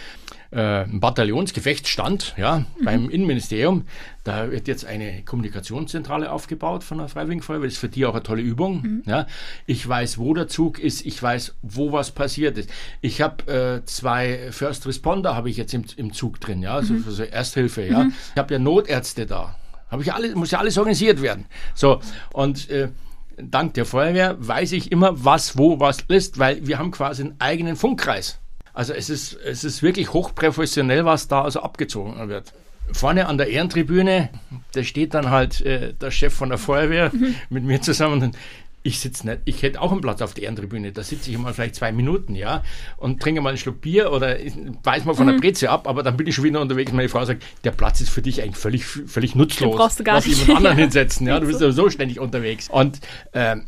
äh, 0.51 0.85
ein 0.85 1.01
Bataillonsgefechtsstand 1.01 2.35
ja, 2.37 2.65
beim 2.83 3.11
Innenministerium. 3.11 3.85
Da 4.25 4.51
wird 4.51 4.69
jetzt 4.69 4.85
eine 4.85 5.23
Kommunikationszentrale 5.23 6.31
aufgebaut 6.31 6.85
von 6.85 6.99
der 6.99 7.09
Freiwilligen 7.09 7.43
Feuerwehr. 7.43 7.67
Das 7.67 7.75
ist 7.75 7.81
für 7.81 7.89
die 7.89 8.07
auch 8.07 8.15
eine 8.15 8.23
tolle 8.23 8.43
Übung. 8.43 9.03
Ja. 9.07 9.27
Ich 9.67 9.87
weiß, 9.87 10.19
wo 10.19 10.35
der 10.35 10.49
Zug 10.49 10.79
ist. 10.79 11.05
Ich 11.05 11.23
weiß, 11.23 11.55
wo 11.63 11.93
was 11.93 12.11
passiert 12.11 12.59
ist. 12.59 12.71
Ich 13.01 13.21
habe 13.21 13.81
äh, 13.83 13.85
zwei 13.85 14.51
First 14.51 14.87
Responder 14.87 15.35
habe 15.35 15.51
ich 15.51 15.57
jetzt 15.57 15.75
im, 15.75 15.85
im 15.97 16.13
Zug 16.13 16.41
drin, 16.41 16.63
ja, 16.63 16.75
also 16.75 16.95
für 16.95 17.11
so 17.11 17.23
Ersthilfe. 17.23 17.87
Ja. 17.87 18.09
Ich 18.35 18.39
habe 18.39 18.53
ja 18.55 18.59
Notärzte 18.59 19.27
da. 19.27 19.57
Habe 19.91 20.03
ich 20.03 20.13
alles, 20.13 20.35
muss 20.35 20.51
ja 20.51 20.59
alles 20.59 20.77
organisiert 20.77 21.23
werden. 21.23 21.47
So 21.75 22.01
und 22.33 22.69
äh, 22.71 22.89
dank 23.37 23.75
der 23.75 23.87
Feuerwehr 23.87 24.37
weiß 24.39 24.73
ich 24.73 24.93
immer, 24.93 25.25
was 25.25 25.57
wo 25.57 25.81
was 25.81 25.99
ist, 26.09 26.39
weil 26.39 26.67
wir 26.67 26.79
haben 26.79 26.91
quasi 26.91 27.23
einen 27.23 27.37
eigenen 27.39 27.77
Funkkreis. 27.77 28.39
Also 28.79 28.93
es 28.93 29.11
ist, 29.11 29.33
es 29.45 29.65
ist 29.65 29.83
wirklich 29.83 30.13
hochprofessionell, 30.13 31.05
was 31.05 31.27
da 31.27 31.43
also 31.43 31.63
abgezogen 31.63 32.29
wird. 32.29 32.53
Vorne 32.93 33.27
an 33.27 33.37
der 33.37 33.49
Ehrentribüne, 33.49 34.29
da 34.71 34.85
steht 34.85 35.15
dann 35.15 35.31
halt 35.31 35.61
äh, 35.63 35.95
der 35.95 36.13
Chef 36.13 36.33
von 36.33 36.49
der 36.51 36.59
Feuerwehr 36.59 37.11
mit 37.51 37.65
mir 37.65 37.81
zusammen. 37.83 38.37
Ich 38.85 39.01
sitze 39.01 39.27
nicht, 39.27 39.41
ich 39.47 39.63
hätte 39.65 39.81
auch 39.81 39.91
einen 39.91 40.01
Platz 40.01 40.23
auf 40.23 40.33
der 40.33 40.45
Ehrentribüne. 40.45 40.93
Da 40.93 41.03
sitze 41.03 41.29
ich 41.29 41.35
immer 41.35 41.53
vielleicht 41.53 41.75
zwei 41.75 41.91
Minuten, 41.91 42.37
ja, 42.37 42.63
und 42.99 43.21
trinke 43.21 43.41
mal 43.41 43.49
einen 43.49 43.59
Schluck 43.59 43.81
Bier 43.81 44.13
oder 44.13 44.37
beiß 44.85 45.05
mal 45.07 45.15
von 45.15 45.27
der 45.27 45.35
Breze 45.35 45.69
ab, 45.71 45.89
aber 45.89 46.05
dann 46.05 46.17
bin 46.17 46.29
ich 46.29 46.37
schon 46.37 46.45
wieder 46.45 46.61
unterwegs. 46.61 46.93
Meine 46.93 47.09
Frau 47.09 47.25
sagt, 47.25 47.43
der 47.65 47.73
Platz 47.73 48.01
ist 48.01 48.11
für 48.11 48.23
dich 48.23 48.41
eigentlich 48.43 48.57
völlig, 48.59 48.85
völlig 48.87 49.35
nutzlos. 49.35 49.71
Den 49.73 49.77
brauchst 49.77 49.99
du 49.99 50.05
gar 50.05 50.15
Lass 50.15 50.27
nicht. 50.29 50.39
jemand 50.39 50.59
anderen 50.59 50.79
Ja. 50.79 50.83
hinsetzen, 50.85 51.27
ja, 51.27 51.41
du 51.41 51.49
bist 51.49 51.61
ja 51.61 51.73
so 51.73 51.91
ständig 51.91 52.21
unterwegs. 52.21 52.69
Und 52.71 53.01
ähm, 53.33 53.67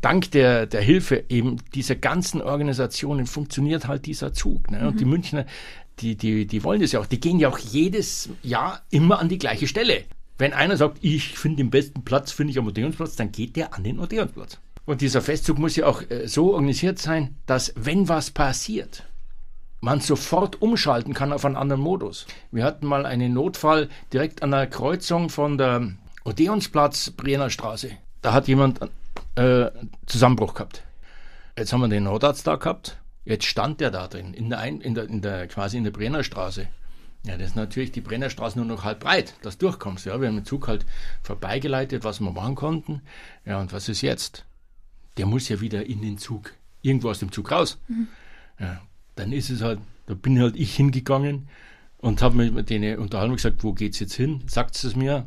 dank 0.00 0.30
der, 0.30 0.66
der 0.66 0.80
Hilfe 0.80 1.24
eben 1.28 1.58
dieser 1.74 1.96
ganzen 1.96 2.40
Organisationen 2.40 3.26
funktioniert 3.26 3.88
halt 3.88 4.06
dieser 4.06 4.32
Zug. 4.32 4.70
Ne? 4.70 4.88
Und 4.88 5.00
die 5.00 5.04
Münchner, 5.04 5.46
die, 6.00 6.16
die, 6.16 6.46
die 6.46 6.64
wollen 6.64 6.80
das 6.80 6.92
ja 6.92 7.00
auch. 7.00 7.06
Die 7.06 7.20
gehen 7.20 7.38
ja 7.38 7.48
auch 7.48 7.58
jedes 7.58 8.30
Jahr 8.42 8.82
immer 8.90 9.18
an 9.18 9.28
die 9.28 9.38
gleiche 9.38 9.66
Stelle. 9.66 10.04
Wenn 10.38 10.52
einer 10.54 10.76
sagt, 10.76 10.98
ich 11.02 11.38
finde 11.38 11.58
den 11.58 11.70
besten 11.70 12.02
Platz, 12.02 12.32
finde 12.32 12.52
ich 12.52 12.58
am 12.58 12.66
Odeonsplatz, 12.66 13.16
dann 13.16 13.32
geht 13.32 13.56
der 13.56 13.74
an 13.74 13.84
den 13.84 13.98
Odeonsplatz. 14.00 14.58
Und 14.86 15.02
dieser 15.02 15.20
Festzug 15.20 15.58
muss 15.58 15.76
ja 15.76 15.86
auch 15.86 16.02
äh, 16.08 16.26
so 16.26 16.54
organisiert 16.54 16.98
sein, 16.98 17.36
dass 17.46 17.74
wenn 17.76 18.08
was 18.08 18.30
passiert, 18.30 19.04
man 19.80 20.00
sofort 20.00 20.60
umschalten 20.62 21.14
kann 21.14 21.32
auf 21.32 21.44
einen 21.44 21.56
anderen 21.56 21.80
Modus. 21.80 22.26
Wir 22.50 22.64
hatten 22.64 22.86
mal 22.86 23.06
einen 23.06 23.32
Notfall 23.32 23.88
direkt 24.12 24.42
an 24.42 24.50
der 24.50 24.66
Kreuzung 24.66 25.28
von 25.30 25.58
der 25.58 25.92
Odeonsplatz 26.24 27.10
Brienner 27.10 27.50
Straße. 27.50 27.90
Da 28.22 28.32
hat 28.32 28.48
jemand 28.48 28.80
äh, 29.40 29.70
Zusammenbruch 30.06 30.54
gehabt. 30.54 30.82
Jetzt 31.56 31.72
haben 31.72 31.80
wir 31.80 31.88
den 31.88 32.04
Notarzt 32.04 32.46
da 32.46 32.56
gehabt. 32.56 32.98
Jetzt 33.24 33.44
stand 33.44 33.80
der 33.80 33.90
da 33.90 34.08
drin, 34.08 34.34
in 34.34 34.50
der, 34.50 34.58
Ein 34.58 34.80
in 34.80 34.94
der, 34.94 35.04
in 35.04 35.22
der 35.22 35.46
quasi 35.46 35.76
in 35.76 35.84
der 35.84 35.90
Brenner 35.90 36.24
Straße. 36.24 36.66
Ja, 37.24 37.36
das 37.36 37.48
ist 37.48 37.56
natürlich 37.56 37.92
die 37.92 38.00
Brenner 38.00 38.30
Straße 38.30 38.58
nur 38.58 38.66
noch 38.66 38.84
halb 38.84 39.00
breit, 39.00 39.34
dass 39.42 39.58
du 39.58 39.66
durchkommst. 39.66 40.06
Ja, 40.06 40.20
wir 40.20 40.28
haben 40.28 40.36
den 40.36 40.44
Zug 40.44 40.68
halt 40.68 40.86
vorbeigeleitet, 41.22 42.02
was 42.02 42.20
wir 42.20 42.30
machen 42.30 42.54
konnten. 42.54 43.02
Ja, 43.44 43.60
und 43.60 43.72
was 43.72 43.88
ist 43.88 44.00
jetzt? 44.00 44.44
Der 45.16 45.26
muss 45.26 45.48
ja 45.48 45.60
wieder 45.60 45.84
in 45.84 46.00
den 46.00 46.16
Zug, 46.16 46.54
irgendwo 46.80 47.10
aus 47.10 47.18
dem 47.18 47.30
Zug 47.30 47.50
raus. 47.50 47.78
Ja, 48.58 48.80
dann 49.16 49.32
ist 49.32 49.50
es 49.50 49.60
halt, 49.60 49.80
da 50.06 50.14
bin 50.14 50.40
halt 50.40 50.56
ich 50.56 50.74
hingegangen 50.74 51.48
und 51.98 52.22
habe 52.22 52.50
mit 52.50 52.70
denen 52.70 52.98
unterhalten 52.98 53.32
und 53.32 53.36
gesagt, 53.36 53.64
wo 53.64 53.74
geht's 53.74 54.00
jetzt 54.00 54.14
hin? 54.14 54.42
Sagt 54.46 54.82
es 54.82 54.96
mir. 54.96 55.26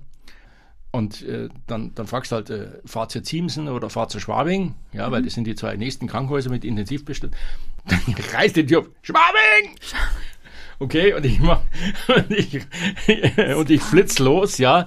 Und 0.95 1.23
äh, 1.23 1.49
dann, 1.65 1.91
dann 1.95 2.05
fragst 2.05 2.31
du 2.31 2.35
halt, 2.35 2.51
äh, 2.51 2.67
fahr 2.85 3.09
zu 3.09 3.23
Ziemsen 3.23 3.67
oder 3.67 3.89
fahr 3.89 4.09
zu 4.09 4.19
Schwabing, 4.19 4.75
ja, 4.91 5.09
weil 5.11 5.23
das 5.23 5.33
sind 5.33 5.45
die 5.45 5.55
zwei 5.55 5.75
nächsten 5.75 6.05
Krankenhäuser 6.05 6.51
mit 6.51 6.63
Intensivbestand. 6.63 7.35
Dann 7.87 7.99
reißt 8.31 8.55
die 8.55 8.65
Tür 8.67 8.81
auf, 8.81 8.89
Schwabing! 9.01 9.75
Okay, 10.77 11.13
und 11.13 11.25
ich 11.25 11.39
mach, 11.39 11.61
und 12.15 12.29
ich, 12.29 12.61
und 13.57 13.69
ich 13.71 13.81
flitz 13.81 14.19
los, 14.19 14.59
ja, 14.59 14.85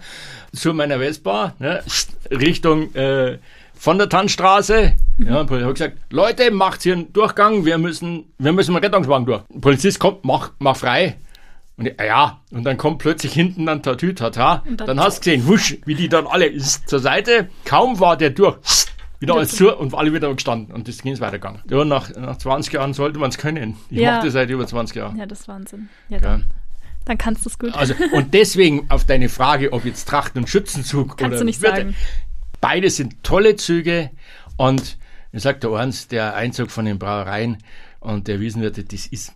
zu 0.54 0.72
meiner 0.74 0.98
Vespa, 1.00 1.56
ne, 1.58 1.82
Richtung, 2.30 2.94
äh, 2.94 3.38
von 3.74 3.98
der 3.98 4.08
Tannstraße. 4.08 4.92
Ja, 5.18 5.24
der 5.24 5.44
Polizist 5.44 5.68
hat 5.68 5.74
gesagt, 5.74 5.98
Leute, 6.10 6.50
macht 6.52 6.82
hier 6.82 6.94
einen 6.94 7.12
Durchgang, 7.12 7.64
wir 7.64 7.78
müssen, 7.78 8.32
wir 8.38 8.52
müssen 8.52 8.76
einen 8.76 8.84
Rettungswagen 8.84 9.26
durch. 9.26 9.42
Der 9.52 9.60
Polizist 9.60 9.98
kommt, 9.98 10.24
mach, 10.24 10.52
mach 10.60 10.76
frei. 10.76 11.16
Und 11.78 11.92
ja, 12.00 12.40
und 12.50 12.64
dann 12.64 12.78
kommt 12.78 12.98
plötzlich 12.98 13.34
hinten 13.34 13.66
dann 13.66 13.82
Tatütata. 13.82 14.62
Dann, 14.64 14.76
dann 14.86 15.00
hast 15.00 15.18
du 15.18 15.30
gesehen, 15.30 15.46
wusch, 15.46 15.76
wie 15.84 15.94
die 15.94 16.08
dann 16.08 16.26
alle 16.26 16.56
zur 16.56 17.00
Seite. 17.00 17.48
Kaum 17.66 18.00
war 18.00 18.16
der 18.16 18.30
durch, 18.30 18.56
wieder 19.20 19.34
alles 19.34 19.54
zu 19.54 19.76
und 19.76 19.94
alle 19.94 20.12
wieder 20.12 20.32
gestanden. 20.32 20.74
Und 20.74 20.88
das 20.88 21.02
ging 21.02 21.12
es 21.12 21.20
weitergegangen. 21.20 21.60
Ja, 21.68 21.84
nach, 21.84 22.14
nach 22.16 22.38
20 22.38 22.72
Jahren 22.72 22.94
sollte 22.94 23.18
man 23.18 23.28
es 23.28 23.36
können. 23.36 23.76
Ich 23.90 23.98
ja. 23.98 24.12
mache 24.12 24.26
das 24.26 24.32
seit 24.32 24.48
über 24.48 24.66
20 24.66 24.96
Jahren. 24.96 25.18
Ja, 25.18 25.26
das 25.26 25.40
ist 25.40 25.48
Wahnsinn. 25.48 25.90
Ja, 26.08 26.18
dann, 26.18 26.40
ja. 26.40 26.46
dann 27.04 27.18
kannst 27.18 27.44
du 27.44 27.50
es 27.50 27.58
gut. 27.58 27.74
Also, 27.74 27.94
und 28.12 28.32
deswegen 28.32 28.86
auf 28.90 29.04
deine 29.04 29.28
Frage, 29.28 29.74
ob 29.74 29.84
jetzt 29.84 30.08
Trachten 30.08 30.40
und 30.40 30.48
Schützenzug 30.48 31.18
kannst 31.18 31.24
oder 31.26 31.38
du 31.40 31.44
nicht 31.44 31.60
Wirte, 31.60 31.76
sagen. 31.76 31.96
Beide 32.62 32.88
sind 32.88 33.22
tolle 33.22 33.56
Züge 33.56 34.10
und 34.56 34.96
ich 35.32 35.42
sagt 35.42 35.62
der 35.62 35.72
eins, 35.72 36.08
der 36.08 36.34
Einzug 36.34 36.70
von 36.70 36.86
den 36.86 36.98
Brauereien 36.98 37.58
und 38.00 38.28
der 38.28 38.40
Wiesenwirte, 38.40 38.84
das 38.84 39.06
ist, 39.06 39.34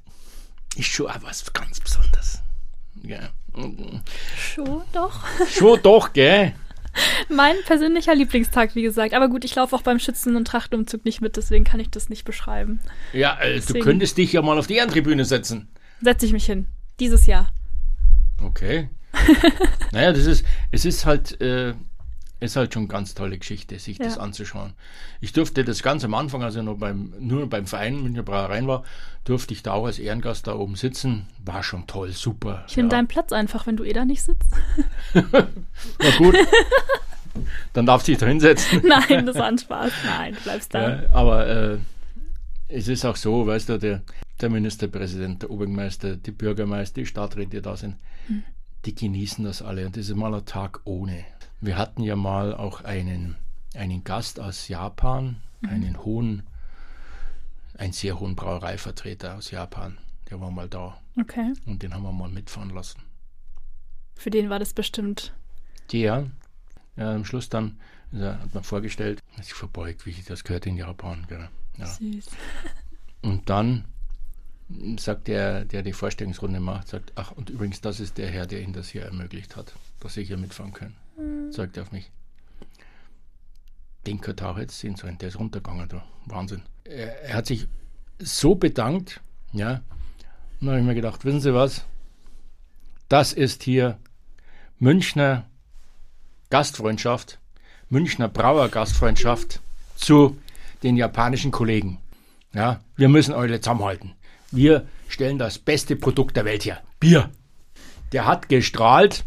ist 0.74 0.86
schon 0.86 1.10
auch 1.10 1.22
was 1.22 1.52
ganz 1.52 1.80
Besonderes. 1.80 2.09
Ja. 3.02 3.30
Schon 4.36 4.82
doch. 4.92 5.24
Schon 5.48 5.82
doch, 5.82 6.12
gell? 6.12 6.54
Mein 7.28 7.54
persönlicher 7.66 8.14
Lieblingstag, 8.14 8.74
wie 8.74 8.82
gesagt. 8.82 9.14
Aber 9.14 9.28
gut, 9.28 9.44
ich 9.44 9.54
laufe 9.54 9.76
auch 9.76 9.82
beim 9.82 9.98
Schützen- 9.98 10.36
und 10.36 10.46
Trachtumzug 10.46 11.04
nicht 11.04 11.20
mit, 11.20 11.36
deswegen 11.36 11.64
kann 11.64 11.80
ich 11.80 11.90
das 11.90 12.08
nicht 12.08 12.24
beschreiben. 12.24 12.80
Ja, 13.12 13.38
äh, 13.40 13.60
du 13.60 13.74
könntest 13.74 14.18
dich 14.18 14.32
ja 14.32 14.42
mal 14.42 14.58
auf 14.58 14.66
die 14.66 14.76
Ehrentribüne 14.76 15.24
setzen. 15.24 15.68
Setze 16.02 16.26
ich 16.26 16.32
mich 16.32 16.46
hin. 16.46 16.66
Dieses 16.98 17.26
Jahr. 17.26 17.52
Okay. 18.42 18.88
naja, 19.92 20.12
das 20.12 20.26
ist, 20.26 20.44
es 20.70 20.84
ist 20.84 21.06
halt, 21.06 21.40
äh, 21.40 21.74
ist 22.40 22.56
halt 22.56 22.72
schon 22.72 22.82
eine 22.82 22.88
ganz 22.88 23.14
tolle 23.14 23.38
Geschichte, 23.38 23.78
sich 23.78 23.98
ja. 23.98 24.04
das 24.04 24.18
anzuschauen. 24.18 24.72
Ich 25.20 25.32
durfte 25.32 25.62
das 25.62 25.82
ganz 25.82 26.04
am 26.04 26.14
Anfang, 26.14 26.42
als 26.42 26.56
ich 26.56 26.62
noch 26.62 26.78
beim, 26.78 27.12
nur 27.20 27.48
beim 27.48 27.66
Verein 27.66 28.02
Münchner 28.02 28.22
Brauereien 28.22 28.66
war, 28.66 28.82
durfte 29.24 29.52
ich 29.52 29.62
da 29.62 29.72
auch 29.72 29.86
als 29.86 29.98
Ehrengast 29.98 30.46
da 30.46 30.54
oben 30.54 30.74
sitzen. 30.74 31.26
War 31.44 31.62
schon 31.62 31.86
toll, 31.86 32.12
super. 32.12 32.64
Ich 32.68 32.76
nehme 32.76 32.88
ja. 32.88 32.96
deinen 32.96 33.08
Platz 33.08 33.32
einfach, 33.32 33.66
wenn 33.66 33.76
du 33.76 33.84
eh 33.84 33.92
da 33.92 34.04
nicht 34.04 34.22
sitzt. 34.22 34.50
Na 35.14 36.10
gut. 36.16 36.34
Dann 37.74 37.86
darfst 37.86 38.08
du 38.08 38.12
dich 38.12 38.18
da 38.18 38.26
hinsetzen. 38.26 38.82
Nein, 38.86 39.26
das 39.26 39.36
war 39.36 39.46
ein 39.46 39.58
Spaß. 39.58 39.92
Nein, 40.04 40.34
du 40.34 40.40
bleibst 40.40 40.74
da. 40.74 41.02
Ja, 41.02 41.12
aber 41.12 41.46
äh, 41.46 41.78
es 42.68 42.88
ist 42.88 43.04
auch 43.04 43.16
so, 43.16 43.46
weißt 43.46 43.68
du, 43.68 43.78
der, 43.78 44.02
der 44.40 44.48
Ministerpräsident, 44.48 45.42
der 45.42 45.50
Obermeister, 45.50 46.16
die 46.16 46.30
Bürgermeister, 46.30 47.02
die 47.02 47.06
Stadträte, 47.06 47.50
die 47.50 47.62
da 47.62 47.76
sind, 47.76 47.96
hm. 48.26 48.42
die 48.84 48.94
genießen 48.94 49.44
das 49.44 49.62
alle. 49.62 49.86
Und 49.86 49.96
das 49.96 50.08
ist 50.08 50.16
mal 50.16 50.34
ein 50.34 50.44
Tag 50.44 50.80
ohne. 50.84 51.24
Wir 51.60 51.76
hatten 51.76 52.02
ja 52.02 52.16
mal 52.16 52.54
auch 52.54 52.82
einen, 52.84 53.36
einen 53.74 54.02
Gast 54.02 54.40
aus 54.40 54.68
Japan, 54.68 55.42
mhm. 55.60 55.68
einen 55.68 56.04
hohen, 56.04 56.42
einen 57.76 57.92
sehr 57.92 58.18
hohen 58.18 58.34
Brauereivertreter 58.34 59.36
aus 59.36 59.50
Japan. 59.50 59.98
Der 60.30 60.40
war 60.40 60.50
mal 60.50 60.68
da. 60.68 60.98
Okay. 61.20 61.52
Und 61.66 61.82
den 61.82 61.92
haben 61.92 62.02
wir 62.02 62.12
mal 62.12 62.30
mitfahren 62.30 62.70
lassen. 62.70 63.02
Für 64.14 64.30
den 64.30 64.48
war 64.48 64.58
das 64.58 64.72
bestimmt. 64.72 65.34
Der, 65.92 66.30
ja, 66.96 67.14
am 67.14 67.24
Schluss 67.24 67.48
dann 67.48 67.78
also 68.12 68.26
hat 68.26 68.54
man 68.54 68.64
vorgestellt, 68.64 69.20
hat 69.36 69.44
sich 69.44 69.54
verbeugt, 69.54 70.06
wie 70.06 70.14
das 70.26 70.44
gehört 70.44 70.66
in 70.66 70.76
Japan. 70.76 71.26
Ja. 71.76 71.86
Süß. 71.86 72.26
Und 73.22 73.50
dann 73.50 73.84
sagt 74.98 75.28
der, 75.28 75.64
der 75.64 75.82
die 75.82 75.92
Vorstellungsrunde 75.92 76.60
macht, 76.60 76.88
sagt, 76.88 77.12
ach, 77.16 77.32
und 77.32 77.50
übrigens, 77.50 77.80
das 77.80 77.98
ist 77.98 78.18
der 78.18 78.30
Herr, 78.30 78.46
der 78.46 78.62
Ihnen 78.62 78.72
das 78.72 78.88
hier 78.88 79.02
ermöglicht 79.02 79.56
hat, 79.56 79.74
dass 79.98 80.14
Sie 80.14 80.22
hier 80.22 80.36
mitfahren 80.36 80.72
können 80.72 80.94
mhm. 81.20 81.52
er 81.74 81.82
auf 81.82 81.92
mich. 81.92 82.10
Den 84.06 84.20
könnte 84.20 84.48
auch 84.48 84.58
jetzt 84.58 84.78
sehen 84.78 84.96
sollen, 84.96 85.18
der 85.18 85.28
ist 85.28 85.38
runtergegangen 85.38 85.88
da. 85.88 86.04
Wahnsinn. 86.26 86.62
Er, 86.84 87.22
er 87.22 87.34
hat 87.34 87.46
sich 87.46 87.66
so 88.18 88.54
bedankt, 88.54 89.20
ja. 89.52 89.82
Und 90.60 90.66
dann 90.66 90.70
habe 90.70 90.80
ich 90.80 90.86
mir 90.86 90.94
gedacht, 90.94 91.24
wissen 91.24 91.40
Sie 91.40 91.54
was? 91.54 91.84
Das 93.08 93.32
ist 93.32 93.62
hier 93.62 93.98
Münchner 94.78 95.46
Gastfreundschaft, 96.48 97.38
Münchner 97.88 98.28
Brauer 98.28 98.68
Gastfreundschaft 98.68 99.60
zu 99.96 100.38
den 100.82 100.96
japanischen 100.96 101.50
Kollegen. 101.50 101.98
Ja, 102.52 102.80
wir 102.96 103.08
müssen 103.08 103.34
alle 103.34 103.60
zusammenhalten. 103.60 104.14
Wir 104.50 104.86
stellen 105.08 105.38
das 105.38 105.58
beste 105.58 105.96
Produkt 105.96 106.36
der 106.36 106.44
Welt 106.44 106.64
her. 106.64 106.80
Bier. 106.98 107.30
Der 108.12 108.26
hat 108.26 108.48
gestrahlt. 108.48 109.24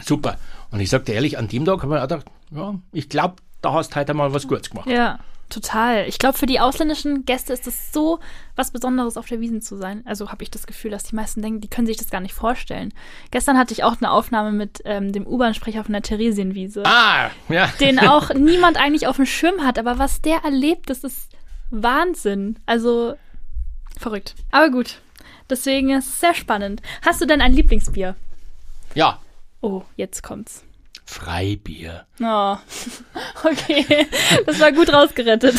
Super. 0.00 0.38
Und 0.70 0.80
ich 0.80 0.90
sagte 0.90 1.12
ehrlich, 1.12 1.38
an 1.38 1.48
dem 1.48 1.64
Tag 1.64 1.82
habe 1.82 1.96
ich 1.96 2.02
gedacht, 2.02 2.26
ja, 2.52 2.74
ich 2.92 3.08
glaube, 3.08 3.36
da 3.60 3.72
hast 3.72 3.92
du 3.92 3.96
heute 3.96 4.14
mal 4.14 4.32
was 4.32 4.46
Gutes 4.46 4.70
gemacht. 4.70 4.88
Ja, 4.88 5.18
total. 5.48 6.06
Ich 6.08 6.18
glaube, 6.18 6.38
für 6.38 6.46
die 6.46 6.60
ausländischen 6.60 7.24
Gäste 7.24 7.52
ist 7.52 7.66
es 7.66 7.92
so 7.92 8.20
was 8.56 8.70
Besonderes, 8.70 9.16
auf 9.16 9.26
der 9.26 9.40
Wiesen 9.40 9.60
zu 9.62 9.76
sein. 9.76 10.02
Also 10.06 10.30
habe 10.30 10.42
ich 10.42 10.50
das 10.50 10.66
Gefühl, 10.66 10.90
dass 10.90 11.04
die 11.04 11.16
meisten 11.16 11.42
denken, 11.42 11.60
die 11.60 11.68
können 11.68 11.86
sich 11.86 11.96
das 11.96 12.10
gar 12.10 12.20
nicht 12.20 12.34
vorstellen. 12.34 12.94
Gestern 13.30 13.58
hatte 13.58 13.72
ich 13.72 13.84
auch 13.84 13.96
eine 14.00 14.10
Aufnahme 14.10 14.52
mit 14.52 14.80
ähm, 14.84 15.12
dem 15.12 15.26
U-Bahn-Sprecher 15.26 15.84
von 15.84 15.92
der 15.92 16.02
Theresienwiese. 16.02 16.84
Ah, 16.86 17.30
ja. 17.48 17.66
Den 17.80 17.98
auch 18.08 18.32
niemand 18.32 18.76
eigentlich 18.76 19.06
auf 19.06 19.16
dem 19.16 19.26
Schirm 19.26 19.62
hat. 19.62 19.78
Aber 19.78 19.98
was 19.98 20.22
der 20.22 20.44
erlebt, 20.44 20.88
das 20.88 21.04
ist 21.04 21.30
Wahnsinn. 21.70 22.58
Also 22.66 23.14
verrückt. 23.98 24.36
Aber 24.50 24.70
gut. 24.70 25.00
Deswegen 25.48 25.90
ist 25.90 26.06
es 26.06 26.20
sehr 26.20 26.34
spannend. 26.34 26.80
Hast 27.04 27.20
du 27.20 27.26
denn 27.26 27.40
ein 27.40 27.52
Lieblingsbier? 27.52 28.14
Ja, 28.94 29.18
Oh, 29.60 29.82
jetzt 29.96 30.22
kommt's. 30.22 30.64
Freibier. 31.04 32.06
Oh, 32.20 32.56
okay. 33.44 34.06
Das 34.46 34.60
war 34.60 34.72
gut 34.72 34.92
rausgerettet. 34.92 35.56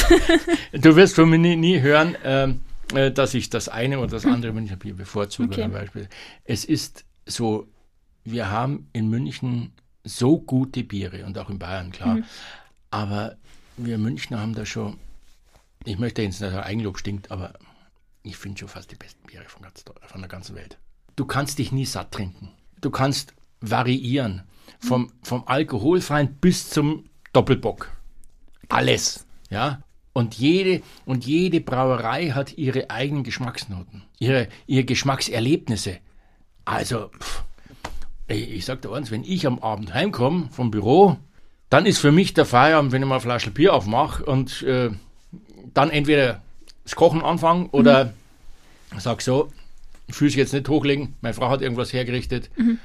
Du 0.72 0.96
wirst 0.96 1.16
von 1.16 1.30
mir 1.30 1.38
nie, 1.38 1.58
nie 1.58 1.82
hören, 1.82 2.16
ähm, 2.24 2.62
äh, 2.94 3.12
dass 3.12 3.34
ich 3.34 3.50
das 3.50 3.68
eine 3.68 4.00
oder 4.00 4.12
das 4.12 4.26
andere 4.26 4.54
Münchner 4.54 4.78
Bier 4.78 4.96
bevorzuge. 4.96 5.50
Okay. 5.50 5.68
Beispiel. 5.68 6.08
Es 6.46 6.64
ist 6.64 7.06
so, 7.26 7.68
wir 8.24 8.50
haben 8.50 8.90
in 8.94 9.10
München 9.10 9.74
so 10.04 10.40
gute 10.40 10.84
Biere 10.84 11.26
und 11.26 11.38
auch 11.38 11.50
in 11.50 11.60
Bayern, 11.60 11.92
klar. 11.92 12.16
Mhm. 12.16 12.24
Aber 12.90 13.36
wir 13.78 13.98
Münchner 13.98 14.40
haben 14.40 14.56
da 14.56 14.66
schon, 14.66 14.98
ich 15.86 16.00
möchte 16.00 16.22
jetzt 16.22 16.40
nicht 16.40 16.52
sagen, 16.52 16.64
Eigenlob 16.64 16.98
stinkt, 16.98 17.32
aber 17.32 17.54
ich 18.24 18.38
finde 18.38 18.60
schon 18.60 18.68
fast 18.68 18.92
die 18.92 18.96
besten 18.96 19.26
Biere 19.28 19.46
von, 19.46 19.64
ganz, 19.64 19.84
von 20.06 20.22
der 20.22 20.30
ganzen 20.30 20.56
Welt. 20.56 20.78
Du 21.16 21.26
kannst 21.26 21.60
dich 21.60 21.72
nie 21.72 21.86
satt 21.86 22.12
trinken. 22.12 22.52
Du 22.80 22.90
kannst 22.90 23.34
variieren. 23.62 24.44
Vom, 24.80 25.12
vom 25.22 25.44
Alkoholfreien 25.46 26.36
bis 26.42 26.70
zum 26.70 27.06
Doppelbock. 27.34 27.92
Alles. 28.70 29.26
Ja. 29.50 29.84
Und 30.14 30.34
jede, 30.36 30.82
und 31.06 31.26
jede 31.26 31.62
Brauerei 31.62 32.30
hat 32.32 32.58
ihre 32.58 32.90
eigenen 32.90 33.24
Geschmacksnoten, 33.24 34.04
ihre, 34.20 34.50
ihre 34.68 34.84
Geschmackserlebnisse. 34.84 36.00
Also, 36.66 37.10
pff, 37.18 37.44
ich, 38.28 38.52
ich 38.52 38.66
sag 38.66 38.82
dir 38.82 38.92
eins, 38.92 39.12
wenn 39.12 39.24
ich 39.24 39.48
am 39.48 39.60
Abend 39.60 39.94
heimkomme 39.94 40.50
vom 40.52 40.72
Büro, 40.72 41.18
dann 41.70 41.86
ist 41.86 42.00
für 42.00 42.12
mich 42.12 42.34
der 42.34 42.46
Feierabend, 42.46 42.92
wenn 42.92 43.02
ich 43.02 43.08
mal 43.08 43.16
eine 43.16 43.22
Flasche 43.22 43.52
Bier 43.52 43.74
aufmache 43.74 44.26
und 44.26 44.62
äh, 44.64 44.90
dann 45.74 45.90
entweder 45.90 46.42
das 46.84 46.96
Kochen 46.96 47.22
anfangen 47.22 47.70
oder 47.72 48.06
mhm. 48.92 49.00
sag 49.00 49.22
so, 49.22 49.50
Füße 50.10 50.38
jetzt 50.38 50.54
nicht 50.54 50.68
hochlegen, 50.68 51.16
meine 51.22 51.34
Frau 51.34 51.50
hat 51.50 51.62
irgendwas 51.62 51.94
hergerichtet. 51.94 52.50
Mhm. 52.58 52.80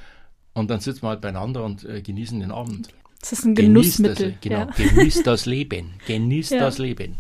Und 0.57 0.71
dann 0.71 0.81
sitzen 0.81 1.03
wir 1.03 1.11
halt 1.11 1.21
beieinander 1.21 1.65
und 1.65 1.85
äh, 1.85 2.01
genießen 2.01 2.41
den 2.41 2.51
Abend. 2.51 2.89
Das 3.21 3.33
ist 3.33 3.45
ein 3.45 3.55
Genussmittel. 3.55 4.33
Das, 4.33 4.41
genau, 4.41 4.59
ja. 4.61 4.65
genießt 4.75 5.27
das 5.27 5.45
Leben. 5.45 5.93
Genießt 6.07 6.53
ja. 6.53 6.61
das 6.61 6.79
Leben. 6.79 7.17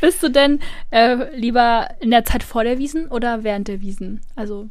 Bist 0.00 0.22
du 0.22 0.30
denn 0.30 0.58
äh, 0.90 1.36
lieber 1.36 1.88
in 2.00 2.10
der 2.10 2.24
Zeit 2.24 2.42
vor 2.42 2.64
der 2.64 2.78
Wiesen 2.78 3.08
oder 3.08 3.44
während 3.44 3.68
der 3.68 3.82
Wiesen? 3.82 4.22
Also, 4.36 4.70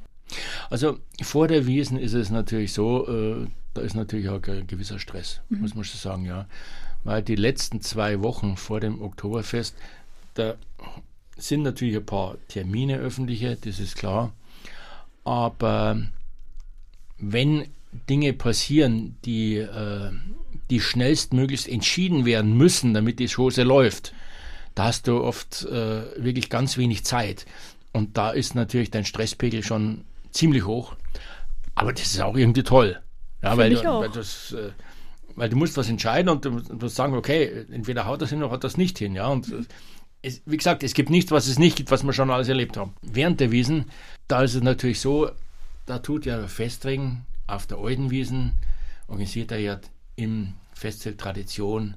also 0.72 0.98
vor 1.22 1.48
der 1.48 1.68
Wiesen 1.68 2.00
ist 2.00 2.14
es 2.14 2.32
natürlich 2.32 2.74
so, 2.74 3.08
äh, 3.08 3.48
da 3.76 3.82
ist 3.82 3.96
natürlich 3.96 4.30
auch 4.30 4.42
ein 4.42 4.66
gewisser 4.66 4.98
Stress, 4.98 5.42
mhm. 5.50 5.62
muss 5.62 5.76
man 5.76 5.84
schon 5.84 6.00
sagen, 6.00 6.26
ja. 6.26 6.48
Weil 7.04 7.22
die 7.22 7.36
letzten 7.36 7.82
zwei 7.82 8.24
Wochen 8.24 8.58
vor 8.58 8.80
dem 8.80 9.00
Oktoberfest, 9.00 9.76
da 10.34 10.56
sind 11.38 11.62
natürlich 11.62 11.98
ein 11.98 12.06
paar 12.06 12.38
Termine 12.48 12.98
öffentliche, 12.98 13.58
das 13.64 13.80
ist 13.80 13.96
klar. 13.96 14.34
Aber 15.24 16.02
wenn 17.20 17.68
Dinge 18.10 18.34
passieren, 18.34 19.18
die, 19.26 19.58
äh, 19.58 20.12
die 20.70 20.80
schnellstmöglichst 20.80 21.68
entschieden 21.68 22.26
werden 22.26 22.56
müssen, 22.56 22.94
damit 22.94 23.20
die 23.20 23.28
Chose 23.28 23.64
läuft, 23.64 24.14
da 24.76 24.86
hast 24.86 25.08
du 25.08 25.24
oft 25.24 25.66
äh, 25.66 26.24
wirklich 26.24 26.50
ganz 26.50 26.78
wenig 26.78 27.04
Zeit. 27.04 27.46
Und 27.92 28.18
da 28.18 28.30
ist 28.32 28.56
natürlich 28.56 28.92
dein 28.92 29.06
Stresspegel 29.06 29.64
schon 29.64 30.06
ziemlich 30.32 30.66
hoch. 30.66 30.96
Aber 31.76 31.92
das 31.92 32.04
ist 32.04 32.22
auch 32.22 32.38
irgendwie 32.38 32.64
toll. 32.64 33.00
Ja, 33.42 33.58
weil, 33.58 33.76
weil 33.76 34.10
das, 34.10 34.52
äh, 34.52 34.72
Weil 35.36 35.50
du 35.50 35.56
musst 35.56 35.78
was 35.78 35.90
entscheiden 35.90 36.30
und 36.30 36.46
du 36.46 36.52
musst 36.52 36.96
sagen, 36.96 37.16
okay, 37.16 37.66
entweder 37.72 38.06
haut 38.06 38.22
das 38.22 38.30
hin 38.30 38.44
oder 38.44 38.52
haut 38.52 38.64
das 38.64 38.78
nicht 38.78 39.00
hin. 39.00 39.16
Ja? 39.16 39.28
Und 39.28 39.68
es, 40.22 40.42
wie 40.46 40.58
gesagt, 40.58 40.84
es 40.84 40.94
gibt 40.94 41.10
nichts, 41.10 41.32
was 41.32 41.48
es 41.48 41.58
nicht 41.58 41.78
gibt, 41.78 41.92
was 41.92 42.04
wir 42.04 42.14
schon 42.14 42.30
alles 42.30 42.50
erlebt 42.50 42.78
haben. 42.78 42.94
Während 43.02 43.40
der 43.40 43.52
Wiesen, 43.52 43.86
da 44.28 44.44
ist 44.44 44.54
es 44.54 44.62
natürlich 44.62 45.00
so, 45.00 45.32
da 45.90 46.00
tut 46.00 46.26
ja 46.26 46.48
Festring 46.48 47.24
auf 47.48 47.66
der 47.66 47.80
alten 47.80 48.12
Wiesen, 48.12 48.58
organisiert 49.08 49.52
er 49.52 49.60
ja 49.60 49.80
im 50.16 50.54
Festzelt 50.74 51.20
Tradition 51.20 51.96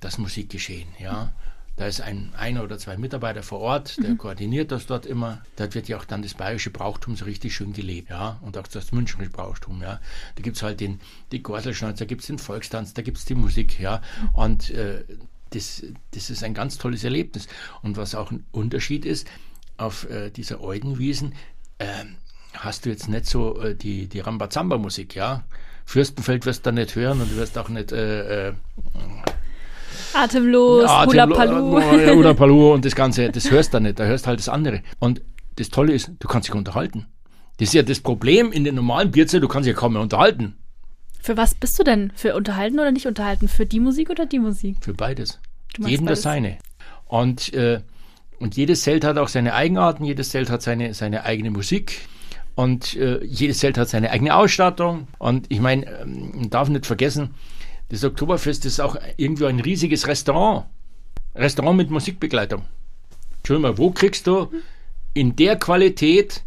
das 0.00 0.16
Musikgeschehen. 0.16 0.88
Ja? 0.98 1.32
Da 1.76 1.86
ist 1.86 2.00
ein, 2.00 2.32
einer 2.34 2.64
oder 2.64 2.78
zwei 2.78 2.96
Mitarbeiter 2.96 3.42
vor 3.42 3.60
Ort, 3.60 3.98
der 3.98 4.10
mhm. 4.10 4.18
koordiniert 4.18 4.72
das 4.72 4.86
dort 4.86 5.06
immer. 5.06 5.42
Dort 5.56 5.74
wird 5.74 5.86
ja 5.88 5.98
auch 5.98 6.04
dann 6.04 6.22
das 6.22 6.34
bayerische 6.34 6.70
Brauchtum 6.70 7.14
so 7.14 7.24
richtig 7.24 7.54
schön 7.54 7.72
gelebt, 7.72 8.10
ja, 8.10 8.38
und 8.42 8.56
auch 8.56 8.66
das 8.66 8.90
Münchnische 8.90 9.30
Brauchtum, 9.30 9.80
ja. 9.82 10.00
Da 10.34 10.42
gibt 10.42 10.56
es 10.56 10.62
halt 10.62 10.80
den, 10.80 11.00
die 11.30 11.42
Gorselschnauze, 11.42 11.98
da 12.00 12.04
gibt 12.04 12.22
es 12.22 12.26
den 12.26 12.38
Volkstanz, 12.38 12.94
da 12.94 13.02
gibt 13.02 13.18
es 13.18 13.26
die 13.26 13.36
Musik, 13.36 13.78
ja. 13.78 14.02
Und 14.32 14.70
äh, 14.70 15.04
das, 15.50 15.84
das 16.10 16.30
ist 16.30 16.42
ein 16.42 16.54
ganz 16.54 16.78
tolles 16.78 17.04
Erlebnis. 17.04 17.46
Und 17.82 17.96
was 17.96 18.14
auch 18.14 18.32
ein 18.32 18.44
Unterschied 18.50 19.04
ist, 19.04 19.28
auf 19.76 20.10
äh, 20.10 20.30
dieser 20.30 20.60
Eudenwiesen 20.60 21.34
äh, 21.78 22.04
hast 22.60 22.84
du 22.84 22.90
jetzt 22.90 23.08
nicht 23.08 23.26
so 23.26 23.60
äh, 23.60 23.74
die, 23.74 24.08
die 24.08 24.20
Rambazamba-Musik, 24.20 25.14
ja. 25.14 25.44
Fürstenfeld 25.84 26.44
wirst 26.44 26.66
du 26.66 26.70
da 26.70 26.72
nicht 26.72 26.94
hören 26.96 27.20
und 27.20 27.32
du 27.32 27.36
wirst 27.36 27.56
auch 27.56 27.68
nicht 27.70 27.92
äh, 27.92 28.48
äh, 28.48 28.52
Atemlos, 30.12 30.90
Hula 31.06 31.26
Palu. 31.26 31.80
Hula 31.80 32.34
Palu 32.34 32.74
und 32.74 32.84
das 32.84 32.94
Ganze, 32.94 33.30
das 33.30 33.50
hörst 33.50 33.72
du 33.74 33.80
nicht, 33.80 33.98
da 33.98 34.04
hörst 34.04 34.26
halt 34.26 34.38
das 34.38 34.48
andere. 34.48 34.82
Und 34.98 35.22
das 35.56 35.68
Tolle 35.70 35.92
ist, 35.92 36.10
du 36.18 36.28
kannst 36.28 36.48
dich 36.48 36.54
unterhalten. 36.54 37.06
Das 37.58 37.68
ist 37.68 37.74
ja 37.74 37.82
das 37.82 38.00
Problem 38.00 38.52
in 38.52 38.64
den 38.64 38.74
normalen 38.74 39.10
Bierzelt, 39.10 39.42
du 39.42 39.48
kannst 39.48 39.66
dich 39.66 39.74
ja 39.74 39.80
kaum 39.80 39.94
mehr 39.94 40.02
unterhalten. 40.02 40.56
Für 41.20 41.36
was 41.36 41.54
bist 41.54 41.78
du 41.78 41.84
denn? 41.84 42.12
Für 42.14 42.36
unterhalten 42.36 42.78
oder 42.78 42.92
nicht 42.92 43.06
unterhalten? 43.06 43.48
Für 43.48 43.66
die 43.66 43.80
Musik 43.80 44.10
oder 44.10 44.26
die 44.26 44.38
Musik? 44.38 44.76
Für 44.80 44.94
beides. 44.94 45.40
Jeden 45.78 46.06
beides? 46.06 46.20
das 46.20 46.22
seine. 46.22 46.58
Und, 47.06 47.52
äh, 47.54 47.80
und 48.38 48.56
jedes 48.56 48.82
Zelt 48.82 49.04
hat 49.04 49.18
auch 49.18 49.28
seine 49.28 49.54
Eigenarten, 49.54 50.04
jedes 50.04 50.30
Zelt 50.30 50.50
hat 50.50 50.62
seine, 50.62 50.94
seine 50.94 51.24
eigene 51.24 51.50
Musik. 51.50 52.08
Und 52.58 52.96
äh, 52.96 53.22
jedes 53.24 53.58
Zelt 53.58 53.78
hat 53.78 53.88
seine 53.88 54.10
eigene 54.10 54.34
Ausstattung. 54.34 55.06
Und 55.18 55.46
ich 55.48 55.60
meine, 55.60 55.86
ähm, 56.00 56.32
man 56.34 56.50
darf 56.50 56.68
nicht 56.68 56.86
vergessen, 56.86 57.36
das 57.88 58.02
Oktoberfest 58.02 58.66
ist 58.66 58.80
auch 58.80 58.96
irgendwie 59.16 59.46
ein 59.46 59.60
riesiges 59.60 60.08
Restaurant. 60.08 60.66
Restaurant 61.36 61.76
mit 61.76 61.88
Musikbegleitung. 61.88 62.64
Entschuldigung, 63.36 63.78
wo 63.78 63.92
kriegst 63.92 64.26
du 64.26 64.50
in 65.14 65.36
der 65.36 65.54
Qualität 65.54 66.42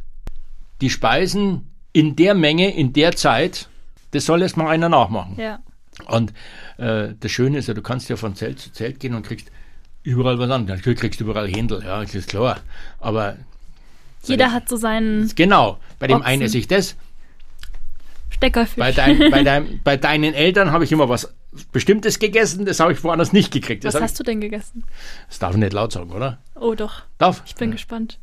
die 0.82 0.90
Speisen 0.90 1.72
in 1.94 2.18
der 2.18 2.34
Menge, 2.34 2.76
in 2.76 2.92
der 2.92 3.16
Zeit? 3.16 3.70
Das 4.12 4.26
soll 4.26 4.42
erst 4.42 4.58
mal 4.58 4.68
einer 4.68 4.90
nachmachen. 4.90 5.38
Ja. 5.40 5.60
Und 6.08 6.34
äh, 6.76 7.14
das 7.18 7.32
Schöne 7.32 7.58
ist 7.58 7.70
ja, 7.70 7.74
du 7.74 7.82
kannst 7.82 8.10
ja 8.10 8.18
von 8.18 8.36
Zelt 8.36 8.60
zu 8.60 8.74
Zelt 8.74 9.00
gehen 9.00 9.14
und 9.14 9.26
kriegst 9.26 9.50
überall 10.04 10.38
was 10.40 10.50
an. 10.50 10.66
Natürlich 10.66 11.00
kriegst 11.00 11.22
du 11.22 11.24
überall 11.24 11.48
Händel, 11.48 11.82
ja, 11.86 12.02
das 12.02 12.14
ist 12.14 12.28
klar. 12.28 12.60
Aber 13.00 13.38
jeder 14.24 14.52
hat 14.52 14.70
so 14.70 14.76
seinen. 14.76 15.32
Genau. 15.36 15.78
Bei 16.00 16.08
dem 16.08 16.18
Ochsen. 16.18 16.28
einen 16.28 16.42
esse 16.44 16.58
ich 16.58 16.68
das, 16.68 16.96
Steckerfisch. 18.42 18.78
Bei, 18.78 18.92
dein, 18.92 19.20
bei, 19.30 19.44
dein, 19.44 19.82
bei 19.84 19.98
deinen 19.98 20.34
Eltern 20.34 20.72
habe 20.72 20.84
ich 20.84 20.92
immer 20.92 21.10
was 21.10 21.34
Bestimmtes 21.72 22.18
gegessen, 22.18 22.66
das 22.66 22.80
habe 22.80 22.94
ich 22.94 23.04
woanders 23.04 23.34
nicht 23.34 23.52
gekriegt. 23.52 23.84
Das 23.84 23.94
was 23.94 24.02
hast 24.02 24.20
du 24.20 24.24
denn 24.24 24.42
gegessen? 24.42 24.84
Das 25.28 25.40
darf 25.40 25.52
ich 25.52 25.58
nicht 25.58 25.74
laut 25.74 25.92
sagen, 25.92 26.12
oder? 26.12 26.40
Oh 26.56 26.74
doch. 26.74 27.04
Darf? 27.18 27.44
Ich 27.46 27.56
bin 27.56 27.70
ja. 27.70 27.74
gespannt. 27.74 28.20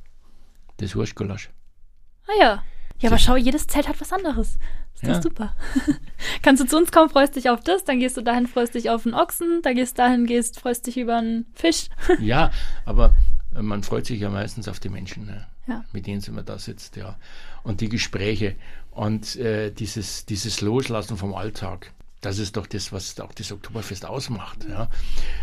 Das 0.79 0.97
Wurstgulasch. 0.97 1.51
Ah 2.27 2.41
ja. 2.41 2.65
Ja, 3.01 3.11
aber 3.11 3.19
schau, 3.19 3.37
jedes 3.37 3.67
Zelt 3.69 3.87
hat 3.87 4.01
was 4.01 4.13
anderes. 4.13 4.57
Ist 4.95 5.05
ja. 5.05 5.23
super. 5.23 5.55
Kannst 6.43 6.63
du 6.63 6.67
zu 6.67 6.77
uns 6.77 6.91
kommen, 6.91 7.11
freust 7.11 7.37
dich 7.37 7.49
auf 7.51 7.61
das, 7.61 7.85
dann 7.85 8.01
gehst 8.01 8.17
du 8.17 8.23
dahin, 8.23 8.49
freust 8.49 8.75
dich 8.75 8.91
auf 8.91 9.07
einen 9.07 9.15
Ochsen, 9.15 9.63
dann 9.63 9.77
gehst 9.77 9.97
du 9.97 10.03
dahin, 10.03 10.27
gehst, 10.27 10.59
freust 10.59 10.87
dich 10.89 10.97
über 10.97 11.19
einen 11.19 11.47
Fisch. 11.55 11.89
ja, 12.19 12.51
aber 12.85 13.15
man 13.53 13.85
freut 13.85 14.07
sich 14.07 14.19
ja 14.21 14.31
meistens 14.31 14.67
auf 14.67 14.81
die 14.81 14.89
Menschen, 14.89 15.27
ne? 15.27 15.47
Ja. 15.69 15.85
mit 15.93 16.07
denen 16.07 16.23
man 16.33 16.45
da 16.45 16.59
sitzt, 16.59 16.97
ja. 16.97 17.17
Und 17.63 17.81
die 17.81 17.89
Gespräche 17.89 18.57
und 18.91 19.37
äh, 19.37 19.71
dieses, 19.71 20.27
dieses 20.27 20.61
Loslassen 20.61 21.17
vom 21.17 21.35
Alltag. 21.35 21.93
Das 22.21 22.41
ist 22.41 22.57
doch 22.57 22.67
das, 22.67 22.91
was 22.91 23.21
auch 23.21 23.33
das 23.33 23.53
Oktoberfest 23.53 24.05
ausmacht. 24.05 24.67
Ja. 24.69 24.91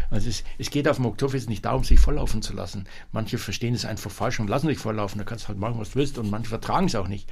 Also 0.09 0.27
es, 0.27 0.43
es 0.57 0.69
geht 0.69 0.89
auf 0.89 0.97
dem 0.97 1.05
Oktoberfest 1.05 1.47
nicht 1.47 1.63
darum, 1.63 1.85
sich 1.85 1.99
volllaufen 1.99 2.41
zu 2.41 2.53
lassen. 2.53 2.85
Manche 3.13 3.37
verstehen 3.37 3.73
es 3.73 3.85
einfach 3.85 4.11
falsch 4.11 4.41
und 4.41 4.49
lassen 4.49 4.67
sich 4.67 4.77
volllaufen. 4.77 5.19
Da 5.19 5.23
kannst 5.23 5.45
du 5.45 5.49
halt 5.49 5.59
machen, 5.59 5.79
was 5.79 5.91
du 5.91 5.99
willst 5.99 6.17
und 6.17 6.29
manche 6.29 6.49
vertragen 6.49 6.87
es 6.87 6.95
auch 6.95 7.07
nicht. 7.07 7.31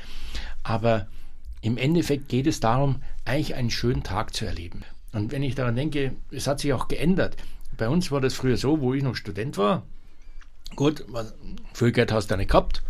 Aber 0.64 1.08
im 1.60 1.78
Endeffekt 1.78 2.30
geht 2.30 2.48
es 2.48 2.62
darum, 2.62 3.02
eigentlich 3.26 3.56
einen 3.56 3.70
schönen 3.70 4.04
Tag 4.04 4.34
zu 4.34 4.46
erleben. 4.46 4.84
Und 5.12 5.34
wenn 5.34 5.44
ich 5.44 5.56
daran 5.56 5.76
denke, 5.76 6.16
es 6.32 6.48
hat 6.48 6.62
sich 6.62 6.72
auch 6.72 6.88
geändert. 6.88 7.36
Bei 7.76 7.90
uns 7.90 8.12
war 8.12 8.22
das 8.22 8.34
früher 8.34 8.56
so, 8.56 8.80
wo 8.80 8.94
ich 8.94 9.04
noch 9.04 9.16
Student 9.16 9.58
war. 9.58 9.84
Gut, 10.76 11.06
viel 11.74 11.92
Geld 11.92 12.12
hast 12.12 12.32
du 12.32 12.38
nicht 12.38 12.52
gehabt. 12.52 12.82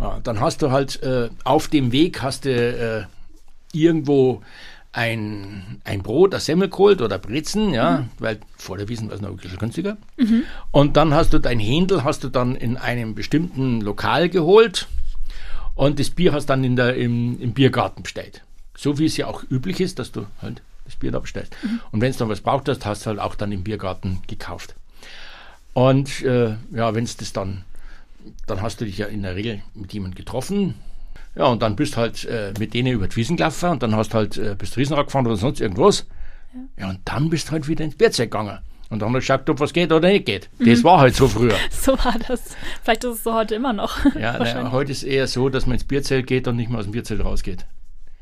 Ja, 0.00 0.20
dann 0.22 0.40
hast 0.40 0.62
du 0.62 0.70
halt 0.70 1.02
äh, 1.02 1.30
auf 1.44 1.68
dem 1.68 1.92
Weg 1.92 2.22
hast 2.22 2.44
du 2.44 2.50
äh, 2.50 3.04
irgendwo 3.72 4.42
ein, 4.94 5.80
ein 5.84 6.02
Brot, 6.02 6.34
ein 6.34 6.40
Semmel 6.40 6.68
geholt 6.68 7.02
oder 7.02 7.18
Brezen, 7.18 7.74
ja, 7.74 7.98
mhm. 7.98 8.08
weil 8.18 8.38
vor 8.56 8.78
der 8.78 8.88
Wiesen 8.88 9.08
war 9.08 9.16
es 9.16 9.20
noch 9.20 9.30
ein 9.30 9.36
bisschen 9.36 9.58
günstiger. 9.58 9.96
Mhm. 10.16 10.44
Und 10.70 10.96
dann 10.96 11.12
hast 11.12 11.32
du 11.32 11.38
dein 11.38 11.58
Händel, 11.58 12.04
hast 12.04 12.22
du 12.22 12.28
dann 12.28 12.54
in 12.54 12.76
einem 12.76 13.14
bestimmten 13.14 13.80
Lokal 13.80 14.28
geholt 14.28 14.86
und 15.74 15.98
das 15.98 16.10
Bier 16.10 16.32
hast 16.32 16.46
dann 16.46 16.62
in 16.62 16.76
der, 16.76 16.94
im, 16.94 17.40
im 17.40 17.52
Biergarten 17.52 18.04
bestellt. 18.04 18.42
So 18.76 18.98
wie 18.98 19.06
es 19.06 19.16
ja 19.16 19.26
auch 19.26 19.42
üblich 19.50 19.80
ist, 19.80 19.98
dass 19.98 20.12
du 20.12 20.26
halt 20.40 20.62
das 20.84 20.96
Bier 20.96 21.10
da 21.10 21.18
bestellst. 21.18 21.54
Mhm. 21.62 21.80
Und 21.90 22.00
wenn 22.00 22.10
es 22.10 22.16
dann 22.16 22.28
was 22.28 22.40
braucht 22.40 22.68
hast, 22.68 22.86
hast 22.86 23.04
du 23.04 23.10
halt 23.10 23.18
auch 23.18 23.34
dann 23.34 23.50
im 23.50 23.64
Biergarten 23.64 24.20
gekauft. 24.28 24.76
Und 25.74 26.22
äh, 26.22 26.56
ja, 26.72 26.94
wenn 26.94 27.04
es 27.04 27.16
das 27.16 27.32
dann 27.32 27.64
dann 28.46 28.62
hast 28.62 28.80
du 28.80 28.84
dich 28.84 28.98
ja 28.98 29.06
in 29.06 29.22
der 29.22 29.36
Regel 29.36 29.62
mit 29.74 29.92
jemandem 29.92 30.16
getroffen. 30.16 30.74
Ja, 31.36 31.46
und 31.46 31.62
dann 31.62 31.76
bist 31.76 31.96
halt 31.96 32.24
äh, 32.26 32.52
mit 32.58 32.74
denen 32.74 32.92
über 32.92 33.08
die 33.08 33.16
Wiesen 33.16 33.36
gelaufen 33.36 33.70
und 33.70 33.82
dann 33.82 33.96
hast 33.96 34.14
halt, 34.14 34.36
äh, 34.36 34.54
bist 34.56 34.76
Riesenrad 34.76 35.06
gefahren 35.06 35.26
oder 35.26 35.36
sonst 35.36 35.60
irgendwas. 35.60 36.06
Ja. 36.76 36.84
ja, 36.84 36.90
und 36.90 37.00
dann 37.04 37.28
bist 37.28 37.48
du 37.48 37.52
halt 37.52 37.66
wieder 37.66 37.84
ins 37.84 37.96
Bierzelt 37.96 38.30
gegangen. 38.30 38.58
Und 38.90 39.00
dann 39.00 39.08
hast 39.08 39.14
du 39.14 39.18
geschaut, 39.18 39.50
ob 39.50 39.60
was 39.60 39.72
geht 39.72 39.90
oder 39.90 40.08
nicht 40.08 40.26
geht. 40.26 40.48
Das 40.60 40.80
mhm. 40.80 40.84
war 40.84 41.00
halt 41.00 41.16
so 41.16 41.26
früher. 41.26 41.56
so 41.70 41.92
war 41.92 42.14
das. 42.28 42.54
Vielleicht 42.82 43.02
ist 43.02 43.14
es 43.14 43.24
so 43.24 43.34
heute 43.34 43.56
immer 43.56 43.72
noch. 43.72 44.04
Ja, 44.14 44.38
na, 44.38 44.70
heute 44.70 44.92
ist 44.92 45.02
eher 45.02 45.26
so, 45.26 45.48
dass 45.48 45.66
man 45.66 45.74
ins 45.74 45.84
Bierzelt 45.84 46.26
geht 46.26 46.46
und 46.46 46.56
nicht 46.56 46.70
mehr 46.70 46.78
aus 46.78 46.84
dem 46.84 46.92
Bierzelt 46.92 47.24
rausgeht. 47.24 47.66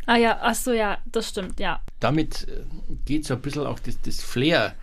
Ah 0.07 0.16
ja, 0.16 0.38
ach 0.40 0.55
so, 0.55 0.72
ja, 0.72 0.98
das 1.05 1.28
stimmt, 1.28 1.61
ja. 1.61 1.80
Damit 2.00 2.48
äh, 2.48 2.62
geht 3.05 3.26
so 3.26 3.34
ein 3.34 3.40
bisschen 3.40 3.66
auch 3.66 3.78
das, 3.78 4.00
das 4.00 4.22
Flair 4.22 4.74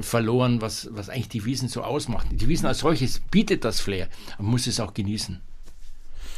verloren, 0.00 0.60
was, 0.60 0.88
was 0.92 1.08
eigentlich 1.08 1.28
die 1.28 1.44
Wiesen 1.44 1.68
so 1.68 1.82
ausmacht. 1.82 2.26
Die 2.30 2.48
Wiesen 2.48 2.66
als 2.66 2.80
solches 2.80 3.20
bietet 3.30 3.64
das 3.64 3.80
Flair, 3.80 4.08
man 4.38 4.50
muss 4.50 4.66
es 4.66 4.80
auch 4.80 4.94
genießen. 4.94 5.40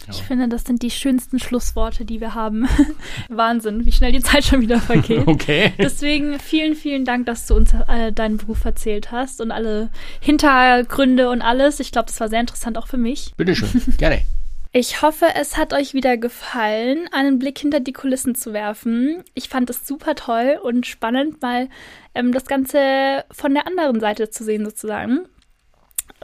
Ja. 0.06 0.14
Ich 0.14 0.22
finde, 0.22 0.48
das 0.48 0.64
sind 0.64 0.82
die 0.82 0.90
schönsten 0.90 1.38
Schlussworte, 1.38 2.04
die 2.04 2.20
wir 2.20 2.34
haben. 2.34 2.66
Wahnsinn, 3.28 3.86
wie 3.86 3.92
schnell 3.92 4.10
die 4.10 4.20
Zeit 4.20 4.44
schon 4.44 4.60
wieder 4.60 4.80
vergeht. 4.80 5.22
okay. 5.26 5.72
Deswegen 5.78 6.40
vielen, 6.40 6.74
vielen 6.74 7.04
Dank, 7.04 7.26
dass 7.26 7.46
du 7.46 7.54
uns 7.54 7.72
äh, 7.86 8.12
deinen 8.12 8.38
Beruf 8.38 8.64
erzählt 8.64 9.12
hast 9.12 9.40
und 9.40 9.52
alle 9.52 9.90
Hintergründe 10.20 11.30
und 11.30 11.40
alles. 11.40 11.78
Ich 11.78 11.92
glaube, 11.92 12.06
das 12.06 12.18
war 12.18 12.28
sehr 12.28 12.40
interessant 12.40 12.78
auch 12.78 12.88
für 12.88 12.96
mich. 12.96 13.32
Bitteschön, 13.36 13.68
gerne. 13.96 14.22
Ich 14.74 15.02
hoffe, 15.02 15.26
es 15.34 15.58
hat 15.58 15.74
euch 15.74 15.92
wieder 15.92 16.16
gefallen, 16.16 17.06
einen 17.12 17.38
Blick 17.38 17.58
hinter 17.58 17.80
die 17.80 17.92
Kulissen 17.92 18.34
zu 18.34 18.54
werfen. 18.54 19.22
Ich 19.34 19.50
fand 19.50 19.68
es 19.68 19.86
super 19.86 20.14
toll 20.14 20.58
und 20.62 20.86
spannend, 20.86 21.42
mal 21.42 21.68
ähm, 22.14 22.32
das 22.32 22.46
Ganze 22.46 23.24
von 23.30 23.52
der 23.52 23.66
anderen 23.66 24.00
Seite 24.00 24.30
zu 24.30 24.44
sehen, 24.44 24.64
sozusagen. 24.64 25.28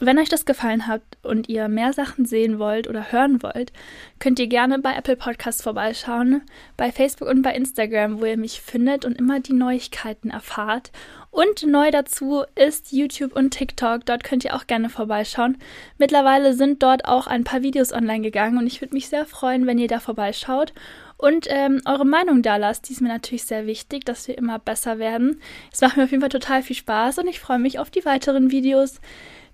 Wenn 0.01 0.19
euch 0.19 0.29
das 0.29 0.45
gefallen 0.45 0.87
hat 0.87 1.03
und 1.23 1.49
ihr 1.49 1.67
mehr 1.67 1.93
Sachen 1.93 2.25
sehen 2.25 2.61
wollt 2.61 2.89
oder 2.89 3.11
hören 3.11 3.43
wollt, 3.43 3.73
könnt 4.21 4.39
ihr 4.39 4.47
gerne 4.47 4.79
bei 4.79 4.95
Apple 4.95 5.17
Podcasts 5.17 5.63
vorbeischauen, 5.63 6.43
bei 6.77 6.93
Facebook 6.93 7.29
und 7.29 7.43
bei 7.43 7.53
Instagram, 7.53 8.21
wo 8.21 8.25
ihr 8.25 8.37
mich 8.37 8.61
findet 8.61 9.05
und 9.05 9.19
immer 9.19 9.41
die 9.41 9.55
Neuigkeiten 9.55 10.31
erfahrt. 10.31 10.93
Und 11.31 11.67
neu 11.67 11.91
dazu 11.91 12.45
ist 12.55 12.93
YouTube 12.93 13.35
und 13.35 13.51
TikTok. 13.51 14.07
Dort 14.07 14.23
könnt 14.23 14.45
ihr 14.45 14.55
auch 14.55 14.67
gerne 14.69 14.89
vorbeischauen. 14.89 15.59
Mittlerweile 15.99 16.55
sind 16.55 16.83
dort 16.83 17.05
auch 17.05 17.27
ein 17.27 17.45
paar 17.45 17.63
Videos 17.63 17.93
online 17.93 18.23
gegangen 18.23 18.57
und 18.57 18.67
ich 18.67 18.81
würde 18.81 18.95
mich 18.95 19.09
sehr 19.09 19.27
freuen, 19.27 19.67
wenn 19.67 19.79
ihr 19.79 19.89
da 19.89 19.99
vorbeischaut 19.99 20.73
und 21.17 21.47
ähm, 21.51 21.83
eure 21.85 22.07
Meinung 22.07 22.43
da 22.43 22.57
lasst. 22.57 22.89
Die 22.89 22.93
ist 22.93 23.03
mir 23.03 23.09
natürlich 23.09 23.45
sehr 23.45 23.67
wichtig, 23.67 24.05
dass 24.05 24.29
wir 24.29 24.39
immer 24.39 24.59
besser 24.59 24.99
werden. 24.99 25.41
Es 25.73 25.81
macht 25.81 25.97
mir 25.97 26.05
auf 26.05 26.11
jeden 26.11 26.23
Fall 26.23 26.31
total 26.31 26.63
viel 26.63 26.77
Spaß 26.77 27.19
und 27.19 27.27
ich 27.27 27.41
freue 27.41 27.59
mich 27.59 27.79
auf 27.79 27.91
die 27.91 28.05
weiteren 28.05 28.51
Videos. 28.51 29.01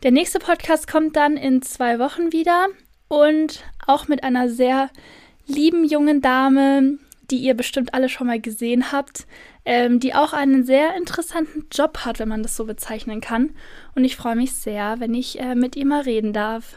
Der 0.03 0.11
nächste 0.11 0.39
Podcast 0.39 0.87
kommt 0.87 1.17
dann 1.17 1.37
in 1.37 1.63
zwei 1.63 1.99
Wochen 1.99 2.33
wieder 2.33 2.67
und 3.09 3.65
auch 3.87 4.09
mit 4.09 4.23
einer 4.23 4.49
sehr 4.49 4.91
lieben 5.47 5.85
jungen 5.85 6.21
Dame, 6.21 6.99
die 7.31 7.39
ihr 7.39 7.55
bestimmt 7.55 7.95
alle 7.95 8.09
schon 8.09 8.27
mal 8.27 8.41
gesehen 8.41 8.93
habt, 8.93 9.27
ähm, 9.65 10.01
die 10.01 10.15
auch 10.15 10.33
einen 10.33 10.65
sehr 10.65 10.95
interessanten 10.97 11.67
Job 11.73 11.99
hat, 12.05 12.19
wenn 12.19 12.29
man 12.29 12.43
das 12.43 12.57
so 12.57 12.67
bezeichnen 12.67 13.21
kann. 13.21 13.55
Und 13.95 14.05
ich 14.05 14.17
freue 14.17 14.37
mich 14.37 14.53
sehr, 14.53 15.01
wenn 15.01 15.15
ich 15.15 15.41
äh, 15.41 15.55
mit 15.55 15.77
ihr 15.77 15.87
mal 15.87 16.03
reden 16.03 16.33
darf. 16.33 16.77